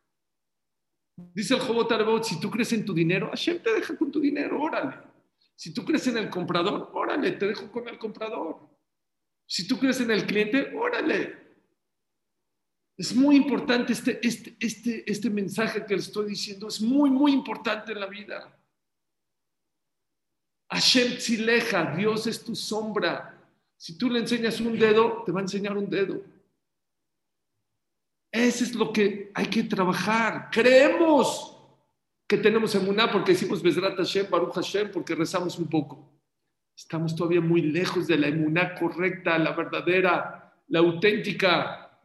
Dice 1.33 1.55
el 1.55 1.59
Jobot 1.59 1.91
Arbot, 1.91 2.23
si 2.23 2.39
tú 2.39 2.49
crees 2.49 2.71
en 2.71 2.85
tu 2.85 2.93
dinero, 2.93 3.27
Hashem 3.27 3.61
te 3.61 3.73
deja 3.73 3.97
con 3.97 4.09
tu 4.13 4.21
dinero, 4.21 4.61
órale. 4.61 4.95
Si 5.53 5.73
tú 5.73 5.83
crees 5.83 6.07
en 6.07 6.15
el 6.15 6.29
comprador, 6.29 6.91
órale, 6.93 7.33
te 7.33 7.45
dejo 7.45 7.69
con 7.69 7.89
el 7.89 7.97
comprador. 7.97 8.69
Si 9.45 9.67
tú 9.67 9.77
crees 9.77 9.99
en 9.99 10.11
el 10.11 10.25
cliente, 10.25 10.73
órale. 10.73 11.35
Es 12.95 13.13
muy 13.13 13.35
importante 13.35 13.91
este, 13.91 14.25
este, 14.25 14.55
este, 14.61 15.11
este 15.11 15.29
mensaje 15.29 15.85
que 15.85 15.93
le 15.93 15.99
estoy 15.99 16.29
diciendo, 16.29 16.69
es 16.69 16.79
muy, 16.79 17.09
muy 17.09 17.33
importante 17.33 17.91
en 17.91 17.99
la 17.99 18.07
vida. 18.07 18.57
Hashem 20.71 21.17
Tzileja, 21.17 21.93
Dios 21.97 22.27
es 22.27 22.41
tu 22.41 22.55
sombra. 22.55 23.33
Si 23.77 23.97
tú 23.97 24.09
le 24.09 24.19
enseñas 24.19 24.59
un 24.61 24.77
dedo, 24.77 25.23
te 25.25 25.31
va 25.31 25.39
a 25.39 25.43
enseñar 25.43 25.77
un 25.77 25.89
dedo. 25.89 26.21
Eso 28.31 28.63
es 28.63 28.75
lo 28.75 28.91
que 28.91 29.31
hay 29.33 29.47
que 29.47 29.63
trabajar. 29.63 30.49
Creemos 30.51 31.57
que 32.27 32.37
tenemos 32.37 32.73
emuná 32.75 33.11
porque 33.11 33.31
decimos 33.31 33.61
Besrat 33.61 33.95
Hashem, 33.95 34.29
Baruch 34.29 34.53
Hashem, 34.53 34.91
porque 34.91 35.15
rezamos 35.15 35.57
un 35.57 35.69
poco. 35.69 36.11
Estamos 36.75 37.15
todavía 37.15 37.39
muy 37.39 37.61
lejos 37.61 38.07
de 38.07 38.17
la 38.17 38.27
emuná 38.27 38.75
correcta, 38.75 39.37
la 39.37 39.53
verdadera, 39.53 40.53
la 40.67 40.79
auténtica. 40.79 41.99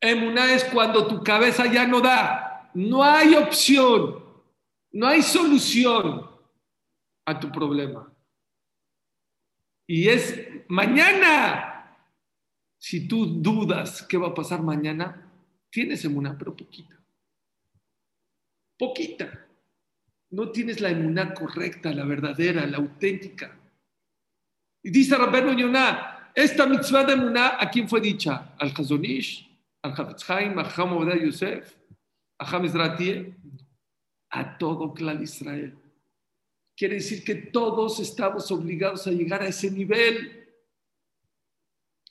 Emuná 0.00 0.54
es 0.54 0.64
cuando 0.64 1.06
tu 1.06 1.22
cabeza 1.22 1.70
ya 1.70 1.86
no 1.86 2.00
da. 2.00 2.70
No 2.74 3.02
hay 3.02 3.34
opción, 3.34 4.24
no 4.92 5.06
hay 5.06 5.22
solución 5.22 6.30
a 7.26 7.40
tu 7.40 7.50
problema. 7.50 8.10
Y 9.86 10.08
es 10.08 10.48
mañana. 10.68 11.96
Si 12.78 13.06
tú 13.06 13.26
dudas 13.26 14.02
qué 14.02 14.16
va 14.16 14.28
a 14.28 14.34
pasar 14.34 14.62
mañana, 14.62 15.30
tienes 15.70 16.04
emuná, 16.04 16.36
pero 16.38 16.54
poquita. 16.54 16.96
Poquita. 18.78 19.46
No 20.30 20.50
tienes 20.50 20.80
la 20.80 20.90
emuná 20.90 21.32
correcta, 21.32 21.92
la 21.92 22.04
verdadera, 22.04 22.66
la 22.66 22.78
auténtica. 22.78 23.56
Y 24.82 24.90
dice 24.90 25.16
Rabbeinu 25.16 25.56
Yonah, 25.58 26.32
esta 26.34 26.66
mitzvah 26.66 27.04
de 27.04 27.14
emuná, 27.14 27.56
¿a 27.58 27.70
quién 27.70 27.88
fue 27.88 28.00
dicha? 28.00 28.54
¿Al 28.58 28.74
Chazonish? 28.74 29.48
¿Al 29.82 29.92
Hafetz 29.92 30.28
Haim? 30.30 30.58
¿A 30.58 30.62
Ham 30.62 31.18
Yosef? 31.20 31.74
¿A 32.38 32.56
Ham 32.56 32.66
A 34.30 34.58
todo 34.58 34.92
clan 34.92 35.22
Israel. 35.22 35.85
Quiere 36.76 36.96
decir 36.96 37.24
que 37.24 37.34
todos 37.34 37.98
estamos 38.00 38.50
obligados 38.52 39.06
a 39.06 39.10
llegar 39.10 39.42
a 39.42 39.48
ese 39.48 39.70
nivel, 39.70 40.46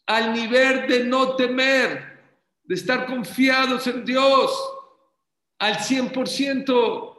al 0.07 0.33
nivel 0.33 0.87
de 0.87 1.03
no 1.03 1.35
temer, 1.35 2.15
de 2.63 2.75
estar 2.75 3.05
confiados 3.05 3.85
en 3.87 4.03
Dios 4.03 4.51
al 5.59 5.75
100%. 5.75 7.11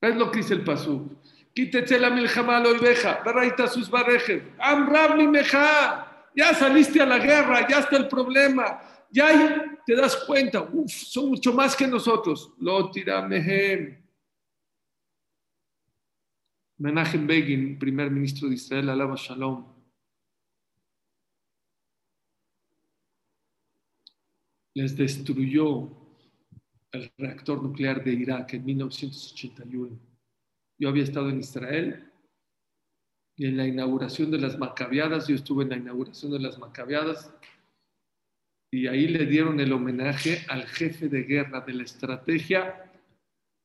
Es 0.00 0.16
lo 0.16 0.30
que 0.30 0.38
dice 0.38 0.54
el 0.54 0.64
pasú. 0.64 1.16
Quítete 1.54 1.98
la 1.98 2.10
miljama 2.10 2.58
lo 2.58 2.70
oveja, 2.70 3.22
barraita 3.24 3.68
sus 3.68 3.88
barrejes. 3.88 4.42
Amrab 4.58 5.16
meja. 5.16 6.10
Ya 6.34 6.52
saliste 6.52 7.00
a 7.00 7.06
la 7.06 7.18
guerra, 7.18 7.66
ya 7.68 7.78
está 7.78 7.96
el 7.96 8.08
problema. 8.08 8.80
Ya 9.14 9.78
te 9.86 9.94
das 9.94 10.16
cuenta, 10.26 10.62
uf, 10.72 10.90
son 10.90 11.28
mucho 11.28 11.52
más 11.52 11.76
que 11.76 11.86
nosotros. 11.86 12.52
Lo 12.58 12.90
tira 12.90 13.22
mehem. 13.22 13.96
Menachem 16.78 17.24
Begin, 17.24 17.78
primer 17.78 18.10
ministro 18.10 18.48
de 18.48 18.56
Israel, 18.56 18.90
alaba 18.90 19.14
Shalom. 19.16 19.72
Les 24.74 24.96
destruyó 24.96 25.88
el 26.90 27.12
reactor 27.16 27.62
nuclear 27.62 28.02
de 28.02 28.14
Irak 28.14 28.54
en 28.54 28.64
1981. 28.64 29.96
Yo 30.76 30.88
había 30.88 31.04
estado 31.04 31.28
en 31.28 31.38
Israel 31.38 32.12
y 33.36 33.46
en 33.46 33.56
la 33.56 33.68
inauguración 33.68 34.32
de 34.32 34.38
las 34.38 34.58
Macabeadas, 34.58 35.28
yo 35.28 35.36
estuve 35.36 35.62
en 35.62 35.70
la 35.70 35.76
inauguración 35.76 36.32
de 36.32 36.40
las 36.40 36.58
Macabeadas 36.58 37.32
y 38.74 38.88
ahí 38.88 39.06
le 39.06 39.24
dieron 39.24 39.60
el 39.60 39.72
homenaje 39.72 40.44
al 40.48 40.66
jefe 40.66 41.08
de 41.08 41.22
guerra 41.22 41.60
de 41.60 41.74
la 41.74 41.84
estrategia. 41.84 42.90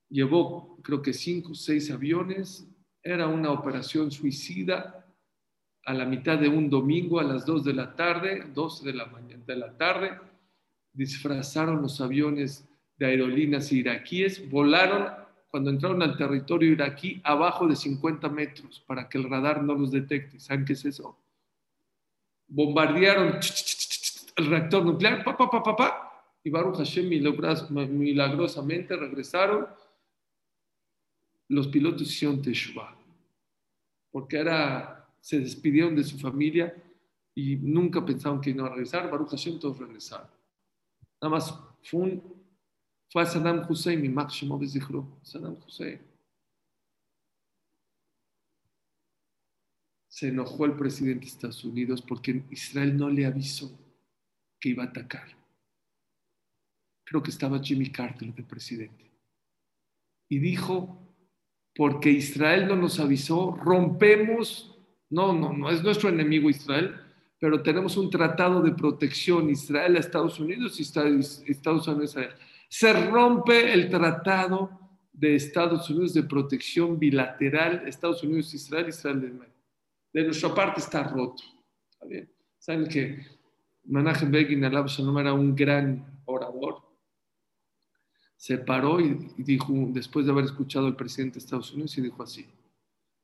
Llevó, 0.07 0.77
creo 0.83 1.01
que 1.01 1.13
cinco 1.13 1.53
o 1.53 1.55
seis 1.55 1.89
aviones, 1.89 2.67
era 3.01 3.25
una 3.25 3.49
operación 3.49 4.11
suicida 4.11 5.03
a 5.85 5.93
la 5.95 6.05
mitad 6.05 6.37
de 6.37 6.47
un 6.47 6.69
domingo 6.69 7.19
a 7.19 7.23
las 7.23 7.43
dos 7.43 7.63
de 7.63 7.73
la 7.73 7.95
tarde, 7.95 8.43
12 8.53 8.85
de 8.85 8.93
la 8.93 9.07
mañana 9.07 9.43
de 9.47 9.55
la 9.55 9.75
tarde, 9.75 10.11
disfrazaron 10.93 11.81
los 11.81 11.99
aviones 12.01 12.69
de 12.97 13.07
aerolíneas 13.07 13.71
iraquíes, 13.71 14.47
volaron 14.47 15.07
cuando 15.47 15.71
entraron 15.71 16.03
al 16.03 16.17
territorio 16.17 16.71
iraquí 16.71 17.19
abajo 17.23 17.67
de 17.67 17.75
50 17.75 18.29
metros 18.29 18.83
para 18.85 19.09
que 19.09 19.17
el 19.17 19.27
radar 19.27 19.63
no 19.63 19.73
los 19.73 19.89
detecte. 19.89 20.39
¿Saben 20.39 20.65
qué 20.65 20.73
es 20.73 20.85
eso? 20.85 21.17
Bombardearon 22.47 23.39
el 24.39 24.47
reactor 24.47 24.85
nuclear, 24.85 25.23
pa, 25.23 25.37
pa, 25.37 25.49
pa, 25.49 25.75
pa, 25.75 26.09
y 26.43 26.49
Baruch 26.49 26.77
Hashem 26.77 27.07
milagrosamente 27.07 28.95
regresaron. 28.95 29.67
Los 31.49 31.67
pilotos 31.67 32.03
hicieron 32.03 32.41
Teshuvah, 32.41 32.95
porque 34.11 34.37
era, 34.37 35.07
se 35.19 35.39
despidieron 35.39 35.95
de 35.95 36.03
su 36.03 36.17
familia 36.17 36.73
y 37.35 37.55
nunca 37.57 38.05
pensaron 38.05 38.39
que 38.39 38.51
iban 38.51 38.67
a 38.67 38.69
regresar. 38.69 39.09
Baruch 39.09 39.29
Hashem 39.29 39.59
todos 39.59 39.77
regresaron. 39.79 40.27
Nada 41.21 41.35
más 41.35 41.59
fue, 41.83 41.99
un, 41.99 42.43
fue 43.09 43.21
a 43.23 43.25
Saddam 43.25 43.65
Hussein, 43.69 44.01
mi 44.01 44.09
máximo 44.09 44.57
dijo 44.57 45.19
Saddam 45.23 45.57
Hussein. 45.65 45.99
Se 50.07 50.29
enojó 50.29 50.65
el 50.65 50.73
presidente 50.73 51.21
de 51.21 51.27
Estados 51.27 51.63
Unidos 51.63 52.01
porque 52.01 52.43
Israel 52.49 52.95
no 52.95 53.09
le 53.09 53.25
avisó 53.25 53.88
que 54.59 54.69
iba 54.69 54.83
a 54.83 54.87
atacar. 54.87 55.27
Creo 57.05 57.23
que 57.23 57.31
estaba 57.31 57.59
Jimmy 57.59 57.91
Carter 57.91 58.33
de 58.33 58.43
presidente. 58.43 59.09
Y 60.27 60.39
dijo, 60.39 60.99
porque 61.75 62.11
Israel 62.11 62.67
no 62.67 62.75
nos 62.75 62.99
avisó, 62.99 63.55
rompemos, 63.55 64.77
no, 65.09 65.33
no, 65.33 65.53
no 65.53 65.69
es 65.69 65.81
nuestro 65.83 66.09
enemigo 66.09 66.49
Israel, 66.49 66.95
pero 67.39 67.63
tenemos 67.63 67.97
un 67.97 68.09
tratado 68.09 68.61
de 68.61 68.73
protección 68.73 69.49
Israel 69.49 69.95
a 69.95 69.99
Estados 69.99 70.39
Unidos 70.39 70.79
y 70.79 70.83
Estados 70.83 71.87
Unidos 71.87 72.17
a 72.17 72.21
Israel. 72.21 72.35
Se 72.67 72.93
rompe 73.09 73.73
el 73.73 73.89
tratado 73.89 74.79
de 75.13 75.35
Estados 75.35 75.89
Unidos 75.89 76.13
de 76.13 76.23
protección 76.23 76.99
bilateral, 76.99 77.87
Estados 77.87 78.23
Unidos, 78.23 78.53
Israel, 78.53 78.89
Israel 78.89 79.21
de 79.21 80.19
De 80.21 80.25
nuestra 80.25 80.53
parte 80.53 80.81
está 80.81 81.03
roto. 81.03 81.43
¿Está 81.91 82.05
bien? 82.05 82.29
Saben 82.57 82.87
que 82.87 83.38
Menachem 83.89 84.29
Begin, 84.29 84.63
Alab 84.63 84.87
Shalom, 84.87 85.17
era 85.17 85.33
un 85.33 85.55
gran 85.55 86.21
orador. 86.25 86.83
Se 88.37 88.59
paró 88.59 89.01
y 89.01 89.15
dijo, 89.37 89.73
después 89.89 90.25
de 90.25 90.31
haber 90.31 90.45
escuchado 90.45 90.85
al 90.85 90.95
presidente 90.95 91.33
de 91.33 91.39
Estados 91.39 91.73
Unidos, 91.73 91.97
y 91.97 92.01
dijo 92.01 92.21
así: 92.21 92.45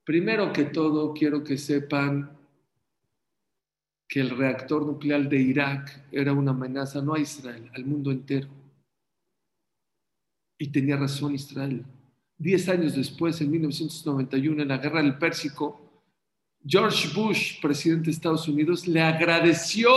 Primero 0.04 0.52
que 0.52 0.66
todo, 0.66 1.14
quiero 1.14 1.44
que 1.44 1.58
sepan 1.60 2.36
que 4.08 4.20
el 4.20 4.32
reactor 4.32 4.86
nuclear 4.86 5.30
de 5.30 5.40
Irak 5.40 6.08
era 6.12 6.34
una 6.34 6.52
amenaza 6.52 7.02
no 7.02 7.14
a 7.14 7.20
Israel, 7.20 7.70
al 7.76 7.86
mundo 7.86 8.12
entero. 8.12 8.48
Y 10.58 10.70
tenía 10.70 10.98
razón 10.98 11.36
Israel. 11.36 11.86
Diez 12.38 12.68
años 12.70 12.96
después, 12.96 13.40
en 13.40 13.52
1991, 13.52 14.64
en 14.64 14.68
la 14.68 14.78
guerra 14.78 15.02
del 15.02 15.18
Pérsico, 15.18 16.04
George 16.66 17.10
Bush, 17.16 17.62
presidente 17.62 18.06
de 18.06 18.12
Estados 18.12 18.48
Unidos, 18.48 18.88
le 18.88 19.02
agradeció 19.02 19.90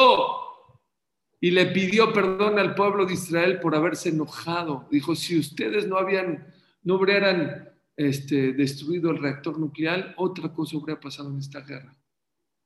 y 1.41 1.51
le 1.51 1.67
pidió 1.67 2.13
perdón 2.13 2.59
al 2.59 2.75
pueblo 2.75 3.07
de 3.07 3.15
Israel 3.15 3.61
por 3.61 3.75
haberse 3.75 4.09
enojado. 4.09 4.89
Dijo, 4.91 5.15
si 5.15 5.39
ustedes 5.39 5.87
no 5.87 5.97
habían, 5.97 6.47
no 6.83 6.97
hubieran 6.97 7.69
este, 7.97 8.53
destruido 8.53 9.11
el 9.11 9.19
reactor 9.19 9.59
nuclear, 9.59 10.15
otra 10.17 10.53
cosa 10.53 10.77
hubiera 10.77 11.01
pasado 11.01 11.31
en 11.31 11.39
esta 11.39 11.61
guerra. 11.61 11.97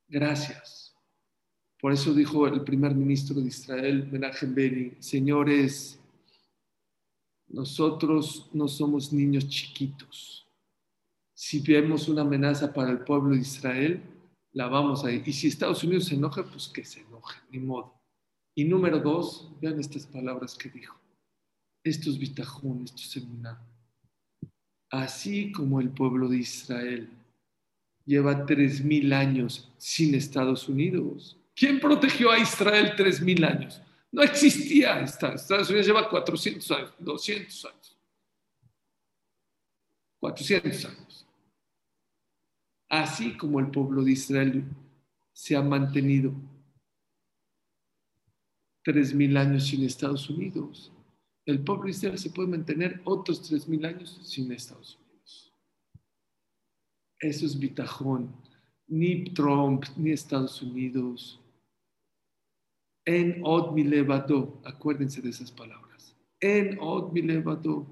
Gracias. 0.07 0.95
Por 1.79 1.91
eso 1.91 2.13
dijo 2.13 2.47
el 2.47 2.63
primer 2.63 2.95
ministro 2.95 3.39
de 3.39 3.47
Israel, 3.47 4.07
Menachem 4.11 4.55
Beni, 4.55 4.93
señores, 4.99 5.99
nosotros 7.47 8.49
no 8.53 8.67
somos 8.67 9.11
niños 9.11 9.47
chiquitos. 9.49 10.47
Si 11.33 11.59
vemos 11.59 12.07
una 12.07 12.21
amenaza 12.21 12.73
para 12.73 12.89
el 12.89 12.99
pueblo 12.99 13.35
de 13.35 13.41
Israel, 13.41 14.01
la 14.53 14.67
vamos 14.67 15.03
a 15.03 15.11
ir. 15.11 15.27
Y 15.27 15.33
si 15.33 15.47
Estados 15.47 15.83
Unidos 15.83 16.05
se 16.05 16.15
enoja, 16.15 16.43
pues 16.43 16.69
que 16.69 16.85
se 16.85 17.01
enoje, 17.01 17.37
ni 17.51 17.59
modo. 17.59 18.02
Y 18.55 18.65
número 18.65 18.99
dos, 18.99 19.51
vean 19.61 19.79
estas 19.79 20.05
palabras 20.05 20.55
que 20.55 20.69
dijo. 20.69 20.95
Esto 21.83 22.09
es 22.09 22.17
bitajón, 22.17 22.83
esto 22.85 23.01
es 23.01 23.17
emuná. 23.17 23.59
Así 24.89 25.51
como 25.51 25.81
el 25.81 25.89
pueblo 25.89 26.27
de 26.27 26.37
Israel 26.37 27.09
lleva 28.05 28.45
tres 28.45 28.83
mil 28.83 29.11
años 29.11 29.71
sin 29.77 30.13
Estados 30.13 30.69
Unidos, 30.69 31.37
¿Quién 31.55 31.79
protegió 31.79 32.31
a 32.31 32.39
Israel 32.39 32.93
tres 32.97 33.21
mil 33.21 33.43
años? 33.43 33.81
No 34.11 34.21
existía 34.21 35.01
Estados 35.01 35.69
Unidos 35.69 35.87
lleva 35.87 36.09
400 36.09 36.71
años, 36.71 36.93
200 36.99 37.65
años. 37.65 37.97
400 40.19 40.85
años. 40.85 41.27
Así 42.89 43.35
como 43.35 43.59
el 43.59 43.71
pueblo 43.71 44.03
de 44.03 44.11
Israel 44.11 44.63
se 45.31 45.55
ha 45.55 45.61
mantenido 45.61 46.31
tres 48.83 49.13
mil 49.13 49.35
años 49.37 49.67
sin 49.67 49.83
Estados 49.83 50.29
Unidos, 50.29 50.91
el 51.45 51.63
pueblo 51.63 51.89
Israel 51.89 52.17
se 52.17 52.29
puede 52.29 52.49
mantener 52.49 53.01
otros 53.03 53.41
tres 53.41 53.67
mil 53.67 53.85
años 53.85 54.19
sin 54.23 54.51
Estados 54.51 54.97
Unidos. 54.97 55.53
Eso 57.19 57.45
es 57.45 57.57
bitajón. 57.57 58.33
Ni 58.87 59.23
Trump, 59.33 59.85
ni 59.95 60.11
Estados 60.11 60.61
Unidos, 60.61 61.39
en 63.05 63.41
od 63.43 63.73
milevado, 63.73 64.61
acuérdense 64.65 65.21
de 65.21 65.29
esas 65.29 65.51
palabras. 65.51 66.15
En 66.39 66.77
od 66.79 67.11
milevado, 67.11 67.87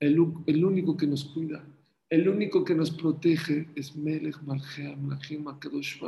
el, 0.00 0.32
el 0.46 0.64
único 0.64 0.96
que 0.96 1.06
nos 1.06 1.24
cuida, 1.24 1.64
el 2.10 2.28
único 2.28 2.64
que 2.64 2.74
nos 2.74 2.90
protege 2.90 3.68
es 3.74 3.94
Melech 3.94 4.40
Malchea 4.42 4.96
Malachim 4.96 5.46
Akadosh. 5.48 6.00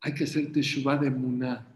Hay 0.00 0.14
que 0.14 0.24
hacer 0.24 0.52
teshuva 0.52 0.96
de 0.96 1.08
Emuná. 1.08 1.66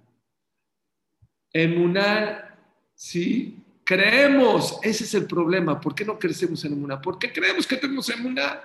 Emuná, 1.52 2.58
sí, 2.94 3.58
creemos, 3.84 4.78
ese 4.82 5.04
es 5.04 5.14
el 5.14 5.26
problema. 5.26 5.80
¿Por 5.80 5.94
qué 5.94 6.04
no 6.04 6.18
crecemos 6.18 6.64
en 6.64 6.72
Emuná? 6.72 7.00
¿Por 7.00 7.18
qué 7.18 7.32
creemos 7.32 7.66
que 7.66 7.76
tenemos 7.76 8.08
Emuná? 8.08 8.60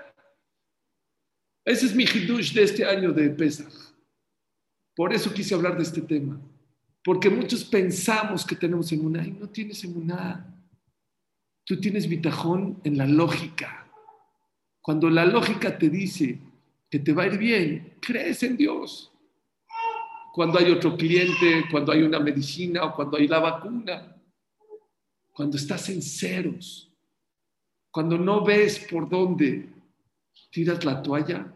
Ese 1.66 1.88
es 1.88 1.94
mi 1.94 2.06
hidush 2.06 2.54
de 2.54 2.64
este 2.64 2.86
año 2.86 3.12
de 3.12 3.30
Pesach. 3.30 3.74
Por 4.96 5.14
eso 5.14 5.34
quise 5.34 5.54
hablar 5.54 5.76
de 5.76 5.84
este 5.84 6.02
tema. 6.02 6.40
Porque 7.04 7.30
muchos 7.30 7.64
pensamos 7.64 8.46
que 8.46 8.56
tenemos 8.56 8.92
emuná 8.92 9.26
y 9.26 9.32
no 9.32 9.48
tienes 9.48 9.84
emuná. 9.84 10.46
Tú 11.66 11.80
tienes 11.80 12.08
bitajón 12.08 12.80
en 12.84 12.98
la 12.98 13.06
lógica. 13.06 13.86
Cuando 14.82 15.10
la 15.10 15.26
lógica 15.26 15.78
te 15.78 15.90
dice 15.90 16.40
que 16.90 17.00
te 17.00 17.14
va 17.14 17.24
a 17.24 17.28
ir 17.28 17.38
bien, 17.38 17.98
crees 18.02 18.42
en 18.44 18.58
Dios. 18.58 19.12
Cuando 20.38 20.60
hay 20.60 20.70
otro 20.70 20.96
cliente, 20.96 21.66
cuando 21.72 21.92
hay 21.92 22.04
una 22.04 22.20
medicina 22.20 22.84
o 22.84 22.96
cuando 22.96 23.18
hay 23.18 23.28
la 23.28 23.40
vacuna, 23.40 24.16
cuando 25.34 25.58
estás 25.58 25.90
en 25.90 26.00
ceros, 26.00 26.96
cuando 27.90 28.20
no 28.20 28.46
ves 28.46 28.78
por 28.88 29.10
dónde 29.10 29.68
tiras 30.52 30.86
la 30.86 31.02
toalla. 31.02 31.52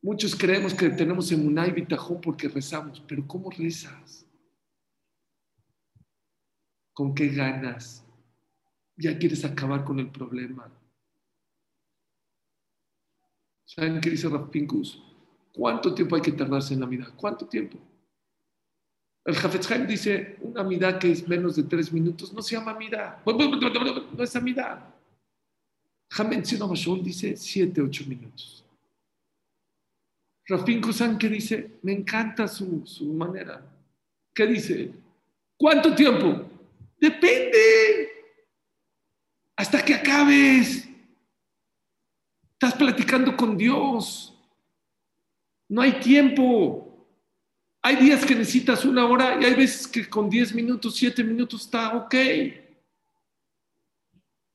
Muchos 0.00 0.34
creemos 0.34 0.72
que 0.72 0.88
tenemos 0.88 1.30
emuná 1.30 1.66
y 1.66 1.72
bitajón 1.72 2.22
porque 2.22 2.48
rezamos, 2.48 3.00
pero 3.06 3.26
¿cómo 3.26 3.50
rezas? 3.50 4.26
¿Con 6.94 7.14
qué 7.14 7.28
ganas? 7.28 8.02
Ya 8.96 9.18
quieres 9.18 9.44
acabar 9.44 9.84
con 9.84 9.98
el 9.98 10.10
problema. 10.10 10.72
¿Saben 13.66 14.00
qué 14.00 14.08
dice 14.08 14.30
Raf 14.30 14.48
Pinkus? 14.48 15.05
¿Cuánto 15.56 15.94
tiempo 15.94 16.16
hay 16.16 16.22
que 16.22 16.32
tardarse 16.32 16.74
en 16.74 16.80
la 16.80 16.86
vida? 16.86 17.10
¿Cuánto 17.16 17.46
tiempo? 17.46 17.78
El 19.24 19.34
Jafetz 19.34 19.88
dice, 19.88 20.36
una 20.42 20.60
amida 20.60 20.98
que 20.98 21.10
es 21.10 21.26
menos 21.26 21.56
de 21.56 21.62
tres 21.62 21.90
minutos 21.90 22.32
no 22.32 22.42
se 22.42 22.56
llama 22.56 22.72
amida. 22.72 23.22
No 23.24 24.22
es 24.22 24.36
amida. 24.36 24.94
Hamen 26.10 26.44
Mashol 26.68 27.02
dice 27.02 27.36
siete, 27.36 27.80
ocho 27.80 28.04
minutos. 28.06 28.64
Rafin 30.46 30.80
Kusan 30.80 31.18
que 31.18 31.28
dice, 31.28 31.78
me 31.82 31.92
encanta 31.92 32.46
su, 32.46 32.86
su 32.86 33.06
manera. 33.06 33.64
¿Qué 34.32 34.46
dice? 34.46 34.92
¿Cuánto 35.56 35.94
tiempo? 35.94 36.48
Depende. 37.00 38.10
Hasta 39.56 39.84
que 39.84 39.94
acabes. 39.94 40.88
Estás 42.52 42.74
platicando 42.74 43.36
con 43.36 43.56
Dios. 43.56 44.35
No 45.68 45.82
hay 45.82 46.00
tiempo. 46.00 47.08
Hay 47.82 47.96
días 47.96 48.24
que 48.24 48.34
necesitas 48.34 48.84
una 48.84 49.06
hora 49.06 49.40
y 49.40 49.44
hay 49.44 49.54
veces 49.54 49.86
que 49.86 50.08
con 50.08 50.28
10 50.28 50.54
minutos, 50.54 50.96
7 50.96 51.22
minutos 51.22 51.62
está 51.62 51.96
ok. 51.96 52.14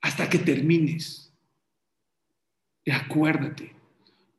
Hasta 0.02 0.30
que 0.30 0.40
termines. 0.40 1.34
Y 2.84 2.92
acuérdate, 2.92 3.76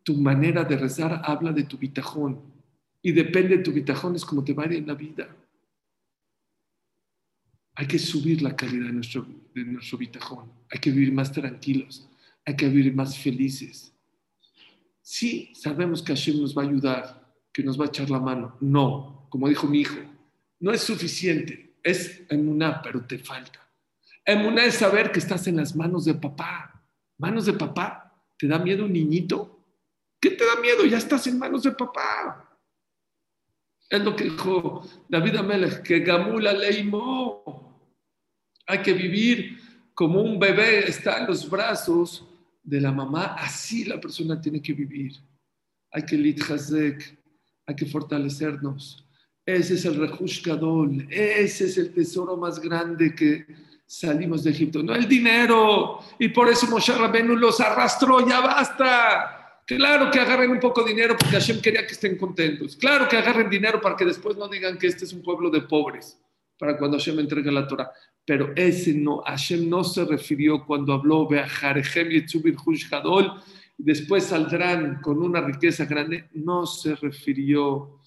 tu 0.02 0.16
manera 0.16 0.64
de 0.64 0.76
rezar 0.76 1.22
habla 1.24 1.52
de 1.52 1.62
tu 1.64 1.78
bitajón. 1.78 2.40
Y 3.00 3.12
depende 3.12 3.56
de 3.56 3.62
tu 3.62 3.72
bitajón, 3.72 4.16
es 4.16 4.24
como 4.24 4.44
te 4.44 4.52
va 4.52 4.64
en 4.64 4.86
la 4.86 4.94
vida. 4.94 5.34
Hay 7.74 7.86
que 7.86 7.98
subir 7.98 8.42
la 8.42 8.54
calidad 8.54 8.86
de 8.86 8.92
nuestro, 8.92 9.26
de 9.54 9.64
nuestro 9.64 9.98
bitajón. 9.98 10.52
Hay 10.70 10.78
que 10.78 10.90
vivir 10.90 11.12
más 11.12 11.32
tranquilos. 11.32 12.08
Hay 12.44 12.56
que 12.56 12.68
vivir 12.68 12.94
más 12.94 13.18
felices. 13.18 13.91
Sí, 15.02 15.52
sabemos 15.54 16.02
que 16.02 16.14
Hashem 16.14 16.40
nos 16.40 16.56
va 16.56 16.62
a 16.62 16.66
ayudar 16.66 17.22
que 17.52 17.62
nos 17.62 17.78
va 17.78 17.84
a 17.84 17.88
echar 17.88 18.08
la 18.10 18.18
mano. 18.18 18.56
No, 18.60 19.26
como 19.28 19.48
dijo 19.48 19.66
mi 19.66 19.80
hijo, 19.80 19.98
no 20.60 20.72
es 20.72 20.82
suficiente. 20.82 21.76
Es 21.82 22.22
emuná, 22.30 22.80
pero 22.82 23.04
te 23.04 23.18
falta. 23.18 23.60
Emuná 24.24 24.64
es 24.64 24.74
saber 24.74 25.10
que 25.10 25.18
estás 25.18 25.46
en 25.48 25.56
las 25.56 25.74
manos 25.74 26.04
de 26.04 26.14
papá. 26.14 26.86
Manos 27.18 27.46
de 27.46 27.52
papá. 27.52 28.24
¿Te 28.38 28.46
da 28.46 28.58
miedo 28.58 28.84
un 28.84 28.92
niñito? 28.92 29.66
¿Qué 30.20 30.30
te 30.30 30.46
da 30.46 30.56
miedo? 30.60 30.84
Ya 30.84 30.98
estás 30.98 31.26
en 31.26 31.38
manos 31.38 31.64
de 31.64 31.72
papá. 31.72 32.58
Es 33.90 34.02
lo 34.02 34.14
que 34.16 34.24
dijo 34.24 34.88
David 35.08 35.36
Amelech, 35.36 35.82
que 35.82 36.00
Gamula 36.00 36.52
leimó. 36.52 37.98
Hay 38.66 38.80
que 38.80 38.92
vivir 38.92 39.58
como 39.92 40.22
un 40.22 40.38
bebé 40.38 40.88
está 40.88 41.18
en 41.18 41.26
los 41.26 41.50
brazos 41.50 42.26
de 42.62 42.80
la 42.80 42.92
mamá. 42.92 43.36
Así 43.38 43.84
la 43.84 44.00
persona 44.00 44.40
tiene 44.40 44.60
que 44.60 44.72
vivir. 44.72 45.12
Hay 45.90 46.04
que 46.04 46.16
litjazek, 46.16 47.18
hay 47.66 47.74
que 47.74 47.86
fortalecernos. 47.86 49.06
Ese 49.44 49.74
es 49.74 49.84
el 49.84 49.96
Rehush 49.96 50.42
ese 51.10 51.64
es 51.64 51.78
el 51.78 51.92
tesoro 51.92 52.36
más 52.36 52.60
grande 52.60 53.14
que 53.14 53.44
salimos 53.86 54.44
de 54.44 54.50
Egipto, 54.52 54.82
no 54.82 54.94
el 54.94 55.08
dinero. 55.08 55.98
Y 56.18 56.28
por 56.28 56.48
eso 56.48 56.66
Moshe 56.68 56.94
Rabenu 56.94 57.36
los 57.36 57.60
arrastró, 57.60 58.26
ya 58.26 58.40
basta. 58.40 59.60
Claro 59.66 60.10
que 60.10 60.20
agarren 60.20 60.50
un 60.50 60.60
poco 60.60 60.82
de 60.82 60.90
dinero 60.90 61.16
porque 61.18 61.36
Hashem 61.36 61.60
quería 61.60 61.86
que 61.86 61.92
estén 61.92 62.16
contentos. 62.16 62.76
Claro 62.76 63.08
que 63.08 63.16
agarren 63.16 63.50
dinero 63.50 63.80
para 63.80 63.96
que 63.96 64.04
después 64.04 64.36
no 64.36 64.48
digan 64.48 64.78
que 64.78 64.86
este 64.86 65.04
es 65.04 65.12
un 65.12 65.22
pueblo 65.22 65.50
de 65.50 65.62
pobres, 65.62 66.18
para 66.58 66.78
cuando 66.78 66.98
Hashem 66.98 67.18
entregue 67.18 67.50
la 67.50 67.66
Torah. 67.66 67.90
Pero 68.24 68.52
ese 68.54 68.94
no, 68.94 69.22
Hashem 69.22 69.68
no 69.68 69.82
se 69.82 70.04
refirió 70.04 70.64
cuando 70.64 70.92
habló 70.92 71.26
después 73.76 74.24
saldrán 74.24 75.00
con 75.00 75.22
una 75.22 75.40
riqueza 75.40 75.84
grande, 75.86 76.28
no 76.34 76.66
se 76.66 76.94
refirió 76.94 78.00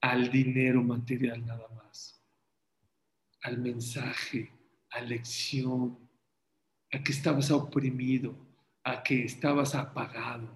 al 0.00 0.30
dinero 0.30 0.82
material 0.82 1.46
nada 1.46 1.68
más, 1.76 2.20
al 3.42 3.58
mensaje, 3.58 4.50
a 4.90 5.00
lección, 5.00 5.96
a 6.90 7.02
que 7.02 7.12
estabas 7.12 7.50
oprimido, 7.52 8.34
a 8.82 9.02
que 9.02 9.24
estabas 9.24 9.74
apagado, 9.76 10.48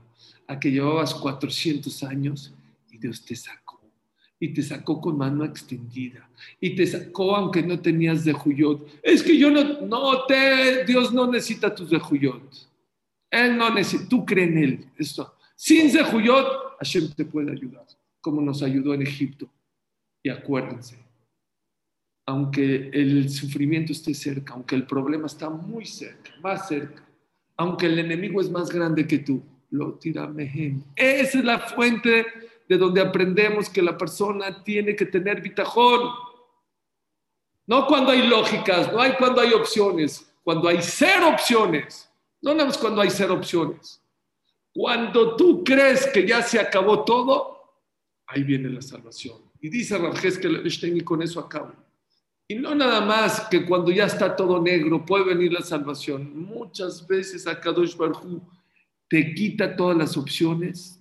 a 0.49 0.59
que 0.59 0.71
llevabas 0.71 1.15
400 1.15 2.03
años 2.03 2.53
y 2.91 2.99
Dios 2.99 3.25
te 3.25 3.37
sacó. 3.37 3.66
Y 4.39 4.53
te 4.53 4.63
sacó 4.63 5.01
con 5.01 5.17
mano 5.17 5.45
extendida. 5.45 6.29
Y 6.61 6.77
te 6.77 6.87
sacó 6.87 7.37
aunque 7.37 7.63
no 7.63 7.81
tenías 7.81 8.25
de 8.25 8.33
Juyot. 8.33 9.01
Es 9.03 9.23
que 9.23 9.37
yo 9.37 9.51
no, 9.51 9.81
no 9.83 10.25
te, 10.27 10.85
Dios 10.85 11.13
no 11.13 11.31
necesita 11.31 11.75
tus 11.75 11.91
de 11.91 11.99
Juyot. 11.99 12.69
Él 13.31 13.57
no 13.57 13.71
necesita, 13.73 14.09
tú 14.09 14.25
crees 14.25 14.49
en 14.49 14.59
Él. 14.59 14.87
Esto. 14.97 15.37
Sin 15.55 15.91
Zehuyot, 15.91 16.77
Hashem 16.79 17.13
te 17.15 17.25
puede 17.25 17.51
ayudar, 17.51 17.87
como 18.21 18.43
nos 18.43 18.63
ayudó 18.63 18.93
en 18.93 19.03
Egipto. 19.03 19.49
Y 20.23 20.29
acuérdense, 20.29 20.99
aunque 22.27 22.91
el 22.93 23.31
sufrimiento 23.31 23.93
esté 23.93 24.13
cerca, 24.13 24.53
aunque 24.53 24.75
el 24.75 24.87
problema 24.87 25.27
está 25.27 25.49
muy 25.49 25.87
cerca, 25.87 26.31
más 26.43 26.69
cerca, 26.69 27.03
aunque 27.57 27.87
el 27.87 27.99
enemigo 27.99 28.41
es 28.41 28.51
más 28.51 28.71
grande 28.71 29.07
que 29.07 29.21
tú, 29.21 29.43
lo 29.71 29.95
tira 29.95 30.27
mehem. 30.27 30.83
Esa 30.95 31.39
es 31.39 31.45
la 31.45 31.59
fuente 31.59 32.27
de 32.69 32.77
donde 32.77 33.01
aprendemos 33.01 33.69
que 33.69 33.83
la 33.83 33.97
persona 33.97 34.63
tiene 34.65 34.97
que 34.97 35.07
tener 35.07 35.41
bitajón. 35.41 36.11
No 37.67 37.87
cuando 37.87 38.13
hay 38.13 38.27
lógicas, 38.27 38.93
no 38.93 39.01
hay 39.01 39.13
cuando 39.15 39.41
hay 39.41 39.53
opciones, 39.53 40.33
cuando 40.43 40.69
hay 40.69 40.79
cero 40.81 41.31
opciones. 41.31 42.11
No 42.41 42.53
nada 42.53 42.67
más 42.67 42.79
cuando 42.79 43.01
hay 43.01 43.11
cero 43.11 43.35
opciones. 43.35 44.01
Cuando 44.73 45.37
tú 45.37 45.65
crees 45.65 46.07
que 46.09 46.27
ya 46.27 46.43
se 46.43 46.61
acabó 46.61 47.05
todo, 47.05 47.57
ahí 48.27 48.43
viene 48.43 48.69
la 48.69 48.83
salvación. 48.83 49.41
Y 49.61 49.69
dice 49.69 49.97
Rajes 49.99 50.39
que 50.39 50.49
y 50.49 51.01
con 51.01 51.23
eso 51.23 51.41
acabo. 51.41 51.73
Y 52.49 52.55
no 52.57 52.75
nada 52.75 53.01
más 53.01 53.41
que 53.49 53.67
cuando 53.67 53.91
ya 53.91 54.05
está 54.05 54.37
todo 54.37 54.63
negro 54.63 55.05
puede 55.05 55.25
venir 55.25 55.53
la 55.53 55.63
salvación. 55.63 56.47
Muchas 56.47 57.07
veces 57.07 57.47
Akadosh 57.47 57.97
Barhu 57.97 58.41
te 59.09 59.35
quita 59.35 59.75
todas 59.75 59.97
las 59.97 60.17
opciones 60.17 60.96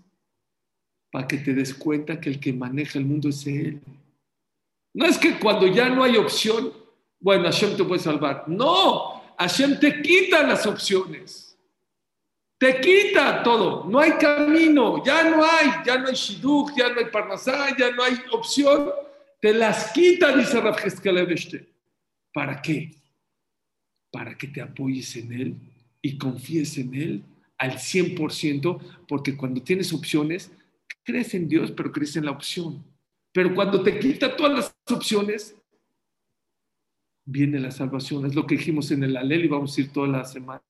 para 1.15 1.29
que 1.29 1.37
te 1.37 1.53
des 1.53 1.73
cuenta 1.73 2.19
que 2.19 2.27
el 2.27 2.41
que 2.41 2.51
maneja 2.51 2.99
el 2.99 3.05
mundo 3.05 3.29
es 3.29 3.47
Él. 3.47 3.79
No 4.93 5.05
es 5.05 5.17
que 5.17 5.39
cuando 5.39 5.65
ya 5.65 5.87
no 5.87 6.03
hay 6.03 6.17
opción, 6.17 6.73
bueno, 7.21 7.45
Hashem 7.45 7.77
te 7.77 7.85
puede 7.85 8.01
salvar. 8.01 8.43
No, 8.49 9.23
Hashem 9.39 9.79
te 9.79 10.01
quita 10.01 10.43
las 10.43 10.67
opciones. 10.67 11.57
Te 12.57 12.81
quita 12.81 13.41
todo. 13.43 13.85
No 13.89 13.97
hay 13.97 14.11
camino. 14.19 15.01
Ya 15.05 15.29
no 15.29 15.41
hay. 15.41 15.85
Ya 15.85 15.97
no 15.99 16.09
hay 16.09 16.15
shidduch, 16.15 16.75
ya 16.75 16.89
no 16.89 16.99
hay 16.99 17.05
parnasá, 17.05 17.73
ya 17.77 17.91
no 17.91 18.03
hay 18.03 18.17
opción. 18.33 18.91
Te 19.39 19.53
las 19.53 19.93
quita, 19.93 20.35
dice 20.35 20.59
Rav 20.59 20.75
¿Para 22.33 22.61
qué? 22.61 22.93
Para 24.11 24.37
que 24.37 24.47
te 24.47 24.59
apoyes 24.59 25.15
en 25.15 25.31
Él 25.31 25.55
y 26.01 26.17
confíes 26.17 26.77
en 26.77 26.93
Él 26.93 27.23
al 27.57 27.75
100%, 27.75 29.05
porque 29.07 29.37
cuando 29.37 29.61
tienes 29.61 29.93
opciones, 29.93 30.51
crees 31.05 31.33
en 31.35 31.47
Dios, 31.47 31.71
pero 31.71 31.91
crees 31.91 32.15
en 32.17 32.25
la 32.25 32.31
opción. 32.31 32.83
Pero 33.31 33.53
cuando 33.53 33.81
te 33.83 33.99
quita 33.99 34.35
todas 34.35 34.53
las 34.53 34.75
opciones, 34.89 35.55
viene 37.25 37.59
la 37.59 37.71
salvación. 37.71 38.25
Es 38.25 38.35
lo 38.35 38.45
que 38.45 38.55
dijimos 38.55 38.91
en 38.91 39.03
el 39.03 39.15
Alel 39.15 39.45
y 39.45 39.47
vamos 39.47 39.77
a 39.77 39.81
ir 39.81 39.93
toda 39.93 40.07
la 40.07 40.25
semana. 40.25 40.61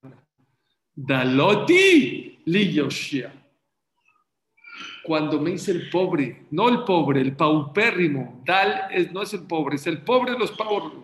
Daloti 0.93 2.39
li 2.45 2.81
Cuando 5.03 5.39
me 5.41 5.51
dice 5.51 5.71
el 5.71 5.89
pobre, 5.89 6.45
no 6.51 6.69
el 6.69 6.83
pobre, 6.83 7.21
el 7.21 7.35
paupérrimo, 7.35 8.41
Dal 8.45 8.87
es, 8.91 9.11
no 9.11 9.21
es 9.21 9.33
el 9.33 9.43
pobre, 9.43 9.75
es 9.75 9.87
el 9.87 10.01
pobre 10.01 10.33
de 10.33 10.39
los 10.39 10.51
pobres. 10.51 11.03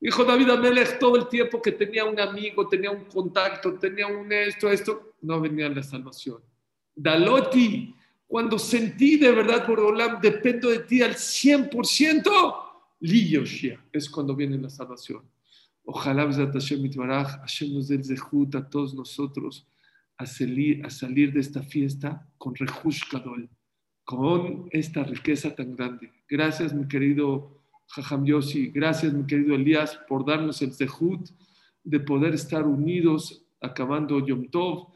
Dijo 0.00 0.24
David 0.24 0.50
Amelech 0.50 0.98
todo 0.98 1.16
el 1.16 1.28
tiempo 1.28 1.60
que 1.62 1.72
tenía 1.72 2.04
un 2.04 2.20
amigo, 2.20 2.68
tenía 2.68 2.90
un 2.90 3.04
contacto, 3.04 3.74
tenía 3.74 4.06
un 4.06 4.30
esto, 4.30 4.70
esto, 4.70 5.14
no 5.22 5.40
venía 5.40 5.68
la 5.68 5.82
salvación. 5.82 6.42
Daloti, 6.94 7.95
cuando 8.26 8.58
sentí 8.58 9.16
de 9.16 9.30
verdad, 9.30 9.66
por 9.66 9.80
Olam, 9.80 10.20
dependo 10.20 10.70
de 10.70 10.80
ti 10.80 11.02
al 11.02 11.14
100%, 11.14 12.56
Yoshia, 13.00 13.80
es 13.92 14.10
cuando 14.10 14.34
viene 14.34 14.58
la 14.58 14.70
salvación. 14.70 15.22
Ojalá 15.84 16.26
Hashem 16.32 16.82
nos 17.72 17.88
dé 17.88 17.94
el 17.94 18.56
a 18.56 18.68
todos 18.68 18.94
nosotros 18.94 19.66
a 20.18 20.26
salir, 20.26 20.84
a 20.84 20.90
salir 20.90 21.32
de 21.32 21.40
esta 21.40 21.62
fiesta 21.62 22.28
con 22.38 22.54
Rehush 22.54 23.02
Kadol, 23.10 23.48
con 24.04 24.68
esta 24.72 25.04
riqueza 25.04 25.54
tan 25.54 25.76
grande. 25.76 26.10
Gracias, 26.28 26.74
mi 26.74 26.88
querido 26.88 27.56
Jajam 27.88 28.24
Yossi, 28.24 28.68
gracias 28.68 29.12
mi 29.12 29.26
querido 29.26 29.54
Elías 29.54 29.98
por 30.08 30.26
darnos 30.26 30.60
el 30.62 30.72
zehut 30.72 31.30
de 31.84 32.00
poder 32.00 32.34
estar 32.34 32.66
unidos 32.66 33.46
acabando 33.60 34.24
Yom 34.26 34.48
Tov 34.48 34.88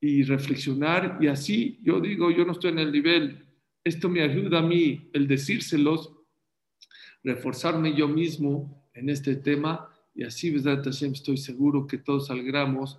y 0.00 0.22
reflexionar. 0.22 1.18
Y 1.20 1.26
así 1.26 1.78
yo 1.82 2.00
digo, 2.00 2.30
yo 2.30 2.44
no 2.44 2.52
estoy 2.52 2.72
en 2.72 2.78
el 2.80 2.92
nivel, 2.92 3.46
esto 3.84 4.08
me 4.08 4.22
ayuda 4.22 4.58
a 4.58 4.62
mí, 4.62 5.10
el 5.12 5.26
decírselos, 5.26 6.12
reforzarme 7.22 7.94
yo 7.94 8.08
mismo 8.08 8.88
en 8.94 9.10
este 9.10 9.36
tema 9.36 9.88
y 10.14 10.24
así, 10.24 10.52
Hashem, 10.60 11.12
estoy 11.12 11.36
seguro 11.36 11.86
que 11.86 11.98
todos 11.98 12.26
salgamos 12.26 12.98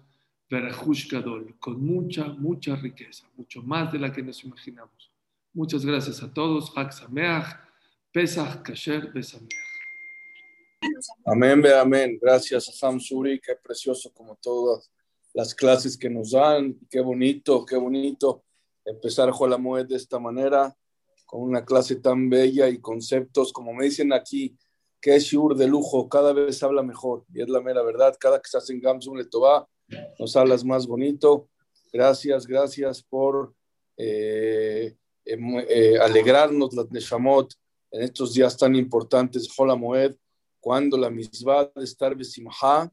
con 1.59 1.85
mucha, 1.85 2.29
mucha 2.29 2.75
riqueza, 2.77 3.29
mucho 3.35 3.61
más 3.61 3.91
de 3.91 3.99
la 3.99 4.11
que 4.11 4.23
nos 4.23 4.43
imaginamos. 4.43 5.11
Muchas 5.53 5.85
gracias 5.85 6.23
a 6.23 6.33
todos. 6.33 6.73
Pesach 8.11 8.61
Kasher. 8.63 9.11
Amén, 11.25 11.61
amén. 11.67 12.17
Gracias 12.21 12.69
a 12.69 12.71
Sam 12.71 12.99
Suri, 12.99 13.39
qué 13.39 13.53
precioso 13.61 14.11
como 14.13 14.37
todas 14.37 14.89
las 15.39 15.55
clases 15.55 15.97
que 15.97 16.09
nos 16.09 16.31
dan. 16.31 16.77
Qué 16.89 16.99
bonito, 16.99 17.65
qué 17.65 17.77
bonito 17.77 18.43
empezar 18.83 19.31
Moed 19.57 19.85
de 19.85 19.95
esta 19.95 20.19
manera, 20.19 20.75
con 21.25 21.41
una 21.43 21.63
clase 21.63 21.95
tan 21.95 22.29
bella 22.29 22.67
y 22.67 22.81
conceptos, 22.81 23.53
como 23.53 23.73
me 23.73 23.85
dicen 23.85 24.11
aquí, 24.11 24.57
que 24.99 25.15
es 25.15 25.23
Shur 25.23 25.55
de 25.55 25.65
lujo, 25.65 26.09
cada 26.09 26.33
vez 26.33 26.61
habla 26.61 26.83
mejor, 26.83 27.23
y 27.33 27.41
es 27.41 27.47
la 27.47 27.61
mera 27.61 27.81
verdad, 27.83 28.17
cada 28.19 28.37
que 28.41 28.47
estás 28.47 28.69
en 28.69 28.81
Gamsum 28.81 29.15
Letová, 29.15 29.65
nos 30.19 30.35
hablas 30.35 30.65
más 30.65 30.85
bonito. 30.85 31.47
Gracias, 31.93 32.45
gracias 32.45 33.01
por 33.01 33.53
eh, 33.95 34.93
em, 35.23 35.59
eh, 35.69 35.97
alegrarnos 36.01 36.73
las 36.73 36.91
Neshamot 36.91 37.53
en 37.91 38.01
estos 38.01 38.33
días 38.33 38.57
tan 38.57 38.75
importantes 38.75 39.47
de 39.47 39.75
Moed, 39.77 40.15
cuando 40.59 40.97
la 40.97 41.09
misma 41.09 41.71
de 41.73 41.85
estar 41.85 42.13
besimha 42.13 42.91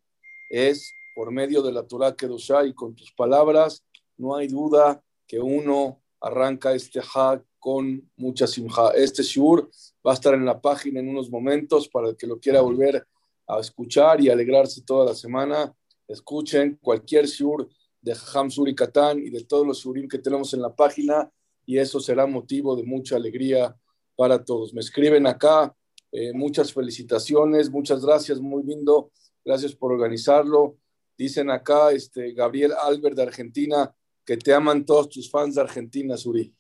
es 0.49 0.93
por 1.17 1.33
medio 1.33 1.63
de 1.63 1.73
la 1.73 1.83
Torah 1.83 2.15
Kedoshá 2.15 2.67
y 2.67 2.75
con 2.75 2.95
tus 2.95 3.11
palabras, 3.11 3.83
no 4.19 4.37
hay 4.37 4.49
duda 4.49 5.03
que 5.27 5.41
uno 5.41 6.03
arranca 6.21 6.75
este 6.75 7.01
ha 7.15 7.43
con 7.59 8.11
mucha 8.17 8.47
simja. 8.47 8.91
Este 8.91 9.23
shur 9.23 9.71
va 10.07 10.11
a 10.11 10.15
estar 10.15 10.35
en 10.35 10.45
la 10.45 10.61
página 10.61 11.01
en 11.01 11.09
unos 11.09 11.31
momentos 11.31 11.89
para 11.89 12.11
el 12.11 12.19
que 12.19 12.27
lo 12.27 12.39
quiera 12.39 12.61
volver 12.61 13.07
a 13.47 13.59
escuchar 13.61 14.21
y 14.21 14.29
alegrarse 14.29 14.83
toda 14.83 15.07
la 15.07 15.15
semana. 15.15 15.75
Escuchen 16.07 16.79
cualquier 16.83 17.25
shur 17.25 17.67
de 18.03 18.15
Ham 18.35 18.51
Sur 18.51 18.69
y 18.69 18.75
Katán 18.75 19.19
y 19.19 19.31
de 19.31 19.45
todos 19.45 19.67
los 19.67 19.79
shurim 19.79 20.09
que 20.09 20.19
tenemos 20.19 20.53
en 20.53 20.61
la 20.61 20.75
página 20.75 21.33
y 21.65 21.79
eso 21.79 21.99
será 21.99 22.27
motivo 22.27 22.77
de 22.77 22.83
mucha 22.83 23.17
alegría 23.17 23.75
para 24.17 24.45
todos. 24.45 24.75
Me 24.75 24.81
escriben 24.81 25.27
acá, 25.27 25.75
eh, 26.13 26.35
muchas 26.35 26.75
felicitaciones, 26.75 27.71
muchas 27.71 28.05
gracias, 28.05 28.39
muy 28.39 28.63
lindo, 28.65 29.13
gracias 29.43 29.75
por 29.75 29.93
organizarlo. 29.93 30.77
Dicen 31.17 31.51
acá, 31.51 31.93
este, 31.93 32.33
Gabriel 32.33 32.73
Albert 32.73 33.17
de 33.17 33.23
Argentina, 33.23 33.95
que 34.25 34.37
te 34.37 34.53
aman 34.53 34.85
todos 34.85 35.09
tus 35.09 35.31
fans 35.31 35.55
de 35.55 35.63
Argentina, 35.63 36.17
Suri. 36.17 36.55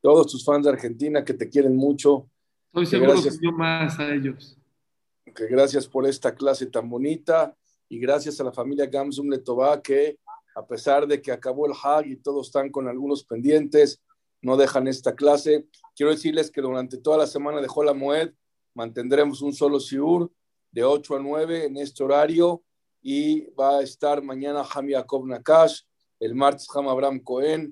Todos 0.00 0.30
tus 0.30 0.44
fans 0.44 0.64
de 0.64 0.70
Argentina 0.70 1.24
que 1.24 1.34
te 1.34 1.48
quieren 1.48 1.74
mucho. 1.76 2.30
Estoy 2.68 2.86
seguro 2.86 3.12
gracias, 3.12 3.38
que 3.38 3.46
yo 3.46 3.52
más 3.52 3.98
a 3.98 4.14
ellos. 4.14 4.58
Que 5.34 5.46
gracias 5.48 5.88
por 5.88 6.06
esta 6.06 6.34
clase 6.34 6.66
tan 6.66 6.88
bonita 6.88 7.56
y 7.88 7.98
gracias 7.98 8.40
a 8.40 8.44
la 8.44 8.52
familia 8.52 8.86
Gamsum 8.86 9.28
Letová 9.28 9.80
que 9.82 10.18
a 10.56 10.66
pesar 10.66 11.06
de 11.06 11.20
que 11.20 11.32
acabó 11.32 11.66
el 11.66 11.74
Hag 11.80 12.06
y 12.06 12.16
todos 12.16 12.46
están 12.46 12.70
con 12.70 12.88
algunos 12.88 13.24
pendientes, 13.24 14.02
no 14.40 14.56
dejan 14.56 14.88
esta 14.88 15.14
clase. 15.14 15.66
Quiero 15.94 16.12
decirles 16.12 16.50
que 16.50 16.62
durante 16.62 16.96
toda 16.96 17.18
la 17.18 17.26
semana 17.26 17.60
de 17.60 17.68
Jola 17.68 17.92
Moed 17.92 18.32
mantendremos 18.74 19.42
un 19.42 19.52
solo 19.52 19.80
Siur 19.80 20.32
de 20.70 20.82
8 20.82 21.16
a 21.16 21.20
9 21.20 21.66
en 21.66 21.76
este 21.76 22.02
horario 22.02 22.62
y 23.08 23.46
va 23.54 23.78
a 23.78 23.82
estar 23.82 24.20
mañana 24.20 24.64
Ham 24.68 24.88
Yaakov 24.88 25.28
Nakash, 25.28 25.82
el 26.18 26.34
martes 26.34 26.66
Ham 26.74 26.88
Abraham 26.88 27.20
Cohen, 27.20 27.64